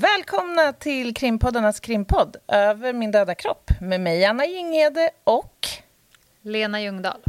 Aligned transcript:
Välkomna 0.00 0.72
till 0.72 1.14
krimpoddarnas 1.14 1.80
krimpodd 1.80 2.36
Över 2.48 2.92
min 2.92 3.10
döda 3.10 3.34
kropp 3.34 3.70
med 3.80 4.00
mig 4.00 4.24
Anna 4.24 4.46
Jinghede 4.46 5.10
och 5.24 5.68
Lena 6.42 6.80
Ljungdahl. 6.82 7.20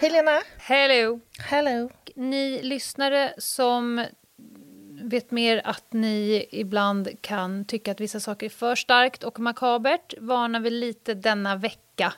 Hej 0.00 0.10
Lena! 0.10 0.40
Hello! 0.58 1.20
Hello! 1.50 1.90
Ni 2.14 2.62
lyssnare 2.62 3.32
som 3.38 4.06
vet 5.02 5.30
mer 5.30 5.62
att 5.64 5.92
ni 5.92 6.46
ibland 6.50 7.08
kan 7.20 7.64
tycka 7.64 7.92
att 7.92 8.00
vissa 8.00 8.20
saker 8.20 8.46
är 8.46 8.50
för 8.50 8.74
starkt 8.74 9.24
och 9.24 9.40
makabert 9.40 10.14
varnar 10.18 10.60
vi 10.60 10.70
lite 10.70 11.14
denna 11.14 11.56
vecka. 11.56 12.12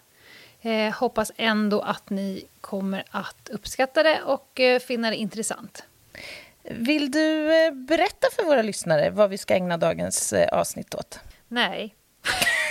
Eh, 0.61 0.95
hoppas 0.95 1.33
ändå 1.37 1.81
att 1.81 2.11
ni 2.11 2.45
kommer 2.61 3.05
att 3.11 3.49
uppskatta 3.53 4.03
det 4.03 4.23
och 4.23 4.61
eh, 4.61 4.81
finna 4.81 5.11
det 5.11 5.17
intressant. 5.17 5.85
Vill 6.63 7.11
du 7.11 7.55
eh, 7.67 7.73
berätta 7.73 8.27
för 8.37 8.45
våra 8.45 8.63
lyssnare 8.63 9.11
vad 9.11 9.31
vi 9.31 9.39
ska 9.39 9.55
ägna 9.55 9.77
dagens 9.77 10.33
eh, 10.33 10.49
avsnitt 10.49 10.95
åt? 10.95 11.21
Nej. 11.49 11.95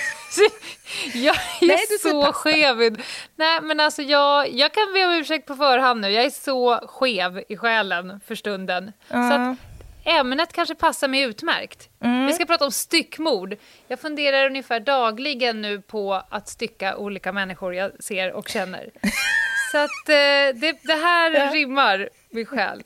jag 1.13 1.35
är 1.35 1.67
Nej, 1.67 1.77
så 2.01 2.33
skev. 2.33 2.97
Nej, 3.35 3.61
men 3.61 3.79
alltså 3.79 4.01
jag, 4.01 4.49
jag 4.53 4.73
kan 4.73 4.93
be 4.93 5.05
om 5.05 5.11
ursäkt 5.13 5.47
på 5.47 5.55
förhand 5.55 6.01
nu. 6.01 6.09
Jag 6.09 6.25
är 6.25 6.29
så 6.29 6.75
skev 6.87 7.43
i 7.49 7.57
själen 7.57 8.19
för 8.27 8.35
stunden. 8.35 8.91
Så 9.07 9.13
Ja. 9.15 9.33
att 9.51 9.57
ämnet 10.05 10.53
kanske 10.53 10.75
passar 10.75 11.07
mig 11.07 11.21
utmärkt. 11.21 11.89
Mm. 12.03 12.25
Vi 12.25 12.33
ska 12.33 12.45
prata 12.45 12.65
om 12.65 12.71
styckmord. 12.71 13.55
Jag 13.87 13.99
funderar 13.99 14.45
ungefär 14.45 14.79
dagligen 14.79 15.61
nu 15.61 15.81
på 15.81 16.23
att 16.29 16.49
stycka 16.49 16.97
olika 16.97 17.31
människor 17.31 17.75
jag 17.75 18.03
ser 18.03 18.31
och 18.33 18.47
känner. 18.49 18.89
Så 19.71 19.77
att 19.77 20.09
eh, 20.09 20.59
det, 20.59 20.77
det 20.83 20.93
här 21.03 21.31
Ja. 21.31 21.51
rimmar 21.53 22.09
min 22.29 22.45
själ. 22.45 22.83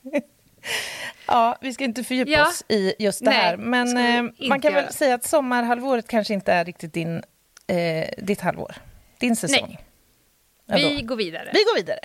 Ja, 1.27 1.57
vi 1.61 1.73
ska 1.73 1.83
inte 1.83 2.03
fördjupa 2.03 2.31
Ja. 2.31 2.47
oss 2.47 2.63
i 2.69 2.93
just 2.99 3.19
det 3.25 3.29
Nej, 3.29 3.39
här. 3.39 3.57
Men 3.57 3.97
eh, 3.97 4.47
man 4.49 4.61
kan 4.61 4.73
väl 4.73 4.83
göra. 4.83 4.91
säga 4.93 5.15
att 5.15 5.23
sommarhalvåret 5.23 6.07
kanske 6.07 6.33
inte 6.33 6.51
är 6.53 6.65
riktigt 6.65 6.93
din, 6.93 7.23
eh, 7.67 8.09
ditt 8.17 8.41
halvår. 8.41 8.75
Din 9.19 9.35
säsong. 9.35 9.77
Ja, 10.65 10.75
Vi 10.75 11.01
går 11.01 11.15
vidare. 11.15 11.49
vi 11.53 11.59
går 11.59 11.75
vidare. 11.75 11.99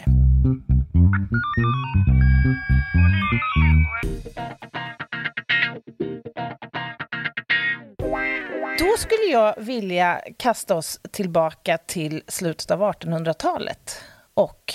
Då 8.78 8.96
skulle 8.98 9.24
jag 9.32 9.54
vilja 9.58 10.20
kasta 10.36 10.74
oss 10.76 11.00
tillbaka 11.10 11.78
till 11.78 12.22
slutet 12.26 12.70
av 12.70 12.80
1800-talet 12.82 14.02
och 14.34 14.74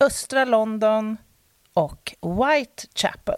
östra 0.00 0.44
London 0.44 1.16
och 1.74 2.14
Whitechapel. 2.22 3.36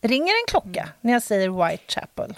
Ringer 0.00 0.32
en 0.32 0.46
klocka 0.48 0.88
när 1.00 1.12
jag 1.12 1.22
säger 1.22 1.68
Whitechapel? 1.68 2.34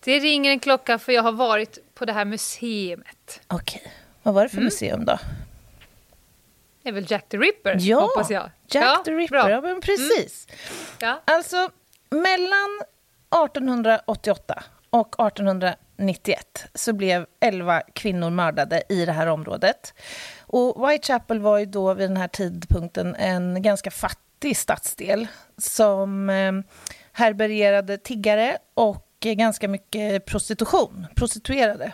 Det 0.00 0.18
ringer 0.18 0.50
en 0.50 0.60
klocka 0.60 0.98
för 0.98 1.12
jag 1.12 1.22
har 1.22 1.32
varit 1.32 1.78
på 1.94 2.04
det 2.04 2.12
här 2.12 2.24
museet. 2.24 3.21
Okej, 3.48 3.82
vad 4.22 4.34
var 4.34 4.42
det 4.42 4.48
för 4.48 4.56
Mm. 4.56 4.64
museum 4.64 5.04
då? 5.04 5.18
Det 6.82 6.88
är 6.88 6.92
väl 6.92 7.06
Jack 7.10 7.28
the 7.28 7.36
Ripper, 7.38 7.76
Ja, 7.80 8.00
hoppas 8.00 8.30
jag. 8.30 8.50
Jack 8.68 8.84
ja, 8.84 9.02
the 9.04 9.10
Ripper. 9.10 9.30
bra. 9.42 9.50
Ja, 9.50 9.60
men 9.60 9.80
precis. 9.80 10.46
Ja. 11.00 11.22
Alltså, 11.24 11.70
mellan 12.10 12.80
1888 13.44 14.62
och 14.90 15.20
1891 15.26 16.64
så 16.74 16.92
blev 16.92 17.26
11 17.40 17.80
kvinnor 17.94 18.30
mördade 18.30 18.82
i 18.88 19.04
det 19.06 19.12
här 19.12 19.26
området. 19.26 19.94
Och 20.40 20.90
Whitechapel 20.90 21.38
var 21.40 21.58
ju 21.58 21.66
då 21.66 21.94
vid 21.94 22.10
den 22.10 22.16
här 22.16 22.28
tidpunkten 22.28 23.14
en 23.14 23.62
ganska 23.62 23.90
fattig 23.90 24.56
stadsdel 24.56 25.26
som 25.58 26.30
eh, 26.30 26.52
härbärgerade 27.12 27.98
tiggare 27.98 28.58
och 28.74 29.08
eh, 29.24 29.32
ganska 29.32 29.68
mycket 29.68 30.24
prostitution, 30.26 31.06
prostituerade. 31.16 31.92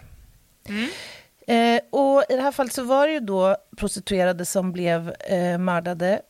Eh, 1.48 1.80
och 1.90 2.24
I 2.28 2.36
det 2.36 2.42
här 2.42 2.52
fallet 2.52 2.72
så 2.72 2.82
var 2.82 3.06
det 3.06 3.12
ju 3.12 3.20
då 3.20 3.56
prostituerade 3.76 4.44
som 4.44 4.72
blev 4.72 5.14
eh, 5.20 5.58
mördade. 5.58 6.22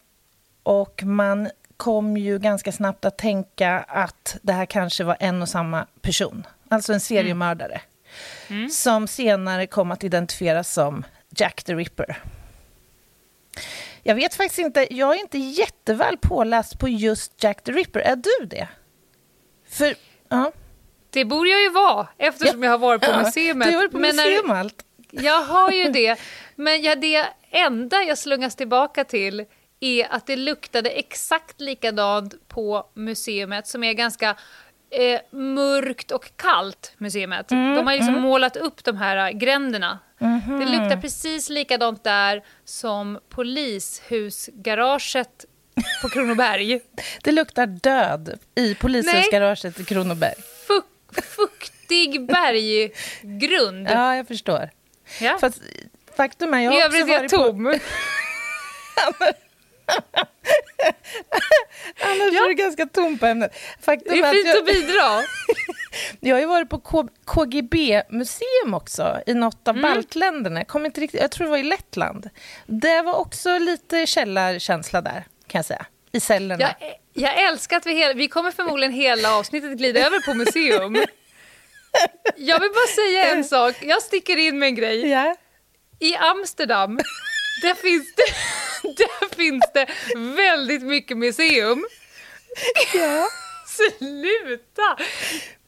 Och 0.62 1.03
man 1.03 1.51
kom 1.77 2.17
ju 2.17 2.39
ganska 2.39 2.73
snabbt 2.73 3.05
att 3.05 3.19
tänka 3.19 3.78
att 3.89 4.37
det 4.43 4.53
här 4.53 4.67
kanske 4.67 5.05
var 5.05 5.17
en 5.21 5.43
och 5.43 5.49
samma 5.49 5.87
person. 6.01 6.47
Alltså 6.69 6.93
en 6.93 7.01
seriemördare. 7.01 7.81
Som 8.71 9.09
senare 9.09 9.67
kom 9.67 9.91
att 9.91 10.05
identifieras 10.05 10.73
som 10.73 11.05
Jack 11.37 11.62
the 11.62 11.75
Ripper. 11.75 12.23
Jag 14.03 14.15
vet 14.15 14.34
faktiskt 14.34 14.59
inte, 14.59 14.95
jag 14.95 15.17
är 15.17 15.21
inte 15.21 15.39
jätteväl 15.39 16.17
påläst 16.19 16.78
på 16.78 16.89
just 16.89 17.43
Jack 17.45 17.65
the 17.65 17.73
Ripper. 17.73 18.01
Är 18.01 18.17
du 18.17 18.47
det? 18.47 18.69
För, 19.69 19.95
ja. 20.28 20.53
Det 21.11 21.25
borde 21.25 21.51
jag 21.51 21.62
ju 21.62 21.71
vara, 21.71 22.09
eftersom 22.19 22.62
jag 22.62 22.71
har 22.71 22.78
varit 22.78 23.03
på 23.03 23.19
museet. 23.19 23.57
Du 23.61 23.71
har 23.71 23.77
varit 23.77 23.93
på 23.93 23.99
Men 23.99 24.17
när- 24.17 24.25
museum 24.25 24.51
och 24.51 24.57
allt. 24.57 24.84
Jag 25.11 25.43
har 25.43 25.71
ju 25.73 25.89
det, 25.91 26.19
men 26.57 26.83
jag, 26.83 27.01
det 27.01 27.27
enda 27.51 28.03
jag 28.03 28.19
slungas 28.19 28.57
tillbaka 28.57 29.05
till 29.05 29.45
är 29.81 30.07
att 30.13 30.27
det 30.27 30.37
luktade 30.37 30.91
exakt 30.91 31.61
likadant 31.61 32.49
på 32.49 32.87
museet 32.95 33.67
som 33.67 33.85
är 33.85 33.93
ganska 33.93 34.37
eh, 34.91 35.21
mörkt 35.39 36.11
och 36.11 36.31
kallt, 36.37 36.93
museet. 36.99 37.51
Mm, 37.53 37.75
de 37.77 37.87
har 37.87 37.95
liksom 37.95 38.21
målat 38.21 38.57
upp 38.57 38.85
de 38.85 38.97
här 38.97 39.33
gränderna. 39.33 39.99
Mhm. 40.19 40.61
Det 40.61 40.67
luktar 40.67 41.01
precis 41.01 41.49
likadant 41.49 42.05
där 42.05 42.45
som 42.65 43.19
polishusgaraget 43.29 45.45
på 46.03 46.09
Kronoberg. 46.09 46.81
Det 47.23 47.33
luktar 47.33 47.67
död 47.67 48.39
i 48.55 48.75
polishusgaraget 48.75 49.81
i 49.81 49.85
Kronoberg. 49.85 50.35
Fuk- 50.69 51.23
fuktig 51.23 52.27
berggrund. 52.27 53.89
Ja, 53.91 54.17
jag 54.17 54.29
förstår. 54.29 54.71
Ja. 55.21 55.39
Fast 55.41 55.59
faktum 56.17 56.55
är, 56.55 56.61
jag 56.61 56.75
I 56.75 56.81
övrigt 56.81 57.05
är 57.09 57.13
jag 57.13 57.19
varit 57.21 57.31
på... 57.31 57.37
tom. 57.37 57.67
Annars 62.01 62.33
Ja. 62.33 62.45
är 62.45 62.49
det 62.49 62.55
ganska 62.55 62.87
tomt 62.87 63.21
på 63.21 63.27
ämnet. 63.27 63.57
Faktum 63.83 64.13
Det 64.13 64.19
är 64.21 64.25
att 64.25 64.33
fint 64.35 64.47
jag, 64.47 64.59
att 64.59 64.67
bidra. 64.67 65.23
jag 66.21 66.37
har 66.37 66.41
ju 66.41 66.47
varit 66.47 66.69
på 66.71 66.79
K- 66.81 67.09
KGB-museum 67.25 68.75
också, 68.75 69.21
i 69.27 69.35
något 69.35 69.69
av 69.69 69.77
Mm. 69.79 69.95
baltländerna. 69.95 70.65
Kommer 70.65 70.87
inte 70.87 71.01
riktigt, 71.01 71.21
jag 71.21 71.31
tror 71.31 71.45
det 71.45 71.51
var 71.51 71.59
i 71.59 71.63
Lettland. 71.63 72.31
Det 72.67 73.03
var 73.03 73.15
också 73.15 73.59
lite 73.59 74.07
källarkänsla 74.07 75.01
där, 75.01 75.25
kan 75.47 75.59
jag 75.59 75.65
säga. 75.65 75.87
I 76.13 76.21
cellerna. 76.21 76.63
Jag, 76.81 76.95
jag 77.13 77.43
älskar 77.49 77.77
att 77.77 77.87
vi, 77.87 77.95
hela, 77.95 78.15
vi 78.15 78.29
kommer 78.29 78.51
förmodligen 78.51 78.93
hela 78.93 79.35
avsnittet 79.35 79.79
glida 79.79 80.01
över 80.07 80.21
på 80.21 80.35
museum. 80.35 80.97
Jag 82.36 82.60
vill 82.60 82.70
bara 82.70 82.86
säga 82.86 83.31
en 83.34 83.44
sak. 83.44 83.75
Jag 83.81 84.03
sticker 84.03 84.36
in 84.36 84.59
med 84.59 84.66
en 84.66 84.75
grej. 84.75 85.09
Ja. 85.09 85.36
I 85.98 86.16
Amsterdam, 86.16 86.97
där 87.62 87.75
finns 87.75 88.14
det, 88.14 88.22
där 88.97 89.34
finns 89.36 89.64
det 89.75 89.86
väldigt 90.36 90.82
mycket 90.82 91.16
museum. 91.16 91.86
ja. 92.94 93.28
Sluta! 93.66 94.97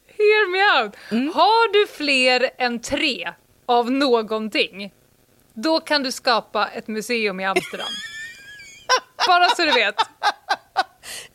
Hear 0.07 0.51
me 0.51 0.83
out. 0.83 0.97
Mm. 1.11 1.33
Har 1.35 1.73
du 1.73 1.87
fler 1.87 2.51
än 2.59 2.81
tre 2.81 3.33
av 3.67 3.91
någonting, 3.91 4.93
då 5.55 5.81
kan 5.81 6.03
du 6.03 6.13
skapa 6.13 6.69
ett 6.69 6.89
museum 6.89 7.41
i 7.41 7.45
Amsterdam. 7.45 7.89
Bara 9.27 9.49
så 9.49 9.63
du 9.65 9.73
vet. 9.73 9.95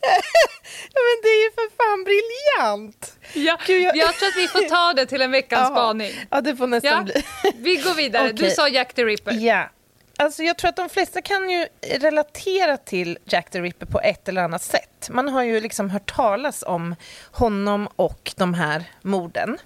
men 0.94 1.16
det 1.22 1.28
är 1.28 1.44
ju 1.44 1.50
för 1.54 1.76
fan 1.76 2.04
briljant! 2.04 3.18
Ja, 3.32 3.58
Gud, 3.66 3.82
jag- 3.82 3.96
jag... 3.96 4.14
tror 4.14 4.28
att 4.28 4.36
vi 4.36 4.48
får 4.48 4.68
ta 4.68 4.92
det 4.92 5.06
till 5.06 5.22
en 5.22 5.30
veckans 5.30 5.68
spaning. 5.74 6.12
Ja, 6.30 6.40
det 6.40 6.56
får 6.56 6.66
nästan 6.66 6.92
Ja, 6.92 7.02
bli. 7.02 7.24
vi 7.56 7.76
går 7.76 7.94
vidare. 7.94 8.26
Du 8.32 8.32
Okej. 8.44 8.50
sa 8.50 8.68
Jack 8.68 8.94
the 8.94 9.04
Ripper. 9.04 9.32
Ja. 9.32 9.70
Alltså 10.18 10.42
jag 10.42 10.56
tror 10.58 10.68
att 10.68 10.76
de 10.76 10.88
flesta 10.88 11.22
kan 11.22 11.50
ju 11.50 11.66
relatera 11.82 12.76
till 12.76 13.18
Jack 13.24 13.50
the 13.50 13.60
Ripper 13.60 13.86
på 13.86 14.00
ett 14.00 14.28
eller 14.28 14.42
annat 14.42 14.62
sätt. 14.62 15.08
Man 15.10 15.28
har 15.28 15.42
ju 15.42 15.60
liksom 15.60 15.90
hört 15.90 16.14
talas 16.16 16.62
om 16.66 16.94
honom 17.32 17.88
och 17.96 18.32
de 18.36 18.54
här 18.54 18.84
morden. 19.02 19.58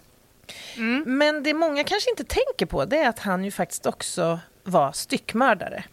Men 1.06 1.42
det 1.42 1.54
många 1.54 1.84
kanske 1.84 2.10
inte 2.10 2.24
tänker 2.24 2.66
på 2.66 2.84
det 2.84 2.98
är 2.98 3.08
att 3.08 3.18
han 3.18 3.44
ju 3.44 3.50
faktiskt 3.50 3.86
också 3.86 4.40
var 4.62 4.92
styckmördare. 4.92 5.84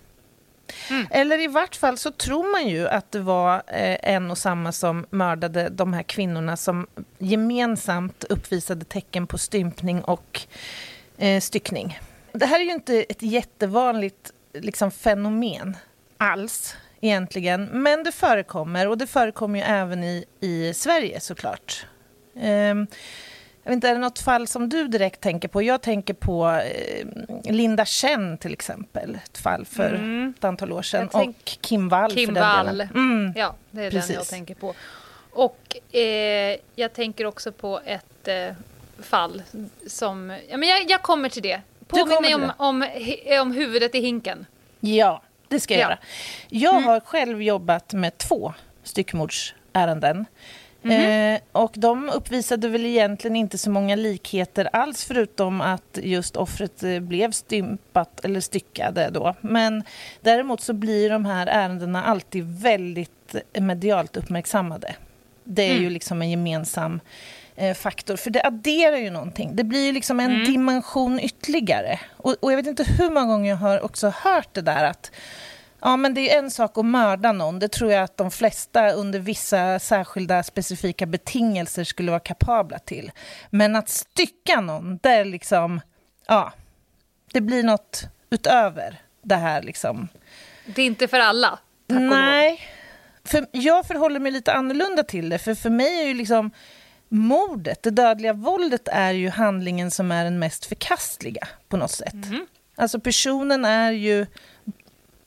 Mm. 0.90 1.08
Eller 1.12 1.40
i 1.40 1.48
vart 1.48 1.76
fall 1.76 1.98
så 1.98 2.12
tror 2.12 2.52
man 2.52 2.68
ju 2.68 2.88
att 2.88 3.12
det 3.12 3.20
var 3.20 3.56
eh, 3.56 4.14
en 4.14 4.32
och 4.32 4.38
samma 4.38 4.72
som 4.72 5.06
mördade 5.10 5.70
de 5.70 5.94
här 5.94 6.04
kvinnorna 6.04 6.58
som 6.58 6.88
gemensamt 7.18 8.24
uppvisade 8.24 8.86
tecken 8.86 9.28
på 9.28 9.38
stympning 9.38 10.02
och 10.02 10.42
eh, 11.18 11.42
styckning. 11.42 12.00
Det 12.32 12.46
här 12.46 12.60
är 12.60 12.64
ju 12.64 12.72
inte 12.72 13.04
ett 13.04 13.22
jättevanligt 13.22 14.32
liksom, 14.54 14.92
fenomen 14.92 15.78
alls 16.18 16.76
egentligen, 17.02 17.66
men 17.66 18.04
det 18.04 18.12
förekommer 18.12 18.88
och 18.88 18.98
det 18.98 19.08
förekommer 19.08 19.60
ju 19.60 19.66
även 19.66 20.04
i, 20.04 20.26
i 20.40 20.74
Sverige 20.74 21.20
såklart. 21.20 21.86
Eh, 22.36 22.76
jag 23.68 23.72
vet 23.72 23.76
inte, 23.76 23.90
är 23.90 23.94
det 23.94 24.00
något 24.00 24.20
fall 24.20 24.48
som 24.48 24.70
du 24.70 24.88
direkt 24.88 25.22
tänker 25.22 25.48
på? 25.48 25.62
Jag 25.62 25.82
tänker 25.82 26.14
på 26.14 26.50
eh, 26.50 27.06
Linda 27.44 27.86
Chen 27.86 28.38
till 28.38 28.54
exempel, 28.54 29.20
ett 29.26 29.38
fall 29.38 29.66
för 29.66 29.94
mm. 29.94 30.34
ett 30.38 30.44
antal 30.44 30.72
år 30.72 30.82
sedan. 30.82 31.10
Tänk... 31.12 31.38
Och 31.38 31.58
Kim 31.62 31.90
Wall 31.90 32.12
Kim 32.12 32.36
för 32.36 32.42
den 32.42 32.66
delen. 32.66 32.90
Mm. 32.96 33.34
Ja, 33.36 33.56
det 33.72 33.84
är 33.84 33.92
Precis. 33.92 34.08
den 34.08 34.16
jag 34.16 34.28
tänker 34.28 34.56
på. 34.56 34.74
Och 35.32 35.96
eh, 35.96 36.58
jag 36.76 36.94
tänker 36.94 37.26
också 37.26 37.52
på 37.52 37.82
ett 37.86 38.28
eh, 38.28 38.54
fall 39.00 39.44
som... 39.88 40.38
Ja, 40.50 40.58
men 40.58 40.70
jag, 40.70 40.92
jag 40.92 41.02
kommer 41.02 41.30
till 41.30 41.44
det. 41.44 41.62
Påminn 41.88 42.22
mig 42.22 42.36
om, 42.36 42.52
om, 42.58 42.86
om 43.42 43.52
huvudet 43.52 43.96
i 43.96 44.00
hinken. 44.00 44.46
Ja, 44.80 45.22
det 45.48 45.60
ska 45.60 45.74
jag 45.74 45.82
ja. 45.82 45.86
göra. 45.86 45.98
Jag 46.50 46.76
mm. 46.76 46.88
har 46.88 47.00
själv 47.00 47.42
jobbat 47.42 47.94
med 47.94 48.18
två 48.18 48.54
styckmordsärenden. 48.84 50.26
Mm. 50.92 51.36
Eh, 51.36 51.42
och 51.52 51.72
de 51.76 52.10
uppvisade 52.10 52.70
väl 52.70 52.86
egentligen 52.86 53.36
inte 53.36 53.58
så 53.58 53.70
många 53.70 53.96
likheter 53.96 54.70
alls 54.74 55.06
förutom 55.06 55.62
att 55.62 56.00
just 56.04 56.38
offret 56.38 56.84
eh, 56.84 57.00
blev 57.00 57.32
stympat 57.32 58.26
eller 58.26 58.40
styckade 58.40 59.10
då. 59.10 59.36
Men 59.42 59.84
däremot 60.22 60.62
så 60.62 60.74
blir 60.74 61.10
de 61.10 61.26
här 61.26 61.48
ärendena 61.48 62.04
alltid 62.04 62.62
väldigt 62.62 63.36
medialt 63.60 64.18
uppmärksammade. 64.18 64.96
Det 65.44 65.64
är 65.64 65.72
mm. 65.72 65.84
ju 65.84 65.90
liksom 65.90 66.22
en 66.22 66.30
gemensam 66.30 67.00
eh, 67.56 67.74
faktor, 67.74 68.16
för 68.16 68.30
det 68.30 68.44
adderar 68.44 68.98
ju 68.98 69.10
någonting. 69.10 69.56
Det 69.56 69.64
blir 69.64 69.86
ju 69.86 69.92
liksom 69.92 70.20
en 70.20 70.32
mm. 70.32 70.46
dimension 70.46 71.20
ytterligare. 71.20 72.00
Och, 72.18 72.36
och 72.42 72.52
jag 72.52 72.58
vet 72.58 72.68
inte 72.68 72.84
hur 72.84 73.10
många 73.10 73.26
gånger 73.26 73.50
jag 73.50 73.58
har 73.58 73.82
också 73.82 74.10
hört 74.10 74.54
det 74.54 74.62
där 74.62 74.84
att 74.84 75.12
Ja, 75.88 75.98
men 75.98 76.14
det 76.14 76.34
är 76.34 76.40
en 76.40 76.52
sak 76.52 76.78
att 76.78 76.86
mörda 76.86 77.32
någon. 77.32 77.60
Det 77.60 77.68
tror 77.68 77.92
jag 77.92 78.04
att 78.04 78.18
de 78.18 78.32
flesta 78.32 78.92
under 78.92 79.20
vissa 79.20 79.80
särskilda 79.80 80.44
specifika 80.44 81.06
betingelser 81.06 81.84
skulle 81.84 82.12
vara 82.12 82.20
kapabla 82.20 82.80
till. 82.80 83.12
Men 83.50 83.76
att 83.76 83.90
stycka 83.90 84.62
någon, 84.62 84.98
det 85.04 85.10
är 85.10 85.26
liksom... 85.26 85.82
Ja, 86.28 86.54
det 87.34 87.42
blir 87.42 87.64
något 87.64 88.04
utöver 88.30 89.02
det 89.22 89.36
här 89.36 89.62
liksom. 89.62 90.08
Det 90.66 90.82
är 90.82 90.86
inte 90.86 91.08
för 91.08 91.20
alla? 91.20 91.60
Nej. 91.88 92.62
För 93.24 93.46
jag 93.52 93.86
förhåller 93.86 94.20
mig 94.20 94.32
lite 94.32 94.54
annorlunda 94.54 95.04
till 95.04 95.30
det. 95.30 95.40
För 95.40 95.56
för 95.56 95.70
mig 95.70 96.02
är 96.02 96.08
ju 96.08 96.14
liksom 96.14 96.52
mordet, 97.10 97.84
det 97.84 97.92
dödliga 97.92 98.34
våldet, 98.34 98.88
är 98.88 99.12
ju 99.12 99.30
handlingen 99.30 99.92
som 99.92 100.12
är 100.12 100.24
den 100.24 100.40
mest 100.40 100.66
förkastliga 100.66 101.48
på 101.68 101.78
något 101.78 101.92
sätt. 101.92 102.14
Mm. 102.14 102.48
Alltså 102.76 103.00
personen 103.00 103.66
är 103.66 103.92
ju 103.92 104.26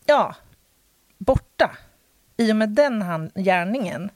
ja, 0.04 0.34
borta 1.20 1.70
i 2.36 2.52
och 2.52 2.56
med 2.56 2.68
den 2.68 3.30
gärningen. 3.34 4.10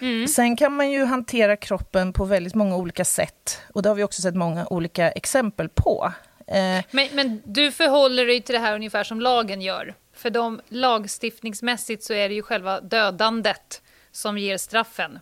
Mm. 0.00 0.28
Sen 0.28 0.56
kan 0.56 0.72
man 0.72 0.90
ju 0.90 1.04
hantera 1.04 1.56
kroppen 1.56 2.12
på 2.12 2.24
väldigt 2.24 2.54
många 2.54 2.76
olika 2.76 3.04
sätt. 3.04 3.60
Och 3.72 3.82
det 3.82 3.88
har 3.88 3.96
vi 3.96 4.04
också 4.04 4.22
sett 4.22 4.34
många 4.34 4.66
olika 4.66 5.10
exempel 5.10 5.68
på. 5.68 6.12
Eh, 6.46 6.84
men, 6.90 7.08
men 7.12 7.42
du 7.44 7.72
förhåller 7.72 8.26
dig 8.26 8.40
till 8.40 8.52
det 8.52 8.58
här 8.58 8.74
ungefär 8.74 9.04
som 9.04 9.20
lagen 9.20 9.62
gör? 9.62 9.94
För 10.12 10.30
de, 10.30 10.60
lagstiftningsmässigt 10.68 12.04
så 12.04 12.12
är 12.12 12.28
det 12.28 12.34
ju 12.34 12.42
själva 12.42 12.80
dödandet 12.80 13.82
som 14.12 14.38
ger 14.38 14.56
straffen. 14.56 15.18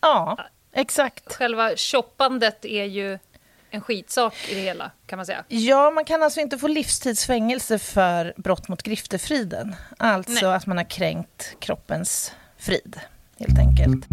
Ja, 0.00 0.38
exakt. 0.72 1.34
Själva 1.34 1.76
shoppandet 1.76 2.64
är 2.64 2.84
ju 2.84 3.18
en 3.70 3.80
skitsak 3.80 4.34
i 4.48 4.54
det 4.54 4.60
hela, 4.60 4.90
kan 5.06 5.16
man 5.16 5.26
säga. 5.26 5.44
Ja, 5.48 5.90
man 5.90 6.04
kan 6.04 6.22
alltså 6.22 6.40
inte 6.40 6.58
få 6.58 6.68
livstidsfängelse 6.68 7.78
för 7.78 8.34
brott 8.36 8.68
mot 8.68 8.82
griftefriden. 8.82 9.74
Alltså 9.98 10.46
Nej. 10.46 10.56
att 10.56 10.66
man 10.66 10.76
har 10.76 10.90
kränkt 10.90 11.56
kroppens 11.60 12.32
frid, 12.58 13.00
helt 13.38 13.58
enkelt. 13.58 14.06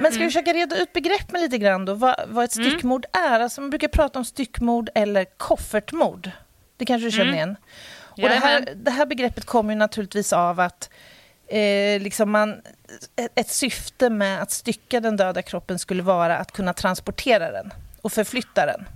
Men 0.00 0.12
ska 0.12 0.18
vi 0.18 0.24
mm. 0.24 0.30
försöka 0.30 0.52
reda 0.52 0.76
ut 0.76 0.92
begreppen 0.92 1.40
lite 1.40 1.58
grann 1.58 1.84
då? 1.84 1.94
Vad, 1.94 2.16
vad 2.28 2.44
ett 2.44 2.56
mm. 2.56 2.70
styckmord 2.70 3.06
mm. 3.12 3.32
är? 3.32 3.40
Alltså 3.40 3.60
man 3.60 3.70
brukar 3.70 3.88
prata 3.88 4.18
om 4.18 4.24
styckmord 4.24 4.90
eller 4.94 5.24
koffertmord. 5.24 6.30
Det 6.76 6.84
kanske 6.84 7.06
du 7.06 7.10
känner 7.10 7.24
mm. 7.24 7.34
igen? 7.34 7.56
Och 8.12 8.28
det 8.28 8.28
här, 8.28 8.74
det 8.76 8.90
här 8.90 9.06
begreppet 9.06 9.44
kommer 9.44 9.72
ju 9.72 9.78
naturligtvis 9.78 10.32
av 10.32 10.60
att 10.60 10.90
eh, 11.52 12.00
liksom 12.00 12.30
man, 12.30 12.62
ett 13.34 13.48
syfte 13.48 14.10
med 14.10 14.42
att 14.42 14.50
stycka 14.50 15.00
den 15.00 15.16
döda 15.16 15.42
kroppen 15.42 15.78
skulle 15.78 16.02
vara 16.02 16.38
att 16.38 16.52
kunna 16.52 16.72
transportera 16.72 17.50
den 17.50 17.72
och 18.02 18.12
förflytta 18.12 18.66
den. 18.66 18.86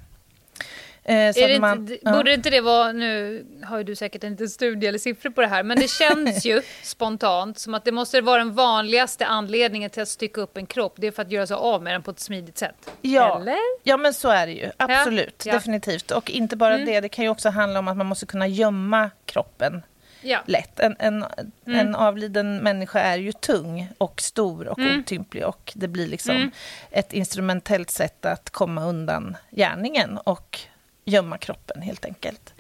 Eh, 1.08 1.60
man, 1.60 1.78
inte, 1.78 1.98
ja. 2.02 2.12
Borde 2.12 2.34
inte 2.34 2.50
det 2.50 2.60
vara, 2.60 2.92
nu 2.92 3.46
har 3.64 3.78
ju 3.78 3.84
du 3.84 3.94
säkert 3.94 4.24
en 4.24 4.30
liten 4.30 4.48
studie 4.48 4.86
eller 4.86 4.98
siffror 4.98 5.30
på 5.30 5.40
det 5.40 5.46
här, 5.46 5.62
men 5.62 5.78
det 5.78 5.90
känns 5.90 6.44
ju 6.44 6.62
spontant 6.82 7.58
som 7.58 7.74
att 7.74 7.84
det 7.84 7.92
måste 7.92 8.20
vara 8.20 8.38
den 8.38 8.54
vanligaste 8.54 9.26
anledningen 9.26 9.90
till 9.90 10.02
att 10.02 10.08
stycka 10.08 10.40
upp 10.40 10.56
en 10.56 10.66
kropp, 10.66 10.94
det 10.96 11.06
är 11.06 11.10
för 11.10 11.22
att 11.22 11.30
göra 11.30 11.46
sig 11.46 11.56
av 11.56 11.82
med 11.82 11.94
den 11.94 12.02
på 12.02 12.10
ett 12.10 12.20
smidigt 12.20 12.58
sätt. 12.58 12.90
Ja, 13.02 13.40
eller? 13.40 13.56
ja 13.82 13.96
men 13.96 14.14
så 14.14 14.28
är 14.28 14.46
det 14.46 14.52
ju, 14.52 14.70
absolut, 14.76 15.42
ja. 15.46 15.52
definitivt. 15.52 16.10
Och 16.10 16.30
inte 16.30 16.56
bara 16.56 16.74
mm. 16.74 16.86
det, 16.86 17.00
det 17.00 17.08
kan 17.08 17.24
ju 17.24 17.30
också 17.30 17.48
handla 17.48 17.78
om 17.78 17.88
att 17.88 17.96
man 17.96 18.06
måste 18.06 18.26
kunna 18.26 18.46
gömma 18.46 19.10
kroppen 19.24 19.82
ja. 20.26 20.42
lätt. 20.46 20.80
En, 20.80 20.96
en, 20.98 21.24
mm. 21.66 21.78
en 21.78 21.94
avliden 21.94 22.58
människa 22.58 23.00
är 23.00 23.18
ju 23.18 23.32
tung 23.32 23.88
och 23.98 24.20
stor 24.20 24.68
och 24.68 24.78
mm. 24.78 25.00
otymplig 25.00 25.46
och 25.46 25.72
det 25.74 25.88
blir 25.88 26.06
liksom 26.06 26.36
mm. 26.36 26.50
ett 26.90 27.12
instrumentellt 27.12 27.90
sätt 27.90 28.24
att 28.26 28.50
komma 28.50 28.84
undan 28.84 29.36
gärningen 29.50 30.18
och 30.18 30.60
gömma 31.06 31.38
kroppen 31.38 31.82
helt 31.82 32.04
enkelt. 32.04 32.54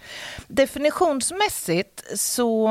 Definitionsmässigt 0.48 2.18
så, 2.20 2.70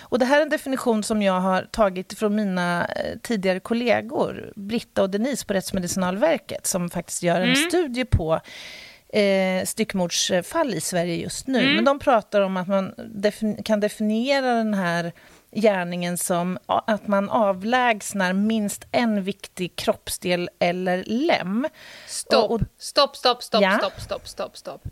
och 0.00 0.18
det 0.18 0.24
här 0.24 0.38
är 0.38 0.42
en 0.42 0.48
definition 0.48 1.02
som 1.02 1.22
jag 1.22 1.40
har 1.40 1.62
tagit 1.62 2.18
från 2.18 2.34
mina 2.34 2.86
eh, 2.86 3.18
tidigare 3.22 3.60
kollegor, 3.60 4.52
Britta 4.56 5.02
och 5.02 5.10
Denise 5.10 5.46
på 5.46 5.54
Rättsmedicinalverket, 5.54 6.66
som 6.66 6.90
faktiskt 6.90 7.22
gör 7.22 7.40
en 7.40 7.54
mm. 7.54 7.68
studie 7.68 8.04
på 8.04 8.40
eh, 9.12 9.64
styckmordsfall 9.64 10.74
i 10.74 10.80
Sverige 10.80 11.16
just 11.16 11.46
nu. 11.46 11.60
Mm. 11.60 11.74
Men 11.74 11.84
de 11.84 11.98
pratar 11.98 12.40
om 12.40 12.56
att 12.56 12.68
man 12.68 12.94
defin 13.14 13.62
kan 13.62 13.80
definiera 13.80 14.54
den 14.54 14.74
här 14.74 15.12
gärningen 15.52 16.18
som 16.18 16.58
att 16.66 17.06
man 17.06 17.28
avlägsnar 17.28 18.32
minst 18.32 18.86
en 18.92 19.24
viktig 19.24 19.76
kroppsdel 19.76 20.50
eller 20.58 21.04
lem. 21.06 21.68
Stopp, 22.06 22.50
och, 22.50 22.50
och, 22.50 22.60
stopp, 22.78 23.16
stopp, 23.16 23.42
stopp, 23.42 23.62
ja? 23.62 23.78
stopp, 23.78 24.00
stopp, 24.00 24.28
stopp, 24.28 24.56
stopp. 24.56 24.82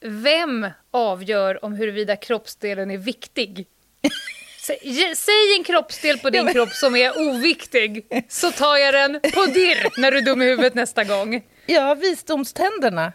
Vem 0.00 0.70
avgör 0.90 1.64
om 1.64 1.72
huruvida 1.72 2.16
kroppsdelen 2.16 2.90
är 2.90 2.98
viktig? 2.98 3.66
Säg 5.16 5.56
en 5.58 5.64
kroppsdel 5.64 6.18
på 6.18 6.30
din 6.30 6.52
kropp 6.52 6.68
som 6.68 6.96
är 6.96 7.28
oviktig, 7.28 8.06
så 8.28 8.50
tar 8.52 8.76
jag 8.76 8.94
den 8.94 9.20
på 9.34 9.46
dirr 9.46 10.00
när 10.00 10.10
du 10.10 10.18
är 10.18 10.22
dum 10.22 10.42
i 10.42 10.44
huvudet 10.44 10.74
nästa 10.74 11.04
gång. 11.04 11.42
Ja, 11.66 11.94
visdomständerna. 11.94 13.12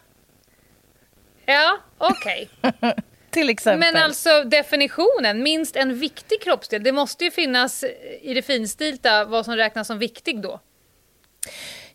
Ja, 1.46 1.78
okej. 1.98 2.48
Okay. 2.62 2.92
Till 3.30 3.50
exempel. 3.50 3.92
Men 3.92 4.02
alltså 4.02 4.44
definitionen, 4.44 5.42
minst 5.42 5.76
en 5.76 5.98
viktig 5.98 6.42
kroppsdel. 6.42 6.82
Det 6.82 6.92
måste 6.92 7.24
ju 7.24 7.30
finnas 7.30 7.84
i 8.22 8.34
det 8.34 8.42
finstilta 8.42 9.24
vad 9.24 9.44
som 9.44 9.56
räknas 9.56 9.86
som 9.86 9.98
viktig 9.98 10.42
då. 10.42 10.60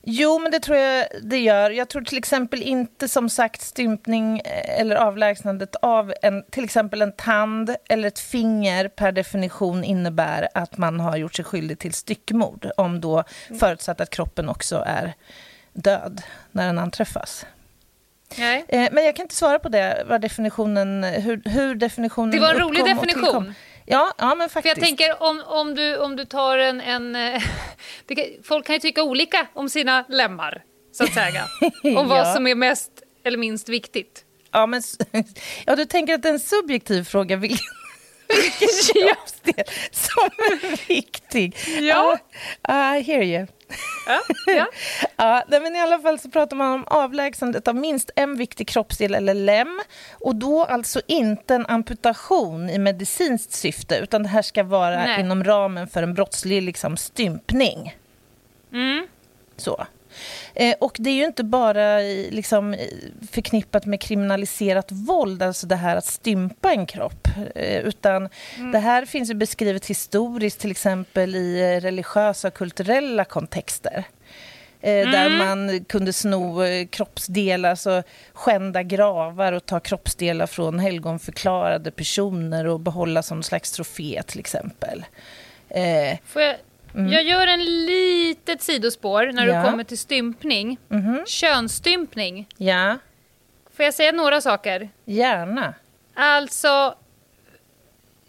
Jo, 0.09 0.39
men 0.39 0.51
det 0.51 0.59
tror 0.59 0.77
jag 0.77 1.07
det 1.23 1.39
gör. 1.39 1.69
Jag 1.69 1.89
tror 1.89 2.01
till 2.01 2.17
exempel 2.17 2.61
inte 2.61 3.07
som 3.07 3.29
sagt 3.29 3.61
stympning 3.61 4.39
eh, 4.39 4.79
eller 4.79 4.95
avlägsnandet 4.95 5.75
av 5.75 6.13
en, 6.21 6.43
till 6.43 6.63
exempel 6.63 7.01
en 7.01 7.11
tand 7.11 7.75
eller 7.89 8.07
ett 8.07 8.19
finger 8.19 8.87
per 8.87 9.11
definition 9.11 9.83
innebär 9.83 10.47
att 10.53 10.77
man 10.77 10.99
har 10.99 11.17
gjort 11.17 11.35
sig 11.35 11.45
skyldig 11.45 11.79
till 11.79 11.93
styckmord 11.93 12.69
om 12.77 13.01
då 13.01 13.23
mm. 13.47 13.59
förutsatt 13.59 14.01
att 14.01 14.09
kroppen 14.09 14.49
också 14.49 14.83
är 14.87 15.13
död 15.77 16.21
när 16.51 16.65
den 16.65 16.79
anträffas. 16.79 17.45
Nej. 18.37 18.65
Eh, 18.67 18.89
men 18.91 19.05
jag 19.05 19.15
kan 19.15 19.23
inte 19.23 19.35
svara 19.35 19.59
på 19.59 19.69
det, 19.69 20.03
vad 20.09 20.21
definitionen, 20.21 21.03
hur, 21.03 21.41
hur 21.45 21.75
definitionen 21.75 22.31
Det 22.31 22.39
var 22.39 22.53
en 22.53 22.59
rolig 22.59 22.85
definition. 22.85 23.53
Ja, 23.85 24.13
ja, 24.17 24.35
men 24.35 24.49
faktiskt. 24.49 24.75
För 24.75 24.81
jag 24.81 24.87
tänker 24.87 25.23
om, 25.23 25.43
om, 25.45 25.75
du, 25.75 25.97
om 25.97 26.15
du 26.15 26.25
tar 26.25 26.57
en... 26.57 26.81
en 26.81 27.15
eh, 27.15 27.41
kan, 28.07 28.25
folk 28.43 28.65
kan 28.65 28.75
ju 28.75 28.79
tycka 28.79 29.03
olika 29.03 29.47
om 29.53 29.69
sina 29.69 30.05
lemmar, 30.09 30.63
så 30.91 31.03
att 31.03 31.13
säga. 31.13 31.45
om 31.97 32.07
vad 32.07 32.33
som 32.33 32.47
är 32.47 32.55
mest 32.55 32.91
eller 33.23 33.37
minst 33.37 33.69
viktigt. 33.69 34.23
Ja, 34.51 34.65
men, 34.65 34.81
ja, 35.65 35.75
du 35.75 35.85
tänker 35.85 36.13
att 36.13 36.21
det 36.21 36.29
är 36.29 36.33
en 36.33 36.39
subjektiv 36.39 37.03
fråga 37.03 37.35
vilken, 37.35 37.59
vilken 38.27 38.69
kroppsdel 38.93 39.65
som 39.91 40.23
är 40.23 40.87
viktig. 40.87 41.57
Ja. 41.79 42.17
Uh, 42.69 42.97
I 42.97 43.01
hear 43.01 43.21
you. 43.21 43.47
Ja, 44.07 44.21
ja. 44.45 44.67
ja, 45.47 45.59
men 45.59 45.75
I 45.75 45.79
alla 45.79 45.99
fall 45.99 46.19
så 46.19 46.29
pratar 46.29 46.57
man 46.57 46.73
om 46.73 46.83
avlägsnandet 46.87 47.67
av 47.67 47.75
minst 47.75 48.09
en 48.15 48.37
viktig 48.37 48.67
kroppsdel 48.67 49.15
eller 49.15 49.33
lem. 49.33 49.81
Och 50.11 50.35
då 50.35 50.63
alltså 50.63 51.01
inte 51.07 51.55
en 51.55 51.65
amputation 51.65 52.69
i 52.69 52.79
medicinskt 52.79 53.51
syfte 53.51 53.97
utan 53.97 54.23
det 54.23 54.29
här 54.29 54.41
ska 54.41 54.63
vara 54.63 55.03
Nej. 55.03 55.19
inom 55.19 55.43
ramen 55.43 55.87
för 55.87 56.03
en 56.03 56.13
brottslig 56.13 56.63
liksom, 56.63 56.97
stympning. 56.97 57.97
Mm. 58.73 59.07
Så. 59.57 59.87
Eh, 60.53 60.75
och 60.79 60.97
det 60.99 61.09
är 61.09 61.13
ju 61.13 61.25
inte 61.25 61.43
bara 61.43 61.99
liksom, 62.29 62.75
förknippat 63.31 63.85
med 63.85 64.01
kriminaliserat 64.01 64.91
våld, 64.91 65.43
alltså 65.43 65.67
det 65.67 65.75
här 65.75 65.95
att 65.95 66.05
stympa 66.05 66.71
en 66.71 66.85
kropp. 66.85 67.27
Eh, 67.55 67.79
utan 67.79 68.29
mm. 68.57 68.71
det 68.71 68.79
här 68.79 69.05
finns 69.05 69.29
ju 69.29 69.33
beskrivet 69.33 69.85
historiskt, 69.85 70.59
till 70.59 70.71
exempel 70.71 71.35
i 71.35 71.79
religiösa 71.79 72.47
och 72.47 72.53
kulturella 72.53 73.25
kontexter. 73.25 74.03
Mm. 74.81 75.11
Där 75.11 75.29
man 75.29 75.85
kunde 75.85 76.13
sno 76.13 76.61
kroppsdelar, 76.89 77.69
alltså 77.69 78.03
skända 78.33 78.83
gravar 78.83 79.53
och 79.53 79.65
ta 79.65 79.79
kroppsdelar 79.79 80.47
från 80.47 80.79
helgonförklarade 80.79 81.91
personer 81.91 82.67
och 82.67 82.79
behålla 82.79 83.23
som 83.23 83.43
slags 83.43 83.71
trofé 83.71 84.21
till 84.27 84.39
exempel. 84.39 85.05
Får 86.25 86.41
jag 86.41 86.55
Mm. 86.97 87.11
Jag 87.11 87.23
gör 87.23 87.47
en 87.47 87.85
litet 87.85 88.61
sidospår 88.61 89.31
när 89.31 89.47
ja. 89.47 89.61
du 89.61 89.69
kommer 89.69 89.83
till 89.83 89.97
stympning. 89.97 90.77
Mm. 90.91 91.25
Könsstympning. 91.25 92.47
Ja. 92.57 92.97
Får 93.73 93.85
jag 93.85 93.93
säga 93.93 94.11
några 94.11 94.41
saker? 94.41 94.89
Gärna. 95.05 95.73
Alltså... 96.13 96.95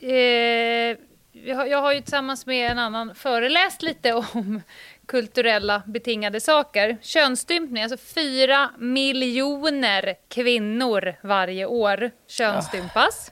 Eh, 0.00 0.96
jag, 1.32 1.56
har, 1.56 1.66
jag 1.66 1.82
har 1.82 1.92
ju 1.92 2.00
tillsammans 2.00 2.46
med 2.46 2.70
en 2.70 2.78
annan 2.78 3.14
föreläst 3.14 3.82
lite 3.82 4.12
om 4.12 4.62
kulturella 5.06 5.82
betingade 5.86 6.40
saker. 6.40 6.96
Könsstympning, 7.02 7.82
alltså 7.82 7.96
fyra 8.14 8.70
miljoner 8.78 10.14
kvinnor 10.28 11.14
varje 11.22 11.66
år 11.66 12.10
könsstympas. 12.26 13.30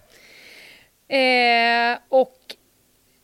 Oh. 1.08 1.16
Eh, 1.16 1.98
och 2.08 2.45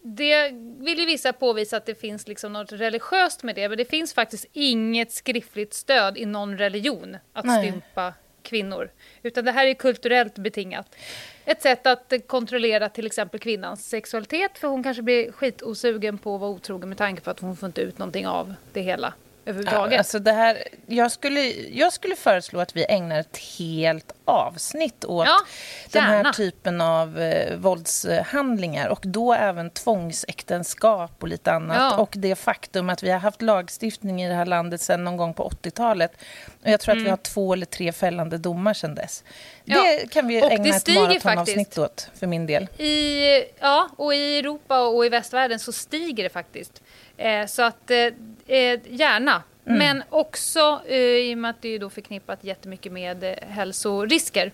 det 0.03 0.51
vill 0.79 0.99
ju 0.99 1.07
vissa 1.07 1.33
påvisa 1.33 1.77
att 1.77 1.87
det 1.87 1.95
finns 1.95 2.29
liksom 2.29 2.53
något 2.53 2.73
religiöst 2.73 3.43
med 3.43 3.55
det, 3.55 3.69
men 3.69 3.79
det 3.79 3.85
finns 3.85 4.15
faktiskt 4.15 4.47
inget 4.53 5.13
skriftligt 5.13 5.75
stöd 5.75 6.19
i 6.19 6.27
någon 6.27 6.59
religion 6.59 7.17
att 7.33 7.45
Nej. 7.45 7.69
stympa 7.69 8.15
kvinnor. 8.43 8.91
Utan 9.23 9.45
det 9.45 9.53
här 9.53 9.67
är 9.67 9.75
kulturellt 9.75 10.35
betingat. 10.35 10.97
Ett 11.45 11.63
sätt 11.63 11.87
att 11.87 12.13
kontrollera 12.27 12.89
till 12.89 13.07
exempel 13.07 13.41
kvinnans 13.41 13.89
sexualitet, 13.89 14.59
för 14.59 14.69
hon 14.69 14.83
kanske 14.83 15.03
blir 15.03 15.33
skitosugen 15.33 16.19
på 16.19 16.35
att 16.35 16.41
vara 16.41 16.51
otrogen 16.51 16.89
med 16.89 16.99
tanke 16.99 17.23
på 17.23 17.31
att 17.31 17.41
hon 17.41 17.57
får 17.57 17.67
inte 17.67 17.81
ut 17.81 17.99
någonting 17.99 18.27
av 18.27 18.55
det 18.73 18.81
hela 18.81 19.15
överhuvudtaget. 19.47 19.99
Alltså 19.99 20.19
det 20.19 20.33
här, 20.33 20.63
jag, 20.87 21.13
skulle, 21.13 21.41
jag 21.71 21.93
skulle 21.93 22.17
föreslå 22.17 22.61
att 22.61 22.77
vi 22.77 22.87
ägnar 22.89 23.21
ett 23.21 23.39
helt 23.59 24.13
avsnitt 24.25 25.05
åt 25.05 25.27
ja, 25.27 25.39
den 25.91 26.03
här 26.03 26.33
typen 26.33 26.81
av 26.81 27.21
eh, 27.21 27.57
våldshandlingar 27.57 28.89
och 28.89 29.01
då 29.03 29.35
även 29.35 29.71
tvångsäktenskap 29.71 31.13
och 31.21 31.29
lite 31.29 31.53
annat. 31.53 31.77
Ja. 31.77 31.97
Och 31.97 32.15
det 32.17 32.37
faktum 32.37 32.91
att 32.91 33.03
vi 33.03 33.11
har 33.11 33.19
haft 33.19 33.43
lagstiftning 33.43 34.23
i 34.23 34.29
det 34.29 34.35
här 34.35 34.47
landet 34.47 34.81
sedan 34.81 35.05
någon 35.05 35.17
gång 35.17 35.35
på 35.35 35.49
80-talet. 35.49 36.13
Och 36.63 36.71
jag 36.71 36.81
tror 36.81 36.93
mm. 36.95 37.01
att 37.01 37.05
vi 37.05 37.09
mm. 37.09 37.13
har 37.13 37.17
två 37.17 37.53
eller 37.53 37.67
tre 37.67 37.93
fällande 37.93 38.39
domar 38.39 38.75
sedan 38.75 38.95
dess. 38.95 39.25
Ja. 39.65 39.83
Det 39.83 40.11
kan 40.11 40.27
vi 40.27 40.43
och 40.43 40.53
ägna 40.53 40.77
ett 40.77 40.89
maratonavsnitt 40.89 41.79
åt 41.79 42.11
för 42.15 42.27
min 42.27 42.47
del. 42.47 42.69
I, 42.79 43.37
ja, 43.61 43.89
och 43.97 44.15
i 44.15 44.39
Europa 44.39 44.87
och 44.87 45.07
i 45.07 45.09
västvärlden 45.09 45.59
så 45.59 45.73
stiger 45.73 46.25
det 46.25 46.31
faktiskt. 46.31 46.83
Eh, 47.23 47.47
så 47.47 47.63
att 47.63 47.91
eh, 47.91 47.99
eh, 48.47 48.81
gärna. 48.85 49.43
Mm. 49.67 49.79
Men 49.79 50.03
också 50.11 50.81
eh, 50.87 50.97
i 50.97 51.35
och 51.35 51.39
med 51.39 51.51
att 51.51 51.63
det 51.63 51.69
är 51.69 51.79
då 51.79 51.91
förknippat 51.91 52.45
jättemycket 52.45 52.93
med 52.93 53.25
eh, 53.25 53.49
hälsorisker. 53.49 54.53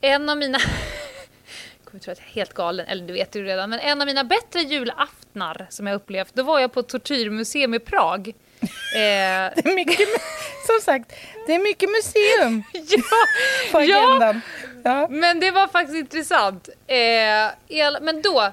En 0.00 0.28
av 0.28 0.36
mina... 0.36 0.58
jag 1.78 1.90
kommer 1.90 2.00
tro 2.00 2.12
att 2.12 2.18
jag 2.18 2.28
är 2.28 2.32
helt 2.32 2.54
galen, 2.54 2.86
eller 2.86 3.06
du 3.06 3.12
vet 3.12 3.36
ju 3.36 3.44
redan. 3.44 3.70
Men 3.70 3.80
en 3.80 4.00
av 4.00 4.06
mina 4.06 4.24
bättre 4.24 4.60
julaftnar 4.60 5.66
som 5.70 5.86
jag 5.86 5.96
upplevt, 5.96 6.34
då 6.34 6.42
var 6.42 6.60
jag 6.60 6.72
på 6.72 6.82
tortyrmuseum 6.82 7.74
i 7.74 7.78
Prag. 7.78 8.34
det 8.92 9.00
är 9.00 9.74
mycket, 9.74 10.08
som 10.66 10.80
sagt, 10.82 11.12
det 11.46 11.54
är 11.54 11.58
mycket 11.58 11.88
museum 11.90 12.62
ja, 12.72 13.02
på 13.72 13.78
agendan. 13.78 14.40
Ja, 14.84 15.00
ja, 15.00 15.08
men 15.10 15.40
det 15.40 15.50
var 15.50 15.66
faktiskt 15.68 15.98
intressant. 15.98 16.68
men 18.00 18.22
då, 18.22 18.52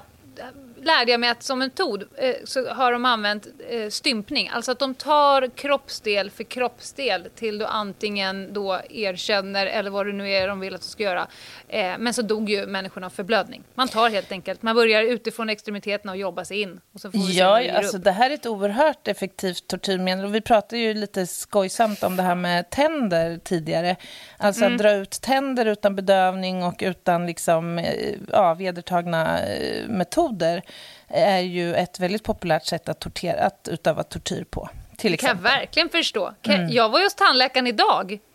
lärde 0.84 1.10
jag 1.10 1.20
mig 1.20 1.30
att 1.30 1.42
som 1.42 1.58
metod 1.58 2.04
eh, 2.16 2.34
så 2.44 2.68
har 2.68 2.92
de 2.92 3.04
använt 3.04 3.46
eh, 3.68 3.88
stympning. 3.88 4.48
Alltså 4.48 4.72
att 4.72 4.78
de 4.78 4.94
tar 4.94 5.48
kroppsdel 5.56 6.30
för 6.30 6.44
kroppsdel 6.44 7.28
till 7.34 7.58
du 7.58 7.64
antingen 7.64 8.52
då 8.52 8.80
erkänner 8.90 9.66
eller 9.66 9.90
vad 9.90 10.06
det 10.06 10.12
nu 10.12 10.30
är 10.30 10.48
de 10.48 10.60
vill 10.60 10.74
att 10.74 10.80
du 10.80 10.88
ska 10.88 11.02
göra. 11.02 11.26
Eh, 11.68 11.92
men 11.98 12.14
så 12.14 12.22
dog 12.22 12.50
ju 12.50 12.66
människorna 12.66 13.06
av 13.06 13.10
förblödning. 13.10 13.62
Man 13.74 13.88
tar 13.88 14.10
helt 14.10 14.32
enkelt, 14.32 14.62
man 14.62 14.76
börjar 14.76 15.02
utifrån 15.02 15.48
extremiteterna 15.48 16.12
och 16.12 16.18
jobbar 16.18 16.44
sig 16.44 16.60
in. 16.60 16.80
Och 16.92 17.00
så 17.00 17.10
får 17.10 17.20
ja, 17.30 17.76
alltså 17.76 17.98
det 17.98 18.10
här 18.10 18.30
är 18.30 18.34
ett 18.34 18.46
oerhört 18.46 19.08
effektivt 19.08 19.66
tortyrmedel. 19.66 20.24
Och 20.24 20.34
vi 20.34 20.40
pratade 20.40 20.78
ju 20.82 20.94
lite 20.94 21.26
skojsamt 21.26 22.02
om 22.02 22.16
det 22.16 22.22
här 22.22 22.34
med 22.34 22.70
tänder 22.70 23.38
tidigare. 23.38 23.96
Alltså 24.36 24.64
mm. 24.64 24.74
att 24.74 24.78
dra 24.78 24.92
ut 24.92 25.10
tänder 25.10 25.66
utan 25.66 25.96
bedövning 25.96 26.64
och 26.64 26.80
utan 26.80 27.26
liksom, 27.26 27.84
ja, 28.32 28.54
vedertagna 28.54 29.38
metoder 29.88 30.62
är 31.14 31.40
ju 31.40 31.74
ett 31.74 32.00
väldigt 32.00 32.22
populärt 32.22 32.66
sätt 32.66 32.88
att, 32.88 33.00
tortera, 33.00 33.40
att 33.40 33.68
utöva 33.70 34.02
tortyr 34.02 34.44
på. 34.50 34.68
Till 34.96 35.12
det 35.12 35.16
kan 35.16 35.28
jag 35.28 35.42
verkligen 35.42 35.88
förstå. 35.88 36.34
Mm. 36.42 36.68
Jag 36.68 36.88
var 36.88 36.98
ju 36.98 37.04
hos 37.04 37.14
tandläkaren 37.14 37.66
idag. 37.66 38.18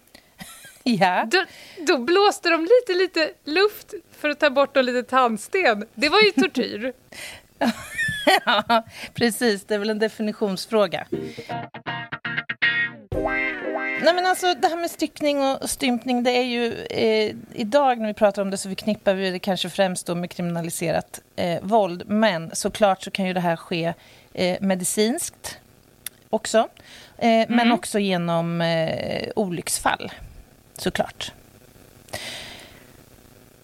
Ja. 0.83 1.27
Då, 1.31 1.45
då, 1.87 1.97
blåste 1.97 2.49
de 2.49 2.61
lite, 2.61 2.93
lite 2.93 3.31
luft 3.43 3.93
för 4.19 4.29
att 4.29 4.39
ta 4.39 4.49
bort 4.49 4.77
en 4.77 4.85
lite 4.85 5.03
tandsten. 5.03 5.87
Det 5.93 6.09
var 6.09 6.21
ju 6.21 6.31
tortyr. 6.31 6.93
ja, 8.45 8.83
precis. 9.13 9.63
Det 9.63 9.75
är 9.75 9.79
väl 9.79 9.89
en 9.89 9.99
definitionsfråga. 9.99 11.07
Nej, 14.01 14.13
men 14.13 14.25
alltså, 14.25 14.53
det 14.53 14.67
här 14.67 14.75
med 14.75 14.91
styckning 14.91 15.41
och 15.43 15.69
stympning, 15.69 16.23
det 16.23 16.31
är 16.31 16.43
ju... 16.43 16.73
Eh, 16.83 17.35
idag 17.53 17.99
när 17.99 18.07
vi 18.07 18.13
pratar 18.13 18.41
om 18.41 18.49
det 18.49 18.57
så 18.57 18.69
förknippar 18.69 19.13
vi 19.13 19.31
det 19.31 19.39
kanske 19.39 19.69
främst 19.69 20.07
då 20.07 20.15
med 20.15 20.31
kriminaliserat 20.31 21.21
eh, 21.35 21.61
våld. 21.61 22.03
Men 22.07 22.55
såklart 22.55 23.03
så 23.03 23.11
kan 23.11 23.25
ju 23.25 23.33
det 23.33 23.39
här 23.39 23.55
ske 23.55 23.93
eh, 24.33 24.57
medicinskt 24.61 25.57
också. 26.29 26.67
Mm. 27.17 27.55
Men 27.55 27.71
också 27.71 27.99
genom 27.99 28.61
eh, 28.61 29.29
olycksfall, 29.35 30.11
såklart. 30.77 31.31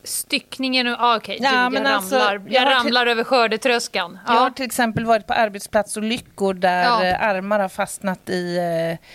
Styckningen, 0.04 0.88
ah, 0.88 1.16
okej, 1.18 1.38
okay. 1.40 1.54
ja, 1.54 1.72
jag, 1.74 1.86
alltså, 1.88 2.16
ramlar, 2.16 2.34
jag, 2.34 2.64
jag 2.64 2.72
ramlar 2.72 3.02
till, 3.02 3.12
över 3.12 3.24
skördetröskan. 3.24 4.20
Ja. 4.28 4.34
Jag 4.34 4.42
har 4.42 4.50
till 4.50 4.66
exempel 4.66 5.06
varit 5.06 5.28
på 5.28 5.34
arbetsplatsolyckor 5.34 6.54
där 6.54 6.84
ja. 6.84 7.04
Eh, 7.04 7.22
armar 7.22 7.60
har 7.60 7.70
fastnat 7.70 8.30
i 8.30 8.58
eh, 8.58 9.08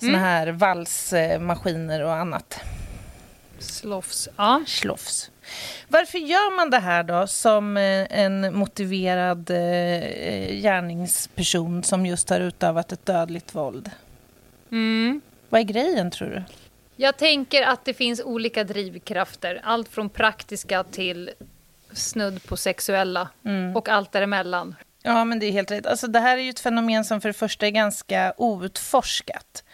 såna 0.00 0.12
mm. 0.12 0.24
här 0.24 0.46
valsmaskiner 0.46 2.02
och 2.04 2.14
annat. 2.14 2.60
Slofs. 3.58 4.28
Ja. 4.36 4.62
Slofs. 4.66 5.30
Varför 5.88 6.18
gör 6.18 6.56
man 6.56 6.70
det 6.70 6.78
här 6.78 7.02
då 7.02 7.26
som 7.26 7.76
eh, 7.76 8.06
en 8.10 8.56
motiverad 8.56 9.50
eh, 9.50 9.56
gärningsperson 10.62 11.82
som 11.82 12.06
just 12.06 12.30
har 12.30 12.40
utövat 12.40 12.92
ett 12.92 13.06
dödligt 13.06 13.54
våld? 13.54 13.90
Mm. 14.70 15.20
Vad 15.48 15.60
är 15.60 15.64
grejen 15.64 16.10
tror 16.10 16.28
du? 16.28 16.42
Jag 16.96 17.16
tänker 17.16 17.62
att 17.62 17.84
det 17.84 17.94
finns 17.94 18.20
olika 18.24 18.64
drivkrafter. 18.64 19.60
Allt 19.64 19.88
från 19.88 20.08
praktiska 20.08 20.84
till 20.84 21.30
snudd 21.92 22.44
på 22.44 22.56
sexuella 22.56 23.28
mm. 23.44 23.76
och 23.76 23.88
allt 23.88 24.12
däremellan. 24.12 24.74
Ja, 25.02 25.24
men 25.24 25.38
det 25.38 25.46
är 25.46 25.52
helt 25.52 25.70
rätt. 25.70 25.86
Alltså, 25.86 26.06
det 26.06 26.20
här 26.20 26.36
är 26.38 26.42
ju 26.42 26.50
ett 26.50 26.60
fenomen 26.60 27.04
som 27.04 27.20
för 27.20 27.28
det 27.28 27.32
första 27.32 27.66
är 27.66 27.70
ganska 27.70 28.34
outforskat. 28.36 29.64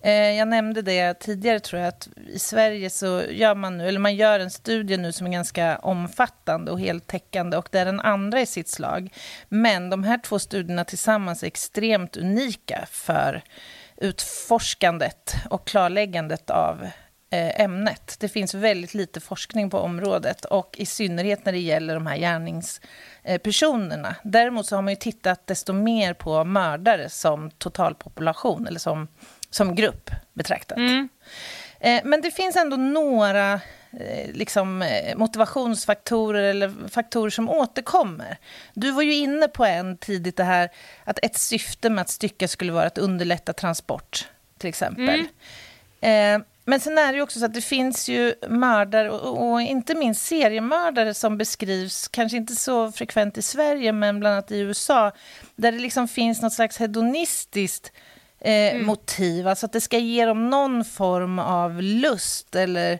Eh, 0.00 0.12
jag 0.12 0.48
nämnde 0.48 0.82
det 0.82 1.14
tidigare, 1.14 1.60
tror 1.60 1.80
jag, 1.80 1.88
att 1.88 2.08
i 2.26 2.38
Sverige 2.38 2.90
så 2.90 3.22
gör 3.30 3.54
man 3.54 3.78
nu, 3.78 3.88
eller 3.88 4.00
man 4.00 4.16
gör 4.16 4.40
en 4.40 4.50
studie 4.50 4.96
nu 4.96 5.12
som 5.12 5.26
är 5.26 5.30
ganska 5.30 5.78
omfattande 5.78 6.70
och 6.70 6.80
heltäckande 6.80 7.56
och 7.56 7.68
det 7.70 7.78
är 7.78 7.84
den 7.84 8.00
andra 8.00 8.40
i 8.40 8.46
sitt 8.46 8.68
slag. 8.68 9.14
Men 9.48 9.90
de 9.90 10.04
här 10.04 10.18
två 10.18 10.38
studierna 10.38 10.84
tillsammans 10.84 11.42
är 11.42 11.46
extremt 11.46 12.16
unika 12.16 12.86
för 12.90 13.42
utforskandet 13.96 15.34
och 15.50 15.66
klarläggandet 15.66 16.50
av 16.50 16.86
eh, 17.30 17.60
ämnet. 17.60 18.16
Det 18.20 18.28
finns 18.28 18.54
väldigt 18.54 18.94
lite 18.94 19.20
forskning 19.20 19.70
på 19.70 19.78
området 19.78 20.44
och 20.44 20.76
i 20.78 20.86
synnerhet 20.86 21.44
när 21.44 21.52
det 21.52 21.58
gäller 21.58 21.94
de 21.94 22.06
här 22.06 22.16
gärningspersonerna. 22.16 24.16
Däremot 24.22 24.66
så 24.66 24.76
har 24.76 24.82
man 24.82 24.92
ju 24.92 24.96
tittat 24.96 25.46
desto 25.46 25.72
mer 25.72 26.14
på 26.14 26.44
mördare 26.44 27.08
som 27.08 27.50
totalpopulation 27.50 28.66
eller 28.66 28.80
som 28.80 29.08
som 29.50 29.74
grupp 29.74 30.10
betraktat. 30.34 30.78
Mm. 30.78 31.08
Eh, 31.80 32.00
men 32.04 32.20
det 32.20 32.30
finns 32.30 32.56
ändå 32.56 32.76
några 32.76 33.52
eh, 34.00 34.32
liksom, 34.32 34.82
eh, 34.82 35.16
motivationsfaktorer 35.16 36.42
eller 36.42 36.88
faktorer 36.88 37.30
som 37.30 37.48
återkommer. 37.48 38.38
Du 38.74 38.90
var 38.90 39.02
ju 39.02 39.14
inne 39.14 39.48
på 39.48 39.64
en 39.64 39.96
tidigt, 39.96 40.36
det 40.36 40.44
här 40.44 40.70
att 41.04 41.18
ett 41.22 41.36
syfte 41.36 41.90
med 41.90 42.02
att 42.02 42.08
stycka 42.08 42.48
skulle 42.48 42.72
vara 42.72 42.86
att 42.86 42.98
underlätta 42.98 43.52
transport, 43.52 44.28
till 44.58 44.68
exempel. 44.68 45.26
Mm. 46.00 46.44
Men 46.64 46.80
sen 46.80 46.98
är 46.98 47.12
det 47.12 47.16
ju 47.16 47.22
också 47.22 47.38
så 47.38 47.44
att 47.44 47.54
det 47.54 47.60
finns 47.60 48.08
ju 48.08 48.34
mördare, 48.48 49.10
och, 49.10 49.50
och, 49.50 49.60
inte 49.60 49.94
minst 49.94 50.26
seriemördare 50.26 51.14
som 51.14 51.38
beskrivs, 51.38 52.08
kanske 52.08 52.36
inte 52.36 52.56
så 52.56 52.92
frekvent 52.92 53.38
i 53.38 53.42
Sverige, 53.42 53.92
men 53.92 54.20
bland 54.20 54.32
annat 54.32 54.50
i 54.50 54.58
USA, 54.58 55.12
där 55.56 55.72
det 55.72 55.78
liksom 55.78 56.08
finns 56.08 56.42
något 56.42 56.52
slags 56.52 56.76
hedonistiskt 56.76 57.92
eh, 58.40 58.74
mm. 58.74 58.86
motiv. 58.86 59.48
Alltså 59.48 59.66
att 59.66 59.72
det 59.72 59.80
ska 59.80 59.98
ge 59.98 60.24
dem 60.24 60.50
någon 60.50 60.84
form 60.84 61.38
av 61.38 61.82
lust 61.82 62.54
eller... 62.54 62.98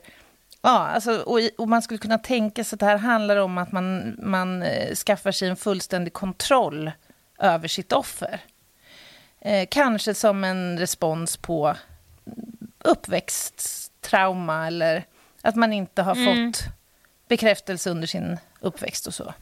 Ja, 0.61 0.87
alltså, 0.87 1.19
och, 1.19 1.39
och, 1.57 1.69
man 1.69 1.81
skulle 1.81 1.97
kunna 1.97 2.17
tänka 2.17 2.63
sig 2.63 2.75
att 2.75 2.79
det 2.79 2.85
här 2.85 2.97
handlar 2.97 3.37
om 3.37 3.57
att 3.57 3.71
man, 3.71 4.15
man 4.19 4.63
eh, 4.63 4.95
skaffar 4.95 5.31
sig 5.31 5.49
en 5.49 5.55
fullständig 5.55 6.13
kontroll 6.13 6.91
över 7.39 7.67
sitt 7.67 7.91
offer. 7.91 8.39
Eh, 9.41 9.67
kanske 9.71 10.13
som 10.13 10.43
en 10.43 10.79
respons 10.79 11.37
på 11.37 11.75
uppväxttrauma 12.79 14.67
eller 14.67 15.05
att 15.41 15.55
man 15.55 15.73
inte 15.73 16.01
har 16.01 16.15
mm. 16.15 16.53
fått 16.53 16.63
bekräftelse 17.27 17.89
under 17.89 18.07
sin 18.07 18.37
uppväxt 18.59 19.07
och 19.07 19.13
så. 19.13 19.33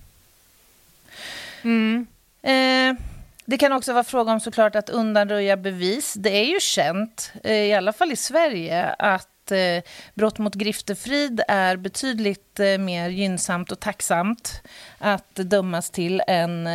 Mm. 1.61 2.07
Eh, 2.41 3.03
det 3.49 3.57
kan 3.57 3.71
också 3.71 3.93
vara 3.93 4.03
fråga 4.03 4.31
om 4.31 4.39
såklart 4.39 4.75
att 4.75 4.89
undanröja 4.89 5.57
bevis. 5.57 6.13
Det 6.13 6.29
är 6.29 6.43
ju 6.43 6.59
känt, 6.59 7.31
eh, 7.43 7.53
i 7.53 7.73
alla 7.73 7.93
fall 7.93 8.11
i 8.11 8.15
Sverige, 8.15 8.85
att 8.99 9.51
eh, 9.51 9.83
brott 10.13 10.37
mot 10.37 10.55
griftefrid 10.55 11.41
är 11.47 11.77
betydligt 11.77 12.59
eh, 12.59 12.77
mer 12.77 13.09
gynnsamt 13.09 13.71
och 13.71 13.79
tacksamt 13.79 14.61
att 14.97 15.35
dömas 15.35 15.89
till 15.89 16.21
än, 16.27 16.67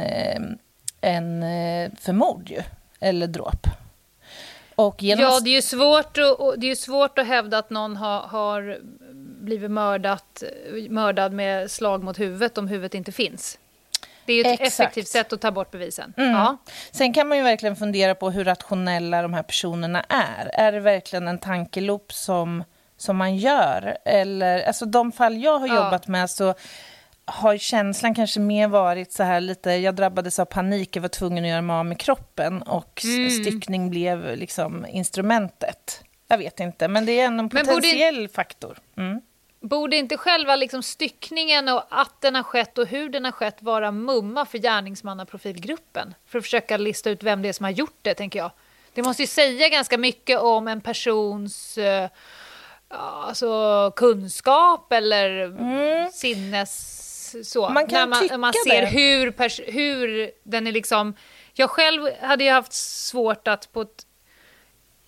än 1.01 1.41
för 2.01 2.13
mord 2.13 2.53
eller 3.01 3.27
dråp. 3.27 3.67
Genom... 4.99 5.25
Ja, 5.25 5.41
det 5.41 5.51
är 5.51 5.55
ju 5.55 5.63
svårt, 5.63 6.19
att, 6.19 6.61
det 6.61 6.71
är 6.71 6.75
svårt 6.75 7.19
att 7.19 7.27
hävda 7.27 7.59
att 7.59 7.71
någon 7.71 7.97
har, 7.97 8.21
har 8.21 8.79
blivit 9.43 9.71
mördat, 9.71 10.43
mördad 10.89 11.33
med 11.33 11.71
slag 11.71 12.05
mot 12.05 12.21
huvudet 12.21 12.59
om 12.59 12.69
huvudet 12.69 12.95
inte 12.95 13.13
finns. 13.13 13.59
Det 14.27 14.33
är 14.33 14.41
ett 14.41 14.61
Exakt. 14.61 14.81
effektivt 14.81 15.09
sätt 15.09 15.33
att 15.33 15.41
ta 15.41 15.51
bort 15.51 15.71
bevisen. 15.71 16.15
Mm. 16.17 16.31
Ja. 16.31 16.57
Sen 16.91 17.13
kan 17.13 17.29
man 17.29 17.39
ju 17.39 17.45
verkligen 17.45 17.77
fundera 17.77 18.15
på 18.15 18.31
hur 18.31 18.45
rationella 18.45 19.23
de 19.23 19.35
här 19.35 19.43
personerna 19.43 20.05
är. 20.09 20.51
Är 20.53 20.73
det 20.73 20.81
verkligen 20.81 21.29
en 21.29 21.39
tankeloop 21.39 22.13
som, 22.13 22.65
som 22.97 23.17
man 23.17 23.37
gör? 23.37 23.97
Eller, 24.05 24.67
alltså 24.67 24.87
de 24.87 25.13
fall 25.13 25.43
jag 25.43 25.59
har 25.59 25.69
ja. 25.69 25.75
jobbat 25.75 26.09
med 26.09 26.31
så 26.31 26.55
har 27.25 27.57
känslan 27.57 28.15
kanske 28.15 28.41
mer 28.41 28.69
varit 28.69 29.13
så 29.13 29.23
här 29.23 29.41
lite, 29.41 29.71
jag 29.71 29.95
drabbades 29.95 30.39
av 30.39 30.45
panik, 30.45 30.97
jag 30.97 31.03
var 31.03 31.09
tvungen 31.09 31.45
att 31.45 31.51
göra 31.51 31.63
mig 31.63 31.75
av 31.77 31.87
med 31.87 31.99
kroppen 31.99 32.63
och 32.63 33.05
mm. 33.05 33.31
styckning 33.31 33.91
blev 33.91 34.37
liksom 34.37 34.87
instrumentet. 34.89 36.05
Jag 36.29 36.39
vet 36.39 36.61
inte, 36.61 36.89
men 36.89 37.07
det 37.07 37.21
är 37.21 37.27
en 37.27 37.49
potentiell 37.49 38.17
borde... 38.17 38.29
faktor. 38.29 38.79
Mm. 38.97 39.21
Borde 39.63 39.97
inte 39.97 40.17
själva 40.17 40.57
liksom 40.57 40.83
styckningen 40.83 41.69
och 41.69 41.85
att 41.89 42.21
den 42.21 42.35
har 42.35 42.43
skett 42.43 42.79
och 42.79 42.87
hur 42.87 43.09
den 43.09 43.25
har 43.25 43.33
skett 43.33 43.57
vara 43.61 43.91
mumma 43.91 44.47
för 44.47 44.59
gärningsmannaprofilgruppen? 44.59 46.15
För 46.27 46.39
att 46.39 46.45
försöka 46.45 46.77
lista 46.77 47.11
ut 47.11 47.23
vem 47.23 47.43
det 47.43 47.49
är 47.49 47.53
som 47.53 47.65
har 47.65 47.71
gjort 47.71 47.99
det, 48.03 48.15
tänker 48.15 48.39
jag. 48.39 48.51
Det 48.95 49.03
måste 49.03 49.23
ju 49.23 49.27
säga 49.27 49.69
ganska 49.69 49.99
mycket 49.99 50.39
om 50.41 50.69
en 50.69 50.81
persons 50.81 51.79
uh, 51.79 52.09
alltså, 52.89 53.93
kunskap 53.97 54.93
eller 54.93 55.45
mm. 55.45 56.11
sinnes... 56.11 56.99
Så. 57.45 57.69
Man 57.69 57.87
kan 57.87 58.11
När 58.11 58.29
man, 58.31 58.41
man 58.41 58.53
ser 58.53 58.87
hur, 58.87 59.73
hur 59.73 60.31
den 60.43 60.67
är 60.67 60.73
liksom... 60.73 61.15
Jag 61.53 61.71
själv 61.71 62.09
hade 62.21 62.45
ju 62.45 62.51
haft 62.51 62.73
svårt 62.73 63.49
att 63.49 63.73
på 63.73 63.83
ett 63.83 64.07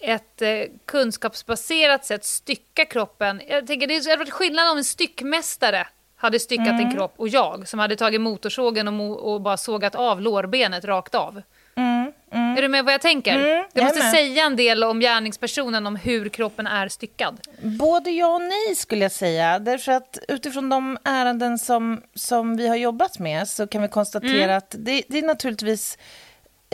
ett 0.00 0.42
eh, 0.42 0.48
kunskapsbaserat 0.84 2.04
sätt 2.04 2.24
stycka 2.24 2.84
kroppen. 2.84 3.42
Jag 3.48 3.66
tänker 3.66 3.86
det 3.86 4.04
hade 4.04 4.16
varit 4.16 4.32
skillnad 4.32 4.70
om 4.70 4.78
en 4.78 4.84
styckmästare 4.84 5.86
hade 6.16 6.40
styckat 6.40 6.66
mm. 6.66 6.86
en 6.86 6.94
kropp 6.94 7.14
och 7.16 7.28
jag 7.28 7.68
som 7.68 7.78
hade 7.78 7.96
tagit 7.96 8.20
motorsågen 8.20 9.00
och, 9.00 9.32
och 9.32 9.40
bara 9.40 9.56
sågat 9.56 9.94
av 9.94 10.20
lårbenet 10.20 10.84
rakt 10.84 11.14
av. 11.14 11.42
Mm. 11.76 12.12
Mm. 12.32 12.56
Är 12.56 12.62
du 12.62 12.68
med 12.68 12.84
vad 12.84 12.94
jag 12.94 13.00
tänker? 13.00 13.38
Mm, 13.38 13.64
det 13.72 13.82
måste 13.82 14.00
säga 14.00 14.44
en 14.44 14.56
del 14.56 14.84
om 14.84 15.00
gärningspersonen, 15.00 15.86
om 15.86 15.96
hur 15.96 16.28
kroppen 16.28 16.66
är 16.66 16.88
styckad. 16.88 17.40
Både 17.62 18.10
ja 18.10 18.34
och 18.34 18.42
nej 18.42 18.74
skulle 18.76 19.04
jag 19.04 19.12
säga. 19.12 19.58
Därför 19.58 19.92
att 19.92 20.18
utifrån 20.28 20.68
de 20.68 20.98
ärenden 21.04 21.58
som, 21.58 22.02
som 22.14 22.56
vi 22.56 22.68
har 22.68 22.76
jobbat 22.76 23.18
med 23.18 23.48
så 23.48 23.66
kan 23.66 23.82
vi 23.82 23.88
konstatera 23.88 24.44
mm. 24.44 24.58
att 24.58 24.74
det, 24.78 25.02
det 25.08 25.18
är 25.18 25.22
naturligtvis 25.22 25.98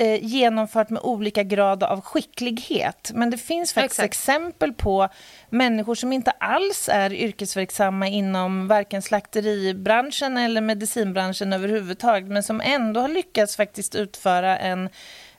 eh, 0.00 0.24
genomfört 0.24 0.90
med 0.90 1.02
olika 1.02 1.42
grad 1.42 1.82
av 1.82 2.00
skicklighet. 2.00 3.10
Men 3.14 3.30
det 3.30 3.38
finns 3.38 3.72
faktiskt 3.72 4.00
Exakt. 4.00 4.14
exempel 4.14 4.72
på 4.72 5.08
människor 5.50 5.94
som 5.94 6.12
inte 6.12 6.30
alls 6.30 6.88
är 6.92 7.12
yrkesverksamma 7.12 8.08
inom 8.08 8.68
varken 8.68 9.02
slakteribranschen 9.02 10.36
eller 10.36 10.60
medicinbranschen 10.60 11.52
överhuvudtaget 11.52 12.28
men 12.28 12.42
som 12.42 12.60
ändå 12.60 13.00
har 13.00 13.08
lyckats 13.08 13.56
faktiskt 13.56 13.94
utföra 13.94 14.58
en 14.58 14.88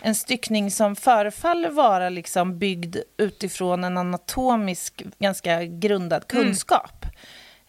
en 0.04 0.16
styckning 0.16 0.72
som 0.72 0.96
förefaller 0.96 1.70
vara 1.70 2.10
liksom 2.10 2.60
byggd 2.60 2.98
utifrån 3.18 3.84
en 3.84 3.98
anatomisk, 3.98 5.04
ganska 5.20 5.66
grundad 5.66 6.26
mm. 6.32 6.44
kunskap. 6.44 7.06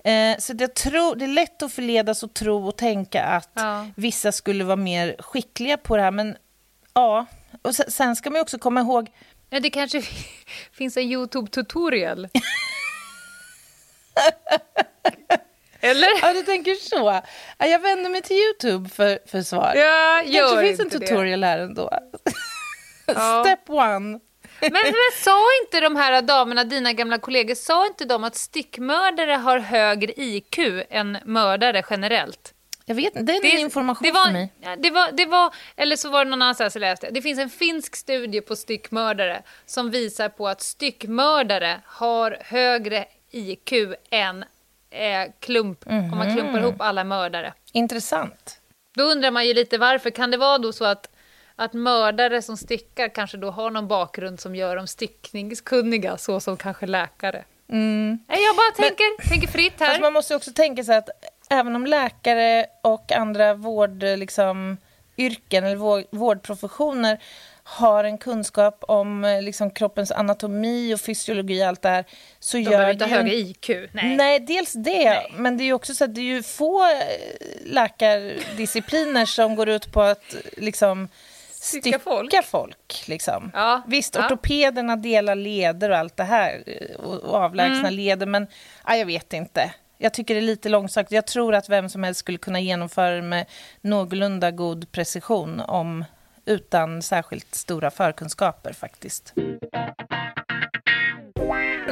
Mm. 0.04 0.32
Eh, 0.34 0.38
så 0.38 0.52
jag 0.58 0.74
tror, 0.74 1.16
det 1.16 1.24
är 1.24 1.28
lätt 1.28 1.62
att 1.62 1.72
förledas 1.72 2.22
och 2.22 2.34
tro 2.34 2.66
och 2.66 2.76
tänka 2.76 3.24
att 3.24 3.50
ja. 3.54 3.86
vissa 3.96 4.32
skulle 4.32 4.64
vara 4.64 4.76
mer 4.76 5.16
skickliga 5.18 5.76
på 5.76 5.96
det 5.96 6.02
här, 6.02 6.10
men 6.10 6.36
Ja, 6.94 7.26
och 7.62 7.74
sen 7.74 8.16
ska 8.16 8.30
man 8.30 8.40
också 8.40 8.58
komma 8.58 8.80
ihåg... 8.80 9.10
Ja, 9.50 9.60
det 9.60 9.70
kanske 9.70 10.02
finns 10.72 10.96
en 10.96 11.02
YouTube-tutorial. 11.02 12.28
Eller? 15.80 16.08
Ja, 16.22 16.32
du 16.32 16.42
tänker 16.42 16.74
så. 16.74 17.20
jag 17.58 17.78
vänder 17.78 18.10
mig 18.10 18.22
till 18.22 18.36
YouTube 18.36 18.88
för, 18.88 19.18
för 19.26 19.42
svar. 19.42 19.72
Ja, 19.76 20.22
det 20.26 20.32
kanske 20.32 20.62
finns 20.66 20.80
en 20.80 20.90
tutorial 20.90 21.40
det. 21.40 21.46
här 21.46 21.58
ändå. 21.58 21.90
Ja. 23.06 23.44
Step 23.44 23.70
one. 23.70 24.20
Men, 24.60 24.72
men 24.72 24.94
sa 25.24 25.46
inte 25.62 25.80
de 25.80 25.96
här 25.96 26.22
damerna, 26.22 26.64
dina 26.64 26.92
gamla 26.92 27.18
kollegor, 27.18 27.54
sa 27.54 27.86
inte 27.86 28.04
de 28.04 28.24
att 28.24 28.36
stickmördare 28.36 29.32
har 29.32 29.58
högre 29.58 30.12
IQ 30.16 30.58
än 30.90 31.18
mördare 31.24 31.82
generellt? 31.90 32.51
Jag 32.84 32.94
vet 32.94 33.12
Det 33.14 33.36
är 33.36 33.42
det, 33.42 33.60
information 33.60 34.02
det 34.02 34.12
var, 34.12 34.24
för 34.24 34.32
mig. 34.32 34.52
Det 34.78 34.90
var, 34.90 35.12
det 35.12 35.26
var, 35.26 35.54
eller 35.76 35.96
så 35.96 36.10
var 36.10 36.24
det 36.24 36.30
någon 36.30 36.42
annanstans 36.42 36.74
jag 36.74 36.80
läste. 36.80 37.10
Det 37.10 37.22
finns 37.22 37.38
en 37.38 37.50
finsk 37.50 37.96
studie 37.96 38.40
på 38.40 38.56
styckmördare 38.56 39.42
som 39.66 39.90
visar 39.90 40.28
på 40.28 40.48
att 40.48 40.60
styckmördare 40.60 41.80
har 41.86 42.38
högre 42.40 43.04
IQ 43.30 43.72
än 44.10 44.44
eh, 44.90 45.32
klump, 45.40 45.86
mm 45.86 46.02
-hmm. 46.02 46.12
om 46.12 46.18
man 46.18 46.36
klumpar 46.36 46.58
ihop 46.58 46.80
alla 46.80 47.04
mördare. 47.04 47.54
Intressant. 47.72 48.60
Då 48.94 49.02
undrar 49.02 49.30
man 49.30 49.46
ju 49.46 49.54
lite 49.54 49.78
varför. 49.78 50.10
Kan 50.10 50.30
det 50.30 50.36
vara 50.36 50.58
då 50.58 50.72
så 50.72 50.84
att, 50.84 51.10
att 51.56 51.72
mördare 51.72 52.42
som 52.42 52.56
styckar 52.56 53.08
kanske 53.08 53.36
då 53.36 53.50
har 53.50 53.70
någon 53.70 53.88
bakgrund 53.88 54.40
som 54.40 54.54
gör 54.54 54.76
dem 54.76 54.86
styckningskunniga, 54.86 56.18
så 56.18 56.40
som 56.40 56.56
kanske 56.56 56.86
läkare? 56.86 57.44
Mm. 57.68 58.18
Jag 58.28 58.56
bara 58.56 58.88
tänker, 58.88 59.18
Men, 59.18 59.28
tänker 59.28 59.48
fritt 59.48 59.80
här. 59.80 60.00
man 60.00 60.12
måste 60.12 60.36
också 60.36 60.52
tänka 60.52 60.84
sig 60.84 60.96
att 60.96 61.08
även 61.52 61.76
om 61.76 61.86
läkare 61.86 62.66
och 62.82 63.12
andra 63.12 63.54
vård, 63.54 64.02
liksom, 64.02 64.76
yrken 65.16 65.64
eller 65.64 66.16
vårdprofessioner 66.16 67.18
har 67.64 68.04
en 68.04 68.18
kunskap 68.18 68.84
om 68.88 69.40
liksom, 69.42 69.70
kroppens 69.70 70.12
anatomi 70.12 70.94
och 70.94 71.00
fysiologi 71.00 71.62
och 71.62 71.66
allt 71.66 71.82
det 71.82 71.88
här. 71.88 72.04
Så 72.38 72.56
De 72.56 72.62
gör 72.62 72.70
behöver 72.70 72.92
inte 72.92 73.04
ha 73.04 73.16
högre 73.16 73.34
IQ. 73.34 73.68
Nej. 73.92 74.16
Nej, 74.16 74.40
dels 74.40 74.72
det. 74.72 75.04
Nej. 75.04 75.32
Men 75.36 75.56
det 75.56 75.64
är 75.64 75.66
ju 75.66 75.72
också 75.72 75.94
så 75.94 76.04
att 76.04 76.14
det 76.14 76.20
är 76.20 76.34
ju 76.34 76.42
få 76.42 76.82
eh, 76.82 76.96
läkardiscipliner 77.64 79.26
som 79.26 79.54
går 79.54 79.68
ut 79.68 79.92
på 79.92 80.00
att 80.00 80.34
liksom, 80.56 81.08
stycka 81.50 81.98
folk. 81.98 82.44
folk 82.44 83.04
liksom. 83.06 83.50
ja, 83.54 83.82
Visst, 83.86 84.14
ja. 84.14 84.26
ortopederna 84.26 84.96
delar 84.96 85.34
leder 85.34 85.90
och 85.90 85.96
allt 85.96 86.16
det 86.16 86.24
här 86.24 86.62
eh, 86.66 86.96
och, 86.96 87.18
och 87.18 87.34
avlägsna 87.34 87.78
mm. 87.78 87.94
leder, 87.94 88.26
men 88.26 88.46
ja, 88.86 88.96
jag 88.96 89.06
vet 89.06 89.32
inte. 89.32 89.72
Jag 90.02 90.12
tycker 90.12 90.34
det 90.34 90.40
är 90.40 90.42
lite 90.42 90.68
långsökt. 90.68 91.12
Jag 91.12 91.26
tror 91.26 91.54
att 91.54 91.68
vem 91.68 91.88
som 91.88 92.04
helst 92.04 92.20
skulle 92.20 92.38
kunna 92.38 92.60
genomföra 92.60 93.14
det 93.14 93.22
med 93.22 93.46
någorlunda 93.80 94.50
god 94.50 94.92
precision 94.92 95.60
om, 95.60 96.04
utan 96.44 97.02
särskilt 97.02 97.54
stora 97.54 97.90
förkunskaper 97.90 98.72
faktiskt. 98.72 99.32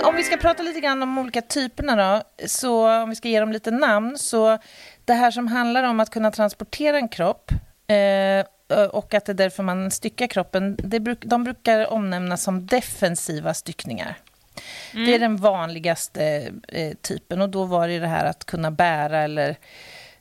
Om 0.02 0.16
vi 0.16 0.22
ska 0.22 0.36
prata 0.36 0.62
lite 0.62 0.80
grann 0.80 1.02
om 1.02 1.14
de 1.14 1.18
olika 1.18 1.42
typerna 1.42 1.96
då, 1.96 2.22
så 2.46 3.02
om 3.02 3.10
vi 3.10 3.16
ska 3.16 3.28
ge 3.28 3.40
dem 3.40 3.52
lite 3.52 3.70
namn, 3.70 4.18
så 4.18 4.58
det 5.04 5.12
här 5.12 5.30
som 5.30 5.48
handlar 5.48 5.84
om 5.84 6.00
att 6.00 6.10
kunna 6.10 6.30
transportera 6.30 6.96
en 6.96 7.08
kropp 7.08 7.50
eh, 7.86 8.86
och 8.86 9.14
att 9.14 9.24
det 9.24 9.32
är 9.32 9.34
därför 9.34 9.62
man 9.62 9.90
styckar 9.90 10.26
kroppen, 10.26 10.76
det 10.84 11.00
bruk, 11.00 11.24
de 11.24 11.44
brukar 11.44 11.92
omnämnas 11.92 12.42
som 12.42 12.66
defensiva 12.66 13.54
styckningar. 13.54 14.16
Mm. 14.94 15.06
Det 15.06 15.14
är 15.14 15.18
den 15.18 15.36
vanligaste 15.36 16.52
eh, 16.68 16.92
typen 16.94 17.40
och 17.40 17.48
då 17.48 17.64
var 17.64 17.88
det 17.88 17.98
det 17.98 18.06
här 18.06 18.24
att 18.24 18.44
kunna 18.44 18.70
bära 18.70 19.22
eller, 19.22 19.56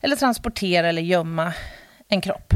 eller 0.02 0.16
transportera 0.16 0.90
eller 0.90 1.02
gömma 1.02 1.54
en 2.08 2.22
kropp. 2.22 2.54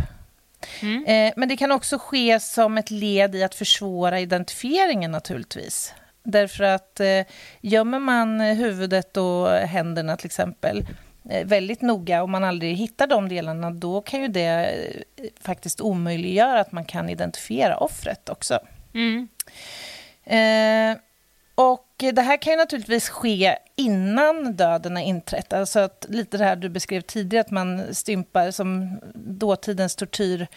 Mm. 0.81 1.05
Eh, 1.05 1.33
men 1.35 1.49
det 1.49 1.57
kan 1.57 1.71
också 1.71 1.97
ske 1.97 2.39
som 2.39 2.77
ett 2.77 2.91
led 2.91 3.35
i 3.35 3.43
att 3.43 3.55
försvåra 3.55 4.19
identifieringen 4.19 5.11
naturligtvis. 5.11 5.93
Därför 6.23 6.63
att 6.63 6.99
eh, 6.99 7.21
gömmer 7.61 7.99
man 7.99 8.39
huvudet 8.39 9.17
och 9.17 9.49
händerna 9.49 10.17
till 10.17 10.25
exempel 10.25 10.85
eh, 11.29 11.45
väldigt 11.45 11.81
noga 11.81 12.23
och 12.23 12.29
man 12.29 12.43
aldrig 12.43 12.75
hittar 12.75 13.07
de 13.07 13.29
delarna, 13.29 13.71
då 13.71 14.01
kan 14.01 14.21
ju 14.21 14.27
det 14.27 14.45
eh, 15.17 15.25
faktiskt 15.41 15.81
omöjliggöra 15.81 16.59
att 16.59 16.71
man 16.71 16.85
kan 16.85 17.09
identifiera 17.09 17.77
offret 17.77 18.29
också. 18.29 18.59
Mm. 18.93 19.27
Och 21.55 21.87
det 21.97 22.21
här 22.21 22.37
kan 22.37 22.53
ju 22.53 22.57
naturligtvis 22.57 23.09
ske 23.09 23.57
innan 23.75 24.53
döden 24.53 24.95
har 24.95 25.03
inträtt. 25.03 25.53
Alltså 25.53 25.79
att 25.79 26.05
lite 26.09 26.37
det 26.37 26.43
här 26.43 26.55
du 26.55 26.69
beskrev 26.69 27.01
tidigare, 27.01 27.41
att 27.41 27.51
man 27.51 27.95
stympar 27.95 28.51
som 28.51 28.99
dåtidens 29.15 29.95
tortyr 29.95 30.47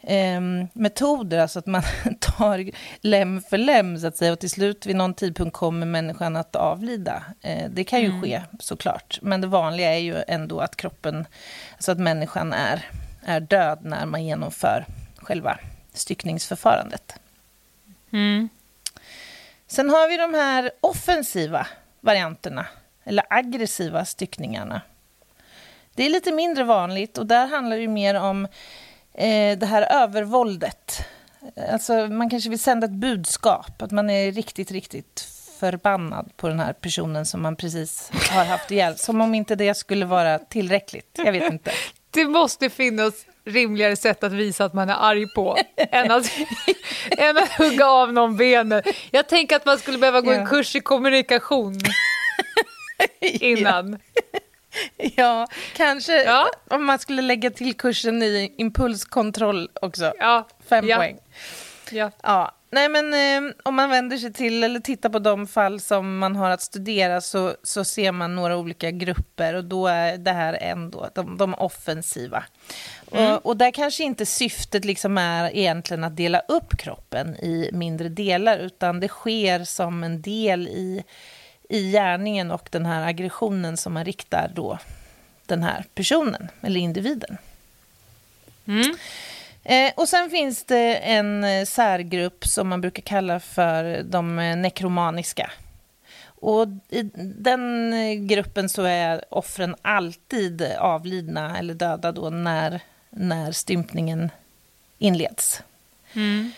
eh, 0.00 0.40
metoder, 0.72 1.38
alltså 1.38 1.58
att 1.58 1.66
man 1.66 1.82
tar 2.20 2.70
lem 3.00 3.42
för 3.42 3.58
lem 3.58 3.98
så 3.98 4.06
att 4.06 4.16
säga 4.16 4.32
och 4.32 4.38
till 4.38 4.50
slut 4.50 4.86
vid 4.86 4.96
någon 4.96 5.14
tidpunkt 5.14 5.56
kommer 5.56 5.86
människan 5.86 6.36
att 6.36 6.56
avlida. 6.56 7.22
Eh, 7.40 7.70
det 7.70 7.84
kan 7.84 8.00
ju 8.00 8.06
mm. 8.06 8.22
ske 8.22 8.42
såklart, 8.58 9.18
men 9.22 9.40
det 9.40 9.46
vanliga 9.46 9.94
är 9.94 10.00
ju 10.00 10.22
ändå 10.28 10.60
att 10.60 10.76
kroppen, 10.76 11.26
alltså 11.72 11.92
att 11.92 11.98
människan 11.98 12.52
är, 12.52 12.90
är 13.22 13.40
död 13.40 13.78
när 13.82 14.06
man 14.06 14.24
genomför 14.24 14.86
själva 15.16 15.58
styckningsförfarandet. 15.92 17.14
Mm. 18.12 18.48
Sen 19.72 19.90
har 19.90 20.08
vi 20.08 20.16
de 20.16 20.34
här 20.34 20.70
offensiva 20.80 21.66
varianterna, 22.00 22.66
eller 23.04 23.24
aggressiva 23.30 24.04
styckningarna. 24.04 24.80
Det 25.94 26.06
är 26.06 26.10
lite 26.10 26.32
mindre 26.32 26.64
vanligt 26.64 27.18
och 27.18 27.26
där 27.26 27.46
handlar 27.46 27.76
det 27.76 27.88
mer 27.88 28.14
om 28.14 28.44
eh, 29.14 29.58
det 29.58 29.66
här 29.66 30.02
övervåldet. 30.02 31.04
Alltså, 31.72 32.06
man 32.06 32.30
kanske 32.30 32.50
vill 32.50 32.58
sända 32.58 32.84
ett 32.84 32.92
budskap, 32.92 33.82
att 33.82 33.90
man 33.90 34.10
är 34.10 34.32
riktigt, 34.32 34.70
riktigt 34.70 35.20
förbannad 35.60 36.30
på 36.36 36.48
den 36.48 36.60
här 36.60 36.72
personen 36.72 37.26
som 37.26 37.42
man 37.42 37.56
precis 37.56 38.10
har 38.30 38.44
haft 38.44 38.70
ihjäl. 38.70 38.98
Som 38.98 39.20
om 39.20 39.34
inte 39.34 39.54
det 39.54 39.74
skulle 39.74 40.04
vara 40.04 40.38
tillräckligt. 40.38 41.18
Jag 41.24 41.32
vet 41.32 41.52
inte. 41.52 41.72
Det 42.10 42.24
måste 42.24 42.70
finnas 42.70 43.14
rimligare 43.44 43.96
sätt 43.96 44.24
att 44.24 44.32
visa 44.32 44.64
att 44.64 44.74
man 44.74 44.90
är 44.90 44.96
arg 45.00 45.26
på 45.34 45.58
än, 45.76 46.10
att, 46.10 46.30
än 47.18 47.38
att 47.38 47.52
hugga 47.52 47.86
av 47.86 48.12
någon 48.12 48.36
benen. 48.36 48.82
Jag 49.10 49.28
tänker 49.28 49.56
att 49.56 49.66
man 49.66 49.78
skulle 49.78 49.98
behöva 49.98 50.20
gå 50.20 50.32
ja. 50.32 50.36
en 50.36 50.46
kurs 50.46 50.76
i 50.76 50.80
kommunikation 50.80 51.78
innan. 53.20 53.98
Ja, 54.96 55.46
kanske 55.76 56.22
ja. 56.24 56.50
om 56.70 56.84
man 56.84 56.98
skulle 56.98 57.22
lägga 57.22 57.50
till 57.50 57.76
kursen 57.76 58.22
i 58.22 58.54
impulskontroll 58.58 59.70
också. 59.74 60.12
Ja. 60.18 60.48
Fem 60.68 60.88
ja. 60.88 60.96
poäng. 60.96 61.18
Ja. 61.90 62.10
ja. 62.22 62.54
Nej, 62.70 62.88
men 62.88 63.14
eh, 63.14 63.52
om 63.62 63.74
man 63.74 63.90
vänder 63.90 64.16
sig 64.16 64.32
till 64.32 64.64
eller 64.64 64.80
tittar 64.80 65.08
på 65.08 65.18
de 65.18 65.46
fall 65.46 65.80
som 65.80 66.18
man 66.18 66.36
har 66.36 66.50
att 66.50 66.62
studera 66.62 67.20
så, 67.20 67.54
så 67.62 67.84
ser 67.84 68.12
man 68.12 68.34
några 68.34 68.56
olika 68.56 68.90
grupper 68.90 69.54
och 69.54 69.64
då 69.64 69.86
är 69.86 70.18
det 70.18 70.32
här 70.32 70.58
ändå 70.60 71.08
de, 71.14 71.36
de 71.36 71.54
offensiva. 71.54 72.44
Mm. 73.12 73.32
Och, 73.32 73.46
och, 73.46 73.56
där 73.56 73.70
kanske 73.70 74.04
inte 74.04 74.26
syftet 74.26 74.84
liksom 74.84 75.18
är 75.18 75.56
egentligen 75.56 76.04
att 76.04 76.16
dela 76.16 76.40
upp 76.40 76.76
kroppen 76.76 77.36
i 77.36 77.70
mindre 77.72 78.08
delar 78.08 78.58
utan 78.58 79.00
det 79.00 79.08
sker 79.08 79.64
som 79.64 80.04
en 80.04 80.22
del 80.22 80.68
i 80.68 81.04
i 81.68 81.90
gärningen 81.90 82.50
och 82.50 82.68
den 82.72 82.86
här 82.86 83.06
aggressionen 83.06 83.76
som 83.76 83.92
man 83.92 84.04
riktar 84.04 84.50
då 84.54 84.78
den 85.46 85.62
här 85.62 85.84
personen 85.94 86.48
eller 86.60 86.80
individen. 86.80 87.38
Mm. 88.66 88.96
Eh, 89.64 89.92
och 89.96 90.08
sen 90.08 90.30
finns 90.30 90.64
det 90.64 90.96
en 90.96 91.44
eh, 91.44 91.64
särgrupp 91.64 92.46
som 92.46 92.68
man 92.68 92.80
brukar 92.80 93.02
kalla 93.02 93.40
för 93.40 94.02
de 94.02 94.38
eh, 94.38 94.56
nekromaniska. 94.56 95.50
Och 96.24 96.68
i 96.88 97.02
den 97.42 97.92
eh, 97.92 98.14
gruppen 98.14 98.68
så 98.68 98.82
är 98.82 99.24
offren 99.34 99.76
alltid 99.82 100.62
avlidna 100.78 101.58
eller 101.58 101.74
döda 101.74 102.12
då 102.12 102.30
när, 102.30 102.80
när 103.16 103.52
stympningen 103.52 104.30
inleds. 104.98 105.62
Mm. 106.12 106.52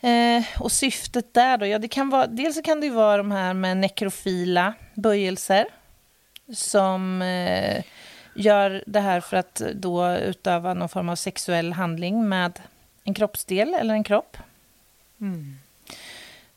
Eh, 0.00 0.44
och 0.62 0.72
syftet 0.72 1.34
där 1.34 1.56
då, 1.56 1.66
ja 1.66 1.78
det 1.78 1.88
kan 1.88 2.10
vara, 2.10 2.26
dels 2.26 2.62
kan 2.62 2.80
det 2.80 2.86
ju 2.86 2.92
vara 2.92 3.16
de 3.16 3.30
här 3.30 3.54
med 3.54 3.76
nekrofila 3.76 4.74
böjelser 4.94 5.66
som 6.54 7.22
eh, 7.22 7.84
gör 8.34 8.84
det 8.86 9.00
här 9.00 9.20
för 9.20 9.36
att 9.36 9.62
då 9.74 10.16
utöva 10.16 10.74
någon 10.74 10.88
form 10.88 11.08
av 11.08 11.16
sexuell 11.16 11.72
handling 11.72 12.28
med 12.28 12.60
en 13.04 13.14
kroppsdel 13.14 13.74
eller 13.74 13.94
en 13.94 14.04
kropp. 14.04 14.36
Mm. 15.20 15.58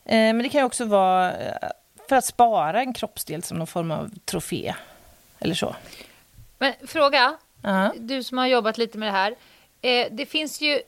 Eh, 0.05 0.15
men 0.15 0.37
det 0.37 0.49
kan 0.49 0.61
ju 0.61 0.65
också 0.65 0.85
vara 0.85 1.33
eh, 1.33 1.69
för 2.09 2.15
att 2.15 2.25
spara 2.25 2.79
en 2.81 2.93
kroppsdel 2.93 3.43
som 3.43 3.57
någon 3.57 3.67
form 3.67 3.91
av 3.91 4.11
trofé 4.25 4.75
eller 5.39 5.55
så. 5.55 5.75
Men 6.57 6.73
fråga, 6.87 7.37
-huh. 7.65 7.91
du 7.99 8.23
som 8.23 8.37
har 8.37 8.47
jobbat 8.47 8.77
lite 8.77 8.97
med 8.97 9.07
det 9.07 9.11
här. 9.11 9.35
Eh, 9.81 10.07
det 10.11 10.25
finns 10.25 10.61
ju 10.61 10.81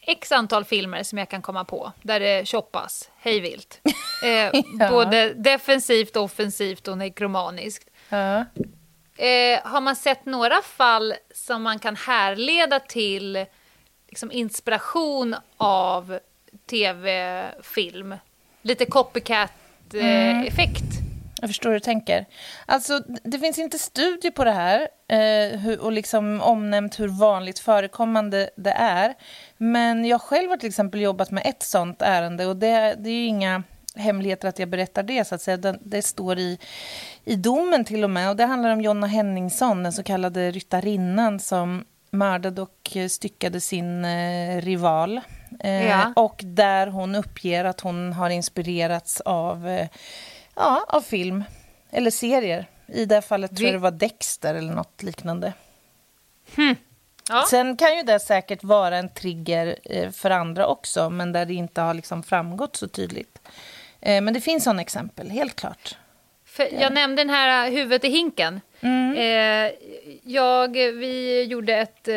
x 0.00 0.32
antal 0.32 0.64
filmer 0.64 1.02
som 1.02 1.18
jag 1.18 1.28
kan 1.28 1.42
komma 1.42 1.64
på 1.64 1.92
där 2.02 2.20
det 2.20 2.48
shoppas 2.48 3.10
hejvilt. 3.16 3.80
Eh, 4.24 4.62
ja. 4.78 4.90
Både 4.90 5.34
defensivt, 5.34 6.16
offensivt 6.16 6.88
och 6.88 6.98
nekromaniskt. 6.98 7.90
Ja. 8.08 8.44
Eh, 9.16 9.60
har 9.64 9.80
man 9.80 9.96
sett 9.96 10.26
några 10.26 10.62
fall 10.62 11.14
som 11.34 11.62
man 11.62 11.78
kan 11.78 11.96
härleda 11.96 12.80
till 12.80 13.46
liksom, 14.08 14.32
inspiration 14.32 15.36
av 15.56 16.18
tv-film? 16.70 18.14
Lite 18.62 18.86
copycat-effekt? 18.86 20.82
Eh, 20.82 20.98
mm. 21.00 21.09
Jag 21.40 21.50
förstår 21.50 21.70
hur 21.70 21.76
du 21.76 21.80
tänker. 21.80 22.26
Alltså, 22.66 23.02
det 23.22 23.38
finns 23.38 23.58
inte 23.58 23.78
studier 23.78 24.30
på 24.30 24.44
det 24.44 24.52
här 24.52 24.88
eh, 25.08 25.58
hur, 25.58 25.80
och 25.80 25.92
liksom 25.92 26.40
omnämnt 26.40 27.00
hur 27.00 27.08
vanligt 27.08 27.58
förekommande 27.58 28.50
det 28.56 28.72
är. 28.72 29.14
Men 29.56 30.04
jag 30.04 30.20
själv 30.20 30.50
har 30.50 30.56
till 30.56 30.68
exempel 30.68 31.00
jobbat 31.00 31.30
med 31.30 31.42
ett 31.46 31.62
sånt 31.62 32.02
ärende 32.02 32.46
och 32.46 32.56
det, 32.56 32.94
det 32.98 33.10
är 33.10 33.14
ju 33.14 33.24
inga 33.24 33.62
hemligheter 33.94 34.48
att 34.48 34.58
jag 34.58 34.68
berättar 34.68 35.02
det. 35.02 35.24
så 35.24 35.34
att 35.34 35.42
säga. 35.42 35.56
Det, 35.56 35.78
det, 35.82 36.02
står 36.02 36.38
i, 36.38 36.58
i 37.24 37.36
domen 37.36 37.84
till 37.84 38.04
och 38.04 38.10
med. 38.10 38.30
Och 38.30 38.36
Det 38.36 38.44
handlar 38.44 38.72
om 38.72 38.80
Jonna 38.80 39.06
Henningsson, 39.06 39.82
den 39.82 39.92
så 39.92 40.02
kallade 40.02 40.50
ryttarinnan 40.50 41.40
som 41.40 41.84
mördade 42.10 42.62
och 42.62 42.96
styckade 43.10 43.60
sin 43.60 44.04
eh, 44.04 44.60
rival. 44.60 45.20
Eh, 45.60 45.86
ja. 45.86 46.12
Och 46.16 46.40
där 46.44 46.86
hon 46.86 47.14
uppger 47.14 47.64
att 47.64 47.80
hon 47.80 48.12
har 48.12 48.30
inspirerats 48.30 49.20
av 49.20 49.68
eh, 49.68 49.88
Ja, 50.54 50.84
av 50.88 51.00
film. 51.00 51.44
Eller 51.90 52.10
serier. 52.10 52.66
I 52.86 53.04
det 53.04 53.22
fallet 53.22 53.56
tror 53.56 53.66
jag 53.66 53.74
det 53.74 53.78
var 53.78 53.90
Dexter 53.90 54.54
eller 54.54 54.72
något 54.72 55.02
liknande. 55.02 55.52
Hmm. 56.56 56.76
Ja. 57.28 57.46
Sen 57.50 57.76
kan 57.76 57.96
ju 57.96 58.02
det 58.02 58.20
säkert 58.20 58.64
vara 58.64 58.96
en 58.96 59.08
trigger 59.08 59.76
eh, 59.84 60.10
för 60.10 60.30
andra 60.30 60.66
också, 60.66 61.10
men 61.10 61.32
där 61.32 61.46
det 61.46 61.54
inte 61.54 61.80
har 61.80 61.94
liksom 61.94 62.22
framgått 62.22 62.76
så 62.76 62.88
tydligt. 62.88 63.38
Eh, 64.00 64.22
men 64.22 64.34
det 64.34 64.40
finns 64.40 64.64
sådana 64.64 64.82
exempel, 64.82 65.30
helt 65.30 65.56
klart. 65.56 65.96
För 66.44 66.80
jag 66.80 66.92
nämnde 66.92 67.22
den 67.22 67.30
här 67.30 67.66
eh, 67.66 67.72
huvudet 67.72 68.04
i 68.04 68.08
hinken. 68.08 68.60
Mm. 68.80 69.72
jag, 70.22 70.72
vi 70.72 71.42
gjorde 71.42 71.74
ett... 71.74 72.08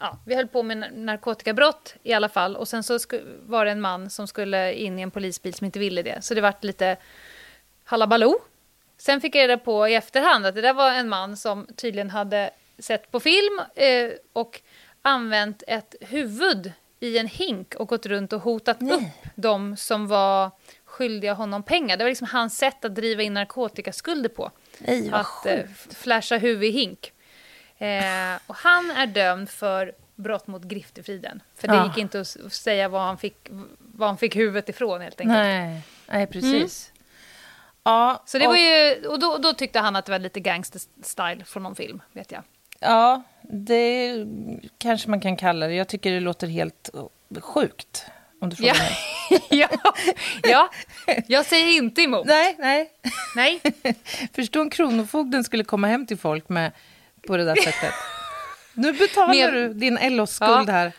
ja, 0.00 0.18
vi 0.26 0.34
höll 0.34 0.48
på 0.48 0.62
med 0.62 0.92
narkotikabrott 0.94 1.94
i 2.02 2.12
alla 2.12 2.28
fall. 2.28 2.56
Och 2.56 2.68
sen 2.68 2.82
så 2.82 2.98
var 3.46 3.64
det 3.64 3.70
en 3.70 3.80
man 3.80 4.10
som 4.10 4.26
skulle 4.26 4.72
in 4.72 4.98
i 4.98 5.02
en 5.02 5.10
polisbil 5.10 5.54
som 5.54 5.64
inte 5.64 5.78
ville 5.78 6.02
det. 6.02 6.24
Så 6.24 6.34
det 6.34 6.40
vart 6.40 6.64
lite 6.64 6.96
halabaloo. 7.84 8.38
Sen 8.98 9.20
fick 9.20 9.34
jag 9.34 9.42
reda 9.42 9.58
på 9.58 9.88
i 9.88 9.94
efterhand 9.94 10.46
att 10.46 10.54
det 10.54 10.60
där 10.60 10.74
var 10.74 10.92
en 10.92 11.08
man 11.08 11.36
som 11.36 11.66
tydligen 11.76 12.10
hade 12.10 12.50
sett 12.78 13.10
på 13.10 13.20
film 13.20 13.60
eh, 13.74 14.10
och 14.32 14.60
använt 15.02 15.62
ett 15.66 15.94
huvud 16.00 16.72
i 17.00 17.18
en 17.18 17.26
hink 17.26 17.74
och 17.74 17.88
gått 17.88 18.06
runt 18.06 18.32
och 18.32 18.40
hotat 18.40 18.80
Nej. 18.80 18.94
upp 18.94 19.30
de 19.34 19.76
som 19.76 20.06
var 20.06 20.50
skyldiga 20.84 21.34
honom 21.34 21.62
pengar. 21.62 21.96
Det 21.96 22.04
var 22.04 22.08
liksom 22.08 22.28
hans 22.30 22.58
sätt 22.58 22.84
att 22.84 22.94
driva 22.94 23.22
in 23.22 23.34
narkotikaskulder 23.34 24.28
på. 24.28 24.50
Nej, 24.78 25.10
att 25.12 25.46
eh, 25.46 25.60
flasha 25.90 26.36
huvud 26.36 26.64
i 26.64 26.70
hink. 26.70 27.12
Eh, 27.78 28.40
och 28.46 28.56
han 28.56 28.90
är 28.90 29.06
dömd 29.06 29.50
för 29.50 29.92
brott 30.14 30.46
mot 30.46 30.62
griftefriden. 30.62 31.42
För 31.56 31.68
det 31.68 31.74
ja. 31.74 31.86
gick 31.86 31.98
inte 31.98 32.20
att 32.20 32.52
säga 32.52 32.88
var 32.88 33.00
han 33.00 33.18
fick, 33.18 33.36
var 33.78 34.06
han 34.06 34.18
fick 34.18 34.36
huvudet 34.36 34.68
ifrån 34.68 35.00
helt 35.00 35.20
enkelt. 35.20 35.38
Nej, 35.38 35.80
Nej 36.06 36.26
precis. 36.26 36.90
Mm. 36.90 36.93
Ja, 37.84 38.22
så 38.26 38.38
det 38.38 38.46
och, 38.46 38.52
var 38.52 38.58
ju, 38.58 39.06
och 39.06 39.18
då, 39.18 39.38
då 39.38 39.52
tyckte 39.52 39.78
han 39.78 39.96
att 39.96 40.06
det 40.06 40.12
var 40.12 40.18
lite 40.18 40.40
gangster-style 40.40 41.44
från 41.44 41.62
någon 41.62 41.76
film, 41.76 42.02
vet 42.12 42.32
jag. 42.32 42.42
Ja, 42.80 43.22
det 43.42 44.14
kanske 44.78 45.10
man 45.10 45.20
kan 45.20 45.36
kalla 45.36 45.66
det. 45.66 45.74
Jag 45.74 45.88
tycker 45.88 46.12
det 46.12 46.20
låter 46.20 46.46
helt 46.46 46.90
sjukt. 47.40 48.06
Om 48.40 48.48
du 48.48 48.56
frågar 48.56 48.74
ja. 48.74 48.82
mig. 48.82 49.46
ja, 49.60 49.68
ja, 50.42 50.70
jag 51.26 51.46
säger 51.46 51.68
inte 51.68 52.02
emot. 52.02 52.26
Nej, 52.26 52.56
nej. 52.58 52.90
nej. 53.36 53.60
Förstå 54.34 54.60
om 54.60 54.70
Kronofogden 54.70 55.44
skulle 55.44 55.64
komma 55.64 55.86
hem 55.86 56.06
till 56.06 56.18
folk 56.18 56.48
med, 56.48 56.72
på 57.26 57.36
det 57.36 57.44
där 57.44 57.56
sättet. 57.56 57.94
Nu 58.74 58.92
betalar 58.92 59.34
med, 59.34 59.52
du 59.52 59.74
din 59.74 59.98
LO-skuld 60.16 60.68
ja. 60.68 60.72
här. 60.72 60.92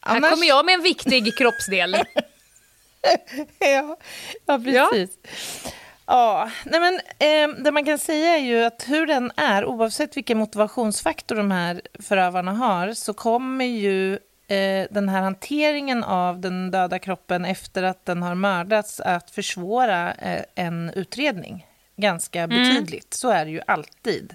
Annars... 0.00 0.22
Här 0.22 0.30
kommer 0.30 0.46
jag 0.46 0.64
med 0.64 0.74
en 0.74 0.82
viktig 0.82 1.36
kroppsdel. 1.38 1.92
ja, 3.58 3.96
ja, 4.46 4.58
precis. 4.58 5.18
Ja. 5.22 5.70
Ja, 6.12 6.50
nej 6.64 6.80
men, 6.80 6.94
eh, 7.18 7.62
det 7.64 7.70
man 7.70 7.84
kan 7.84 7.98
säga 7.98 8.34
är 8.36 8.38
ju 8.40 8.64
att 8.64 8.84
hur 8.88 9.06
den 9.06 9.32
är, 9.36 9.64
oavsett 9.64 10.16
vilken 10.16 10.38
motivationsfaktor 10.38 11.36
de 11.36 11.50
här 11.50 11.80
förövarna 12.00 12.52
har, 12.52 12.92
så 12.92 13.12
kommer 13.14 13.64
ju 13.64 14.12
eh, 14.48 14.86
den 14.90 15.08
här 15.08 15.22
hanteringen 15.22 16.04
av 16.04 16.40
den 16.40 16.70
döda 16.70 16.98
kroppen 16.98 17.44
efter 17.44 17.82
att 17.82 18.06
den 18.06 18.22
har 18.22 18.34
mördats 18.34 19.00
att 19.00 19.30
försvåra 19.30 20.12
eh, 20.12 20.42
en 20.54 20.90
utredning 20.94 21.66
ganska 21.96 22.42
Mm. 22.42 22.58
betydligt. 22.58 23.14
Så 23.14 23.30
är 23.30 23.44
det 23.44 23.50
ju 23.50 23.60
alltid. 23.66 24.34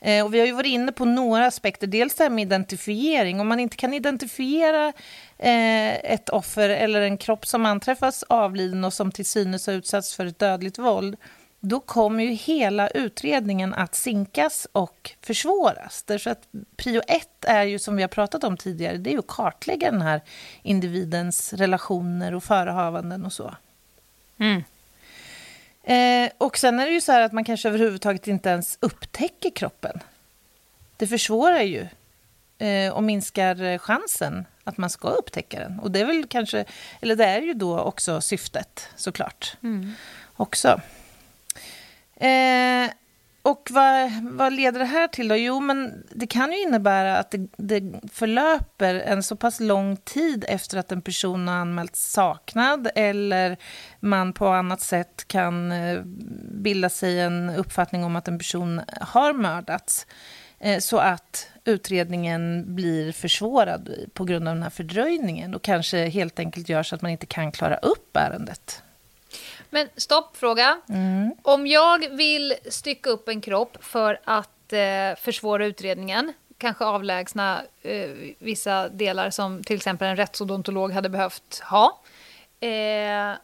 Eh, 0.00 0.24
och 0.24 0.34
vi 0.34 0.38
har 0.38 0.46
ju 0.46 0.52
varit 0.52 0.70
inne 0.70 0.92
på 0.92 1.04
några 1.04 1.46
aspekter. 1.46 1.86
Dels 1.86 2.14
det 2.14 2.24
här 2.24 2.30
med 2.30 2.42
identifiering. 2.42 3.40
Om 3.40 3.48
man 3.48 3.60
inte 3.60 3.76
kan 3.76 3.94
identifiera 3.94 4.92
eh, 5.38 5.94
ett 5.94 6.28
offer 6.28 6.68
eller 6.68 7.00
en 7.00 7.18
kropp 7.18 7.46
som 7.46 7.66
anträffas 7.66 8.22
avliden 8.22 8.84
och 8.84 8.92
som 8.92 9.12
till 9.12 9.26
synes 9.26 9.66
har 9.66 9.74
utsatts 9.74 10.14
för 10.14 10.26
ett 10.26 10.38
dödligt 10.38 10.78
våld 10.78 11.16
då 11.68 11.80
kommer 11.80 12.24
ju 12.24 12.30
hela 12.30 12.88
utredningen 12.88 13.74
att 13.74 13.94
sinkas 13.94 14.66
och 14.72 15.12
försvåras. 15.20 16.02
Därför 16.02 16.30
att 16.30 16.48
prio 16.76 17.02
ett 17.08 17.44
är 17.44 17.64
ju, 17.64 17.78
som 17.78 17.96
vi 17.96 18.02
har 18.02 18.08
pratat 18.08 18.44
om 18.44 18.56
tidigare, 18.56 18.96
det 18.96 19.10
är 19.10 19.12
ju 19.12 19.18
att 19.18 19.26
kartlägga 19.26 19.90
den 19.90 20.02
här 20.02 20.20
individens 20.62 21.52
relationer 21.52 22.34
och 22.34 22.44
förehavanden 22.44 23.24
och 23.24 23.32
så. 23.32 23.54
Mm. 24.38 24.62
Eh, 25.86 26.30
och 26.38 26.58
sen 26.58 26.80
är 26.80 26.86
det 26.86 26.92
ju 26.92 27.00
så 27.00 27.12
här 27.12 27.20
att 27.20 27.32
man 27.32 27.44
kanske 27.44 27.68
överhuvudtaget 27.68 28.28
inte 28.28 28.48
ens 28.48 28.78
upptäcker 28.80 29.50
kroppen. 29.50 30.00
Det 30.96 31.06
försvårar 31.06 31.62
ju 31.62 31.86
eh, 32.58 32.92
och 32.92 33.02
minskar 33.02 33.78
chansen 33.78 34.46
att 34.64 34.76
man 34.78 34.90
ska 34.90 35.08
upptäcka 35.08 35.58
den. 35.58 35.80
Och 35.80 35.90
det 35.90 36.00
är 36.00 36.04
väl 36.04 36.26
kanske, 36.26 36.64
eller 37.00 37.16
det 37.16 37.24
är 37.24 37.42
ju 37.42 37.54
då 37.54 37.80
också 37.80 38.20
syftet 38.20 38.88
såklart. 38.96 39.56
Också. 40.36 40.80
Eh, 42.16 42.90
och 43.46 43.68
vad, 43.70 44.10
vad 44.22 44.52
leder 44.52 44.78
det 44.78 44.86
här 44.86 45.08
till 45.08 45.28
då? 45.28 45.36
Jo, 45.36 45.60
men 45.60 46.04
det 46.10 46.26
kan 46.26 46.52
ju 46.52 46.62
innebära 46.62 47.18
att 47.18 47.30
det, 47.30 47.48
det 47.56 47.82
förlöper 48.12 48.94
en 48.94 49.22
så 49.22 49.36
pass 49.36 49.60
lång 49.60 49.96
tid 49.96 50.44
efter 50.48 50.78
att 50.78 50.92
en 50.92 51.02
person 51.02 51.48
har 51.48 51.54
anmälts 51.54 52.12
saknad 52.12 52.88
eller 52.94 53.56
man 54.00 54.32
på 54.32 54.48
annat 54.48 54.80
sätt 54.80 55.24
kan 55.28 55.72
eh, 55.72 56.00
bilda 56.50 56.88
sig 56.88 57.20
en 57.20 57.50
uppfattning 57.50 58.04
om 58.04 58.16
att 58.16 58.28
en 58.28 58.38
person 58.38 58.80
har 59.00 59.32
mördats 59.32 60.06
eh, 60.58 60.78
så 60.78 60.98
att 60.98 61.48
utredningen 61.64 62.74
blir 62.74 63.12
försvårad 63.12 63.90
på 64.12 64.24
grund 64.24 64.48
av 64.48 64.54
den 64.54 64.62
här 64.62 64.70
fördröjningen 64.70 65.54
och 65.54 65.62
kanske 65.62 66.08
helt 66.08 66.38
enkelt 66.38 66.68
gör 66.68 66.82
så 66.82 66.94
att 66.94 67.02
man 67.02 67.10
inte 67.10 67.26
kan 67.26 67.52
klara 67.52 67.76
upp 67.76 68.16
ärendet. 68.16 68.82
Men 69.70 69.88
stopp, 69.96 70.36
fråga. 70.36 70.80
Om 71.42 71.66
jag 71.66 72.08
vill 72.10 72.54
stycka 72.68 73.10
upp 73.10 73.28
en 73.28 73.40
kropp 73.40 73.76
för 73.80 74.20
att 74.24 74.72
eh, 74.72 75.16
försvåra 75.16 75.66
utredningen, 75.66 76.32
kanske 76.58 76.84
avlägsna 76.84 77.62
eh, 77.82 78.10
vissa 78.38 78.88
delar 78.88 79.30
som 79.30 79.64
till 79.64 79.76
exempel 79.76 80.08
en 80.08 80.16
rättsodontolog 80.16 80.92
hade 80.92 81.08
behövt 81.08 81.58
ha. 81.58 82.00
Eh, 82.60 83.36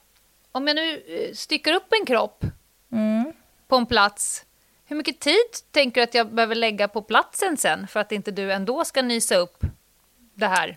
om 0.52 0.68
jag 0.68 0.74
nu 0.74 1.02
eh, 1.06 1.34
styckar 1.34 1.72
upp 1.72 1.92
en 2.00 2.06
kropp 2.06 2.44
på 3.68 3.76
en 3.76 3.86
plats, 3.86 4.44
hur 4.84 4.96
mycket 4.96 5.20
tid 5.20 5.36
tänker 5.70 6.00
du 6.00 6.04
att 6.04 6.14
jag 6.14 6.32
behöver 6.34 6.54
lägga 6.54 6.88
på 6.88 7.02
platsen 7.02 7.56
sen 7.56 7.86
för 7.86 8.00
att 8.00 8.12
inte 8.12 8.30
du 8.30 8.52
ändå 8.52 8.84
ska 8.84 9.02
nysa 9.02 9.36
upp 9.36 9.64
det 10.34 10.46
här? 10.46 10.76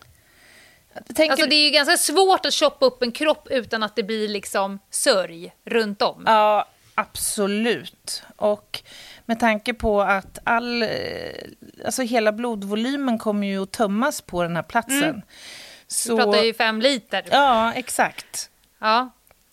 Tänker, 1.15 1.31
Alltså 1.31 1.47
det 1.47 1.55
är 1.55 1.65
ju 1.65 1.69
ganska 1.69 1.97
svårt 1.97 2.45
att 2.45 2.53
choppa 2.53 2.85
upp 2.85 3.03
en 3.03 3.11
kropp 3.11 3.47
utan 3.51 3.83
att 3.83 3.95
det 3.95 4.03
blir 4.03 4.27
liksom 4.27 4.79
sörj 4.89 5.53
runt 5.65 6.01
om. 6.01 6.23
Ja, 6.25 6.67
absolut. 6.95 8.23
Och 8.35 8.83
med 9.25 9.39
tanke 9.39 9.73
på 9.73 10.01
att 10.01 10.39
all, 10.43 10.83
eh, 10.83 10.89
alltså 11.85 12.01
hela 12.01 12.31
blodvolymen 12.31 13.17
kommer 13.17 13.47
ju 13.47 13.63
att 13.63 13.71
tömmas 13.71 14.21
på 14.21 14.43
den 14.43 14.55
här 14.55 14.63
platsen. 14.63 15.21
Så, 15.87 16.15
Vi 16.15 16.23
pratar 16.23 16.43
ju 16.43 16.53
fem 16.53 16.81
liter. 16.81 17.25
Ja, 17.31 17.73
exakt. 17.73 18.49
Ja. 18.79 19.09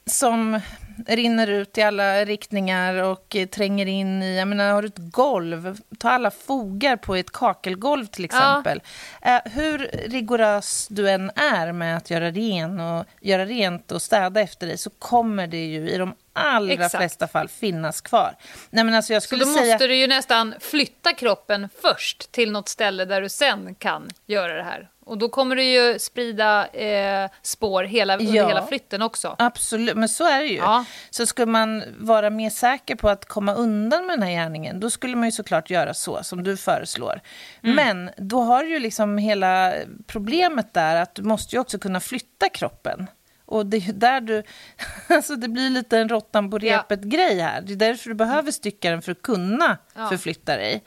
Som 0.07 0.61
rinner 1.07 1.47
ut 1.47 1.79
i 1.79 1.83
alla 1.83 2.25
riktningar 2.25 2.95
och 3.03 3.37
tränger 3.51 3.87
in 3.87 4.23
i... 4.23 4.39
Jag 4.39 4.49
menar, 4.49 4.73
har 4.73 4.83
du 4.83 4.89
ett 4.89 5.13
golv, 5.13 5.79
ta 5.99 6.11
alla 6.11 6.31
fogar 6.31 6.97
på 6.97 7.15
ett 7.15 7.31
kakelgolv 7.31 8.07
till 8.07 8.25
exempel. 8.25 8.83
Eh, 9.23 9.39
hur 9.45 9.79
rigorös 10.09 10.89
du 10.91 11.11
än 11.11 11.31
är 11.37 11.73
med 11.73 11.97
att 11.97 12.11
göra, 12.11 12.31
ren 12.31 12.81
och, 12.81 13.05
göra 13.21 13.47
rent 13.47 13.93
och 13.93 14.03
städa 14.03 14.41
efter 14.41 14.67
dig 14.67 14.79
så 14.79 14.91
kommer 14.91 15.47
det 15.47 15.65
ju 15.67 15.91
i 15.91 15.99
de 15.99 16.15
allra 16.33 16.73
Exakt. 16.73 16.97
flesta 16.97 17.29
fall 17.29 17.49
finnas 17.49 18.01
kvar. 18.01 18.37
Nej, 18.71 18.85
men 18.85 18.95
alltså 18.95 19.13
jag 19.13 19.23
Så 19.23 19.27
skulle 19.27 19.45
då 19.45 19.53
säga... 19.55 19.73
måste 19.73 19.87
du 19.87 19.97
ju 19.97 20.07
nästan 20.07 20.55
flytta 20.61 21.13
kroppen 21.13 21.69
först 21.83 22.33
till 22.33 22.53
något 22.53 22.69
ställe 22.69 23.05
där 23.05 23.21
du 23.21 23.29
sen 23.29 23.75
kan 23.75 24.11
göra 24.27 24.55
det 24.55 24.63
här. 24.63 24.89
Och 25.05 25.19
då 25.19 25.29
kommer 25.29 25.57
du 25.57 25.65
ju 25.65 25.99
sprida 25.99 26.67
eh, 26.67 27.31
spår 27.43 27.85
hela, 27.85 28.19
under 28.19 28.35
Ja. 28.35 28.49
hela 28.49 28.67
flytten 28.67 29.03
också. 29.03 29.37
Absolut, 29.39 29.97
men 29.97 30.09
så 30.09 30.25
är 30.29 30.41
det 30.41 30.47
ju. 30.47 30.57
Ja. 30.57 30.85
Så 31.11 31.27
ska 31.27 31.47
man 31.47 31.83
vara 31.99 32.31
mer 32.31 32.51
säker 32.51 32.95
på 32.97 33.09
att 33.09 33.25
komma 33.25 33.55
undan 33.55 34.07
med 34.07 34.19
den 34.19 34.23
här 34.23 34.31
gärningen, 34.33 34.81
då 34.81 34.91
skulle 34.91 35.17
man 35.17 35.25
ju 35.29 35.33
såklart 35.33 35.71
göra 35.71 35.95
så 35.95 36.23
som 36.23 36.43
du 36.43 36.57
föreslår. 36.57 37.21
Mm. 37.63 37.77
Men 37.77 38.11
då 38.17 38.41
har 38.41 38.63
du 38.65 38.71
ju 38.71 38.79
liksom 38.79 39.19
hela 39.19 39.75
problemet 40.07 40.75
där 40.75 40.97
att 40.97 41.15
du 41.15 41.23
måste 41.23 41.57
ju 41.57 41.61
också 41.61 41.79
kunna 41.79 42.01
flytta 42.01 42.49
kroppen. 42.49 43.07
Och 43.47 43.67
det 43.67 43.77
är 43.77 43.93
där 43.93 44.21
du... 44.21 44.43
Alltså 45.09 45.37
det 45.37 45.49
blir 45.49 45.71
lite 45.71 45.99
en 45.99 46.09
råttan 46.09 46.51
på 46.51 46.59
Ja. 46.63 46.77
repet-grej 46.79 47.41
här. 47.41 47.61
Det 47.61 47.73
är 47.73 47.77
därför 47.77 48.09
du 48.09 48.15
behöver 48.15 48.51
stycka 48.51 48.91
den 48.91 49.03
för 49.03 49.13
att 49.13 49.23
kunna 49.23 49.79
Ja. 49.95 50.09
förflytta 50.09 50.57
dig. 50.57 50.85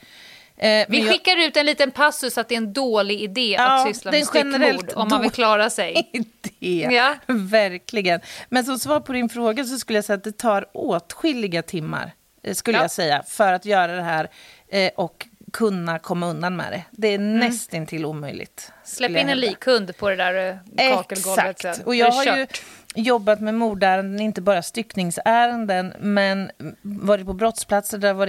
Eh, 0.58 0.86
Vi 0.90 1.00
jag- 1.00 1.10
skickar 1.12 1.48
ut 1.48 1.58
en 1.58 1.66
liten 1.66 1.92
passus 1.92 2.38
att 2.38 2.50
det 2.50 2.56
är 2.56 2.58
en 2.58 2.74
dålig 2.74 3.22
idé 3.22 3.56
Ja, 3.58 3.82
att 3.82 3.88
syssla 3.88 4.12
det 4.12 4.18
med 4.18 4.28
styckmord 4.28 4.92
om 4.96 5.08
man 5.10 5.22
vill 5.22 5.32
klara 5.32 5.70
sig. 5.70 6.10
idé. 6.60 6.88
Ja. 6.96 7.16
Verkligen. 7.28 8.20
Men 8.50 8.66
som 8.66 8.80
svar 8.80 9.00
på 9.00 9.14
din 9.14 9.30
fråga 9.30 9.64
så 9.66 9.78
skulle 9.78 9.98
jag 9.98 10.06
säga 10.06 10.18
att 10.18 10.24
det 10.24 10.38
tar 10.38 10.66
åtskilliga 10.74 11.62
timmar, 11.62 12.12
eh, 12.44 12.54
skulle 12.54 12.78
Ja. 12.78 12.84
jag 12.84 12.92
säga, 12.92 13.24
för 13.28 13.54
att 13.54 13.66
göra 13.66 13.96
det 13.96 14.02
här 14.02 14.30
eh, 14.68 14.92
och 14.96 15.28
kunna 15.54 16.00
komma 16.00 16.28
undan 16.28 16.56
med 16.56 16.72
det. 16.72 16.84
Det 16.92 17.08
är 17.08 17.20
nästintill 17.20 18.06
omöjligt. 18.06 18.72
Släpp 18.84 19.12
jag 19.12 19.22
in 19.22 19.30
en 19.30 19.40
likhund 19.40 19.98
på 19.98 20.10
det 20.10 20.16
där 20.16 20.60
eh, 20.78 20.96
kakelgolvet 20.96 21.50
Exakt. 21.50 21.78
sen. 21.78 21.86
Och 21.86 21.96
jag 21.96 22.12
det 22.12 22.16
har 22.32 22.38
ju 22.38 22.48
jobbat 22.96 23.40
med 23.42 23.54
mordärenden, 23.54 24.20
inte 24.20 24.42
bara 24.42 24.62
styckningsärenden, 24.62 25.94
men 26.00 26.52
varit 26.82 27.26
på 27.26 27.34
brottsplatser 27.34 27.98
där 27.98 28.08
det 28.08 28.14
var 28.14 28.28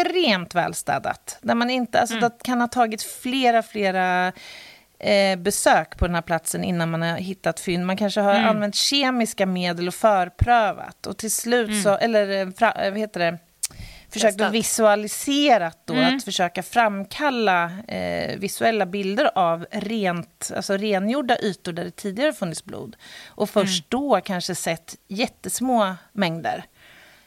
extremt 0.00 0.54
välstädat. 0.54 1.38
Där 1.42 1.54
man 1.54 1.70
inte, 1.70 2.00
alltså 2.00 2.16
Mm. 2.16 2.30
det 2.38 2.44
kan 2.44 2.60
ha 2.60 2.68
tagit 2.68 3.02
flera, 3.02 3.62
flera 3.62 4.32
eh, 4.98 5.38
besök 5.38 5.98
på 5.98 6.06
den 6.06 6.14
här 6.14 6.22
platsen 6.22 6.64
innan 6.64 6.90
man 6.90 7.02
har 7.02 7.16
hittat 7.16 7.60
fynd. 7.60 7.86
Man 7.86 7.96
kanske 7.96 8.20
har 8.20 8.34
Mm. 8.34 8.48
använt 8.48 8.74
kemiska 8.74 9.46
medel 9.46 9.88
och 9.88 9.94
förprövat. 9.94 11.06
Och 11.06 11.16
till 11.18 11.32
slut 11.32 11.68
Mm. 11.68 11.82
så, 11.82 11.96
eller 11.96 12.40
eh, 12.46 12.50
fra, 12.50 12.72
eh, 12.72 12.90
vad 12.90 12.98
heter 13.00 13.20
det? 13.20 13.38
Försökt 14.12 14.40
att 14.40 14.52
visualisera 14.52 15.72
då, 15.84 15.94
Mm. 15.94 16.16
att 16.16 16.24
försöka 16.24 16.62
framkalla 16.62 17.70
eh, 17.88 18.38
visuella 18.38 18.86
bilder 18.86 19.30
av 19.34 19.66
rent, 19.70 20.52
alltså 20.56 20.76
rengjorda 20.76 21.38
ytor 21.38 21.72
där 21.72 21.84
det 21.84 21.90
tidigare 21.90 22.32
funnits 22.32 22.64
blod. 22.64 22.96
Och 23.26 23.50
först 23.50 23.92
Mm. 23.92 24.02
då 24.04 24.20
kanske 24.20 24.54
sett 24.54 24.94
jättesmå 25.08 25.94
mängder. 26.12 26.64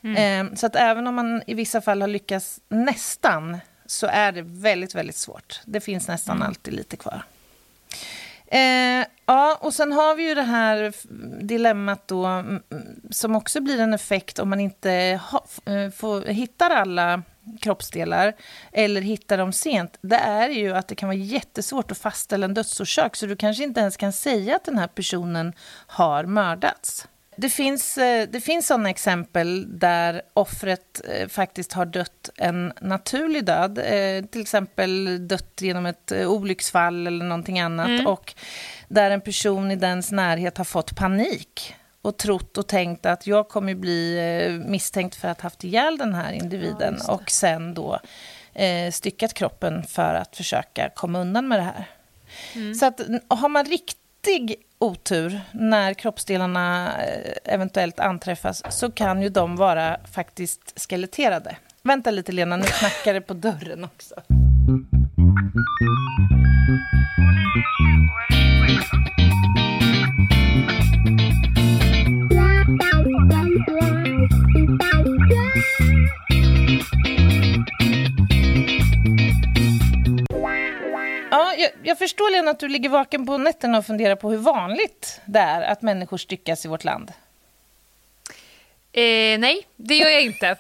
Mm. 0.03 0.47
Eh, 0.47 0.55
så 0.55 0.65
att 0.65 0.75
även 0.75 1.07
om 1.07 1.15
man 1.15 1.43
i 1.47 1.53
vissa 1.53 1.81
fall 1.81 2.01
har 2.01 2.07
lyckats 2.07 2.59
nästan, 2.69 3.57
så 3.85 4.07
är 4.07 4.31
det 4.31 4.41
väldigt, 4.41 4.95
väldigt 4.95 5.15
svårt. 5.15 5.62
Det 5.65 5.79
finns 5.81 6.07
nästan 6.07 6.35
Mm. 6.35 6.47
alltid 6.47 6.73
lite 6.73 6.97
kvar. 6.97 7.23
Eh, 8.51 9.05
ja, 9.25 9.57
och 9.62 9.73
sen 9.73 9.91
har 9.91 10.15
vi 10.15 10.27
ju 10.27 10.35
det 10.35 10.41
här 10.41 10.93
dilemmat 11.43 12.07
då, 12.07 12.43
som 13.09 13.35
också 13.35 13.62
blir 13.62 13.79
en 13.79 13.93
effekt 13.93 14.39
om 14.39 14.49
man 14.49 14.59
inte 14.59 15.21
ha, 15.31 15.45
eh, 15.73 15.89
får, 15.91 16.21
hittar 16.21 16.69
alla 16.69 17.23
kroppsdelar 17.62 18.33
eller 18.71 19.01
hittar 19.01 19.38
dem 19.38 19.53
sent. 19.53 19.97
Det 20.01 20.15
är 20.15 20.49
ju 20.49 20.75
att 20.75 20.88
det 20.88 20.95
kan 20.95 21.09
vara 21.09 21.17
jättesvårt 21.17 21.91
att 21.91 21.97
fastställa 21.97 22.45
en 22.45 22.53
dödsorsak, 22.53 23.15
så 23.15 23.25
du 23.25 23.35
kanske 23.35 23.63
inte 23.63 23.79
ens 23.79 23.97
kan 23.97 24.13
säga 24.13 24.55
att 24.55 24.63
den 24.65 24.77
här 24.77 24.88
personen 24.88 25.53
har 25.88 26.23
mördats. 26.23 27.07
Det 27.39 27.49
finns, 27.49 27.97
eh, 27.97 28.28
det 28.30 28.41
finns 28.41 28.67
sådana 28.67 28.89
exempel 28.89 29.80
där 29.80 30.21
offret 30.34 31.02
eh, 31.10 31.28
faktiskt 31.28 31.73
har 31.73 31.86
dött 31.86 32.30
en 32.36 32.73
naturlig 32.82 33.45
död. 33.45 33.78
Eh, 33.78 34.25
till 34.25 34.41
exempel 34.41 35.28
dött 35.28 35.62
genom 35.62 35.86
ett 35.86 36.12
olycksfall 36.12 37.08
eller 37.08 37.25
någonting 37.25 37.60
annat. 37.60 38.08
Och 38.08 38.34
där 38.88 39.12
en 39.12 39.21
person 39.21 39.71
i 39.71 39.75
dens 39.75 40.12
närhet 40.12 40.58
har 40.58 40.65
fått 40.65 40.95
panik 40.95 41.75
och 42.02 42.17
trott 42.17 42.58
och 42.58 42.67
tänkt 42.67 43.06
att 43.06 43.28
jag 43.28 43.49
kommer 43.49 43.75
bli 43.75 44.63
misstänkt 44.65 45.15
för 45.15 45.28
att 45.28 45.41
ha 45.41 45.45
haft 45.45 45.63
ihjäl 45.63 45.97
den 45.97 46.13
här 46.13 46.32
individen. 46.32 46.97
det. 47.08 47.12
och 47.12 47.32
sen 47.32 47.73
då 47.73 47.99
eh, 48.54 48.91
styckat 48.91 49.34
kroppen 49.34 49.84
för 49.84 50.13
att 50.13 50.36
försöka 50.36 50.89
komma 50.95 51.19
undan 51.19 51.47
med 51.47 51.60
det 51.60 51.63
här. 51.63 51.86
Så 52.73 52.86
att 52.86 53.02
har 53.28 53.49
man 53.49 53.65
riktig 53.65 54.56
otur 54.79 55.41
när 55.51 55.93
kroppsdelarna 55.93 56.93
eh, 57.03 57.53
eventuellt 57.53 57.99
anträffas 57.99 58.63
så 58.69 58.91
kan 58.91 59.21
ju 59.21 59.29
de 59.29 59.55
vara 59.55 59.97
faktiskt 60.11 60.79
skeletterade. 60.89 61.55
Vänta 61.83 62.11
lite 62.11 62.31
Lena, 62.31 62.57
nu 62.57 62.63
knackar 62.63 63.13
det 63.13 63.21
på 63.21 63.33
dörren 63.33 63.83
också. 63.83 64.15
Jag, 81.84 81.97
förstår, 81.97 82.32
Lena, 82.32 82.51
att 82.51 82.60
du 82.60 82.67
ligger 82.67 82.89
vaken 82.89 83.25
på 83.25 83.38
nätterna 83.38 83.77
och 83.77 83.86
funderar 83.86 84.15
på 84.15 84.32
hur 84.32 84.38
vanligt 84.38 85.21
det 85.25 85.39
är 85.39 85.62
att 85.62 85.82
människor 85.82 86.17
styckas 86.17 86.65
i 86.65 86.67
vårt 86.67 86.84
land. 86.84 87.12
Eh, 88.91 89.39
nej, 89.39 89.67
det 89.75 89.95
gör 89.95 90.10
jag 90.10 90.21
inte. 90.21 90.55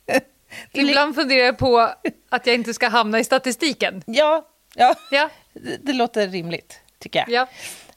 Ibland 0.72 1.14
funderar 1.14 1.44
jag 1.44 1.58
på 1.58 1.90
att 2.28 2.46
jag 2.46 2.54
inte 2.54 2.74
ska 2.74 2.88
hamna 2.88 3.18
i 3.18 3.24
statistiken. 3.24 4.02
Ja, 4.06 4.46
ja. 4.74 4.94
Ja, 5.10 5.30
Det, 5.52 5.76
det 5.82 5.92
låter 5.92 6.28
rimligt, 6.28 6.80
tycker 6.98 7.18
jag. 7.18 7.28
ja. 7.28 7.46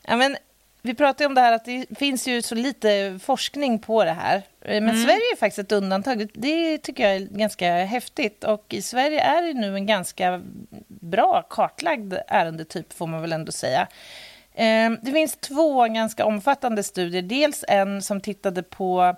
Ja, 0.08 0.16
men, 0.16 0.38
vi 0.82 0.94
pratade 0.94 1.26
om 1.26 1.36
det 1.36 1.42
här 1.42 1.52
att 1.54 1.66
det 1.66 1.86
finns 1.98 2.28
ju 2.28 2.42
så 2.42 2.56
lite 2.56 3.20
forskning 3.24 3.80
på 3.80 4.04
det 4.04 4.12
här. 4.12 4.44
Eh, 4.62 4.82
Men 4.82 5.04
Sverige 5.04 5.32
är 5.34 5.36
faktiskt 5.38 5.60
ett 5.60 5.72
undantag. 5.72 6.28
Det- 6.34 6.78
tycker 6.78 7.04
jag 7.04 7.16
är 7.16 7.20
ganska 7.20 7.74
häftigt. 7.84 8.44
Och 8.44 8.66
i 8.70 8.82
Sverige 8.82 9.22
är 9.22 9.42
det 9.42 9.54
nu 9.54 9.76
en 9.76 9.86
ganska 9.86 10.42
bra 10.88 11.42
kartlagd 11.50 12.14
ärendetyp, 12.28 12.94
får 12.94 13.08
man 13.08 13.22
väl 13.22 13.34
ändå 13.34 13.52
säga. 13.52 13.88
Eh, 14.54 14.92
Det 15.02 15.12
finns 15.12 15.36
två 15.36 15.84
ganska 15.88 16.26
omfattande 16.26 16.84
studier. 16.84 17.22
Dels 17.22 17.66
en 17.68 18.02
som 18.02 18.22
tittade 18.22 18.64
på 18.64 19.16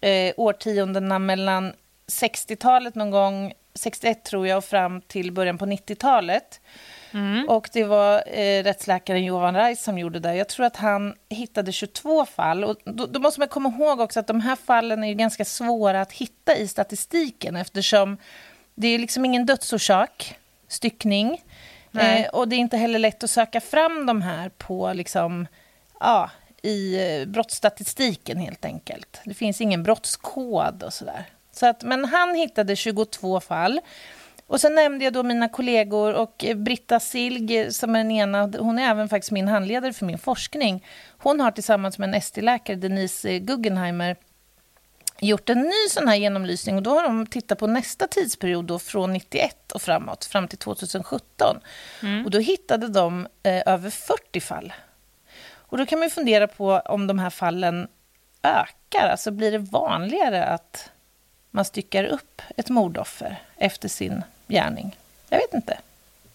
eh, 0.00 0.34
årtiondena 0.36 1.18
mellan 1.18 1.72
60-talet 2.06 2.94
någon 2.94 3.10
gång, 3.10 3.52
61 3.74 4.24
tror 4.24 4.46
jag, 4.46 4.58
och 4.58 4.64
fram 4.64 5.00
till 5.00 5.32
början 5.32 5.58
på 5.58 5.66
90-talet. 5.66 6.60
Och 7.48 7.68
det 7.72 7.84
var 7.84 8.22
eh, 8.26 8.62
rättsläkaren 8.62 9.24
Johan 9.24 9.54
Reis 9.54 9.82
som 9.82 9.98
gjorde 9.98 10.20
det. 10.20 10.34
Jag 10.34 10.48
tror 10.48 10.66
att 10.66 10.76
han 10.76 11.14
hittade 11.28 11.72
22 11.72 12.26
fall. 12.26 12.64
Och 12.64 12.76
då, 12.84 13.06
då 13.06 13.20
måste 13.20 13.40
man 13.40 13.48
komma 13.48 13.68
ihåg 13.68 14.00
också 14.00 14.20
att 14.20 14.26
de 14.26 14.40
här 14.40 14.56
fallen 14.56 15.04
är 15.04 15.14
ganska 15.14 15.44
svåra 15.44 16.00
att 16.00 16.12
hitta 16.12 16.56
i 16.56 16.68
statistiken 16.68 17.56
eftersom 17.56 18.16
det 18.74 18.88
är 18.88 18.98
liksom 18.98 19.24
ingen 19.24 19.46
dödsorsak, 19.46 20.34
styckning. 20.68 21.42
Eh, 21.98 22.28
och 22.28 22.48
det 22.48 22.56
är 22.56 22.58
inte 22.58 22.76
heller 22.76 22.98
lätt 22.98 23.24
att 23.24 23.30
söka 23.30 23.60
fram 23.60 24.06
de 24.06 24.22
här 24.22 24.48
på 24.48 24.92
liksom, 24.92 25.46
ja, 26.00 26.30
i 26.62 26.96
eh, 27.20 27.26
brottsstatistiken 27.26 28.38
helt 28.38 28.64
enkelt. 28.64 29.20
Det 29.24 29.34
finns 29.34 29.60
ingen 29.60 29.82
brottskod 29.82 30.82
och 30.82 30.92
sådär. 30.92 31.24
Så 31.52 31.66
att, 31.66 31.82
men 31.82 32.04
han 32.04 32.34
hittade 32.34 32.76
22 32.76 33.40
fall. 33.40 33.80
Och 34.50 34.60
sen 34.60 34.74
nämnde 34.74 35.04
jag 35.04 35.12
då 35.12 35.22
mina 35.22 35.48
kollegor 35.48 36.14
och 36.14 36.44
eh, 36.44 36.56
Britta 36.56 37.00
Silg 37.00 37.58
eh, 37.58 37.68
som 37.68 37.94
är 37.94 37.98
den 37.98 38.10
ena, 38.10 38.52
hon 38.58 38.78
är 38.78 38.90
även 38.90 39.08
faktiskt 39.08 39.30
min 39.30 39.48
handledare 39.48 39.92
för 39.92 40.06
min 40.06 40.18
forskning. 40.18 40.86
Hon 41.18 41.40
har 41.40 41.50
tillsammans 41.50 41.98
med 41.98 42.08
en 42.08 42.14
ST-läkare, 42.14 42.76
Denise 42.76 43.30
eh, 43.30 43.38
Guggenheimer, 43.38 44.16
gjort 45.20 45.50
en 45.50 45.60
ny 45.60 45.88
sån 45.90 46.08
här 46.08 46.16
genomlysning 46.16 46.76
och 46.76 46.82
då 46.82 46.90
har 46.90 47.02
de 47.02 47.26
tittat 47.26 47.58
på 47.58 47.66
nästa 47.66 48.06
tidsperiod 48.06 48.64
då 48.64 48.78
från 48.78 49.12
91 49.12 49.72
och 49.72 49.82
framåt, 49.82 50.24
fram 50.24 50.48
till 50.48 50.58
2017. 50.58 51.56
Och 52.24 52.30
då 52.30 52.38
hittade 52.38 52.88
de 52.88 53.26
eh, 53.42 53.62
över 53.66 53.90
40 53.90 54.40
fall. 54.40 54.72
Och 55.52 55.78
då 55.78 55.86
kan 55.86 55.98
man 55.98 56.06
ju 56.06 56.10
fundera 56.10 56.46
på 56.48 56.82
om 56.84 57.06
de 57.06 57.18
här 57.18 57.30
fallen 57.30 57.88
ökar, 58.42 59.08
alltså 59.08 59.30
blir 59.30 59.52
det 59.52 59.58
vanligare 59.58 60.44
att 60.44 60.90
man 61.50 61.64
styckar 61.64 62.04
upp 62.04 62.42
ett 62.56 62.68
mordoffer 62.68 63.42
efter 63.56 63.88
sin 63.88 64.22
gärning? 64.50 64.96
Jag 65.28 65.38
vet 65.38 65.54
inte. 65.54 65.78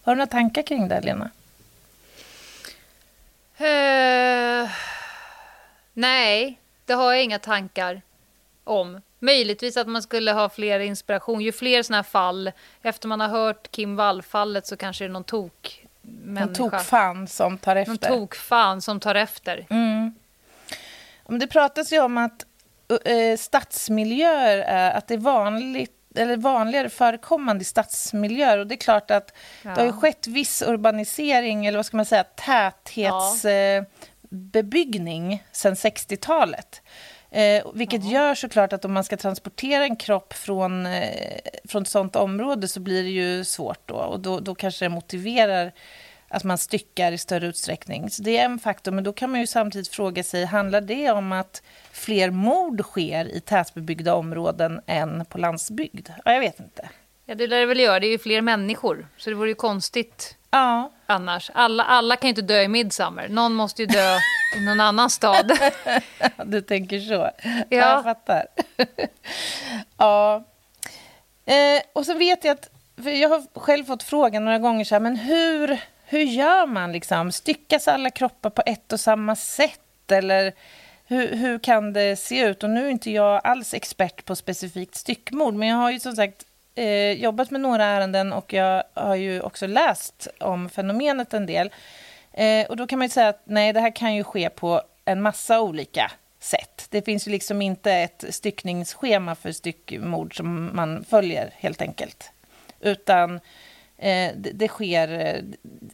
Har 0.02 0.12
du 0.12 0.16
några 0.16 0.26
tankar 0.26 0.62
kring 0.62 0.88
det, 0.88 1.00
Lena? 1.00 1.30
Eh, 3.58 4.70
nej, 5.92 6.58
det 6.84 6.92
har 6.94 7.12
jag 7.12 7.22
inga 7.24 7.38
tankar 7.38 8.02
om. 8.64 9.00
Möjligtvis 9.18 9.76
att 9.76 9.86
man 9.88 10.02
skulle 10.02 10.32
ha 10.32 10.48
fler 10.48 10.80
inspiration. 10.80 11.40
Ju 11.40 11.52
fler 11.52 11.82
såna 11.82 11.96
här 11.96 12.02
fall, 12.02 12.52
efter 12.82 13.08
man 13.08 13.20
har 13.20 13.28
hört 13.28 13.70
Kim 13.70 13.96
Wall-fallet 13.96 14.66
så 14.66 14.76
kanske 14.76 15.04
det 15.04 15.08
är 15.08 15.12
någon 15.12 15.24
tok 15.24 15.86
människa. 16.02 16.54
tokfan 16.54 17.28
som 17.28 17.58
tar 17.58 17.74
Någon 17.74 17.94
efter. 17.94 18.08
tokfan 18.08 18.82
som 18.82 19.00
tar 19.00 19.14
efter. 19.14 19.66
Mm. 19.70 20.14
Om 21.22 21.38
Det 21.38 21.46
pratas 21.46 21.92
ju 21.92 22.00
om 22.00 22.18
att 22.18 22.46
eh, 23.04 23.36
stadsmiljöer 23.38 24.58
är, 24.58 24.90
att 24.90 25.08
det 25.08 25.14
är 25.14 25.18
vanligt 25.18 25.95
eller 26.16 26.36
vanligare 26.36 26.88
förekommande 26.88 27.62
i 27.62 27.64
stadsmiljöer. 27.64 28.58
Och 28.58 28.66
det 28.66 28.74
är 28.74 28.76
klart 28.76 29.10
att 29.10 29.32
det 29.62 29.68
har 29.68 29.82
ju 29.82 29.86
Ja. 29.86 29.92
skett 29.92 30.26
viss 30.26 30.62
urbanisering, 30.62 31.66
eller 31.66 31.78
vad 31.78 31.86
ska 31.86 31.96
man 31.96 32.06
säga, 32.06 32.24
täthetsbebyggning 34.30 35.32
eh, 35.32 35.38
sedan 35.52 35.74
60-talet. 35.74 36.82
Eh, 37.30 37.66
vilket 37.74 38.04
gör 38.04 38.34
såklart 38.34 38.72
att 38.72 38.84
om 38.84 38.92
man 38.92 39.04
ska 39.04 39.16
transportera 39.16 39.84
en 39.84 39.96
kropp 39.96 40.32
från, 40.32 40.86
eh, 40.86 41.38
från 41.68 41.82
ett 41.82 41.88
sånt 41.88 42.16
område 42.16 42.68
så 42.68 42.80
blir 42.80 43.02
det 43.02 43.10
ju 43.10 43.44
svårt 43.44 43.80
då. 43.88 43.94
Och 43.94 44.20
då, 44.20 44.40
då 44.40 44.54
kanske 44.54 44.84
det 44.84 44.88
motiverar 44.88 45.72
att 46.28 46.44
man 46.44 46.58
styckar 46.58 47.12
i 47.12 47.18
större 47.18 47.46
utsträckning. 47.46 48.10
Så 48.10 48.22
det 48.22 48.36
är 48.36 48.44
en 48.44 48.58
faktor, 48.58 48.92
men 48.92 49.04
då 49.04 49.12
kan 49.12 49.30
man 49.30 49.40
ju 49.40 49.46
samtidigt 49.46 49.88
fråga 49.88 50.22
sig, 50.22 50.44
handlar 50.44 50.80
det 50.80 51.10
om 51.10 51.32
att 51.32 51.62
fler 51.92 52.30
mord 52.30 52.82
sker 52.82 53.36
i 53.36 53.40
tätbebyggda 53.40 54.14
områden 54.14 54.80
än 54.86 55.24
på 55.24 55.38
landsbygd? 55.38 56.08
Ja, 56.24 56.32
jag 56.32 56.40
vet 56.40 56.60
inte. 56.60 56.88
Ja, 57.26 57.34
det 57.34 57.46
lär 57.46 57.60
det 57.60 57.66
väl 57.66 57.80
göra. 57.80 58.00
Det 58.00 58.06
är 58.06 58.10
ju 58.10 58.18
fler 58.18 58.40
människor. 58.40 59.08
Så 59.16 59.30
det 59.30 59.36
vore 59.36 59.48
ju 59.48 59.54
konstigt 59.54 60.36
Ja, 60.56 60.92
annars. 61.06 61.50
Alla, 61.54 61.84
alla 61.84 62.16
kan 62.16 62.28
ju 62.28 62.30
inte 62.30 62.42
dö 62.42 62.62
i 62.62 62.68
Midsommar. 62.68 63.28
Någon 63.28 63.52
måste 63.52 63.82
ju 63.82 63.86
dö 63.86 64.16
i 64.56 64.60
någon 64.60 64.80
annan 64.80 65.10
stad. 65.10 65.52
du 66.44 66.60
tänker 66.60 67.00
så. 67.00 67.14
Ja. 67.14 67.30
Ja. 67.42 67.76
Jag 67.76 68.02
fattar. 68.04 68.46
ja. 69.96 70.44
Eh, 71.44 71.82
och 71.92 72.06
så 72.06 72.14
vet 72.14 72.44
jag 72.44 72.52
att, 72.52 72.70
jag 73.04 73.28
har 73.28 73.60
själv 73.60 73.84
fått 73.84 74.02
frågan 74.02 74.44
några 74.44 74.58
gånger 74.58 74.84
så 74.84 74.94
här, 74.94 75.00
men 75.00 75.16
hur, 75.16 75.80
hur 76.08 76.22
gör 76.22 76.66
man 76.66 76.92
liksom? 76.92 77.32
Styckas 77.32 77.88
alla 77.88 78.10
kroppar 78.10 78.50
på 78.50 78.62
ett 78.66 78.92
och 78.92 79.00
samma 79.00 79.36
sätt? 79.36 80.12
Eller 80.12 80.52
hur, 81.06 81.36
hur 81.36 81.58
kan 81.58 81.92
det 81.92 82.16
se 82.16 82.40
ut? 82.40 82.62
Och 82.62 82.70
nu 82.70 82.86
är 82.86 82.90
inte 82.90 83.10
jag 83.10 83.40
alls 83.44 83.74
expert 83.74 84.24
på 84.24 84.36
specifikt 84.36 84.94
styckmord, 84.94 85.54
men 85.54 85.68
jag 85.68 85.76
har 85.76 85.90
ju 85.90 86.00
som 86.00 86.16
sagt 86.16 86.44
eh, 86.74 87.12
jobbat 87.12 87.50
med 87.50 87.60
några 87.60 87.84
ärenden 87.84 88.32
och 88.32 88.52
jag 88.52 88.82
har 88.94 89.14
ju 89.14 89.40
också 89.40 89.66
läst 89.66 90.28
om 90.40 90.68
fenomenet 90.68 91.34
en 91.34 91.46
del. 91.46 91.70
Eh, 92.32 92.66
och 92.66 92.76
då 92.76 92.86
kan 92.86 92.98
man 92.98 93.06
ju 93.06 93.10
säga 93.10 93.28
att 93.28 93.42
nej, 93.44 93.72
det 93.72 93.80
här 93.80 93.96
kan 93.96 94.14
ju 94.14 94.24
ske 94.24 94.50
på 94.50 94.82
en 95.04 95.22
massa 95.22 95.60
olika 95.60 96.12
sätt. 96.40 96.86
Det 96.90 97.02
finns 97.02 97.28
ju 97.28 97.30
liksom 97.30 97.62
inte 97.62 97.92
ett 97.92 98.24
styckningsschema 98.30 99.34
för 99.34 99.52
styckmord 99.52 100.36
som 100.36 100.76
man 100.76 101.04
följer 101.04 101.50
helt 101.56 101.82
enkelt. 101.82 102.30
Utan 102.80 103.40
det, 104.36 104.50
det 104.54 104.68
sker... 104.68 105.08
eh, 105.26 105.42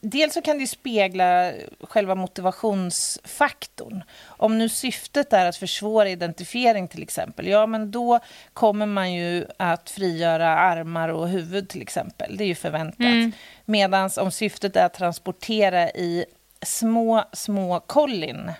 Dels 0.05 0.33
så 0.33 0.41
kan 0.41 0.57
det 0.57 0.67
spegla 0.67 1.51
själva 1.81 2.15
motivationsfaktorn. 2.15 4.03
Om 4.25 4.57
nu 4.57 4.69
syftet 4.69 5.33
är 5.33 5.45
att 5.45 5.55
försvåra 5.57 6.09
identifiering 6.09 6.87
till 6.87 7.03
exempel, 7.03 7.47
ja 7.47 7.65
men 7.65 7.91
då 7.91 8.19
kommer 8.53 8.85
man 8.85 9.13
ju 9.13 9.45
att 9.57 9.89
frigöra 9.89 10.47
armar 10.49 11.09
och 11.09 11.29
huvud 11.29 11.69
till 11.69 11.81
exempel. 11.81 12.37
Det 12.37 12.43
är 12.43 12.47
ju 12.47 12.55
förväntat. 12.55 12.99
Mm. 12.99 13.31
Medan 13.65 14.09
om 14.19 14.31
syftet 14.31 14.75
är 14.75 14.85
att 14.85 14.93
transportera 14.93 15.89
i 15.89 16.25
små, 16.61 17.23
små 17.33 17.79
kollin, 17.79 18.51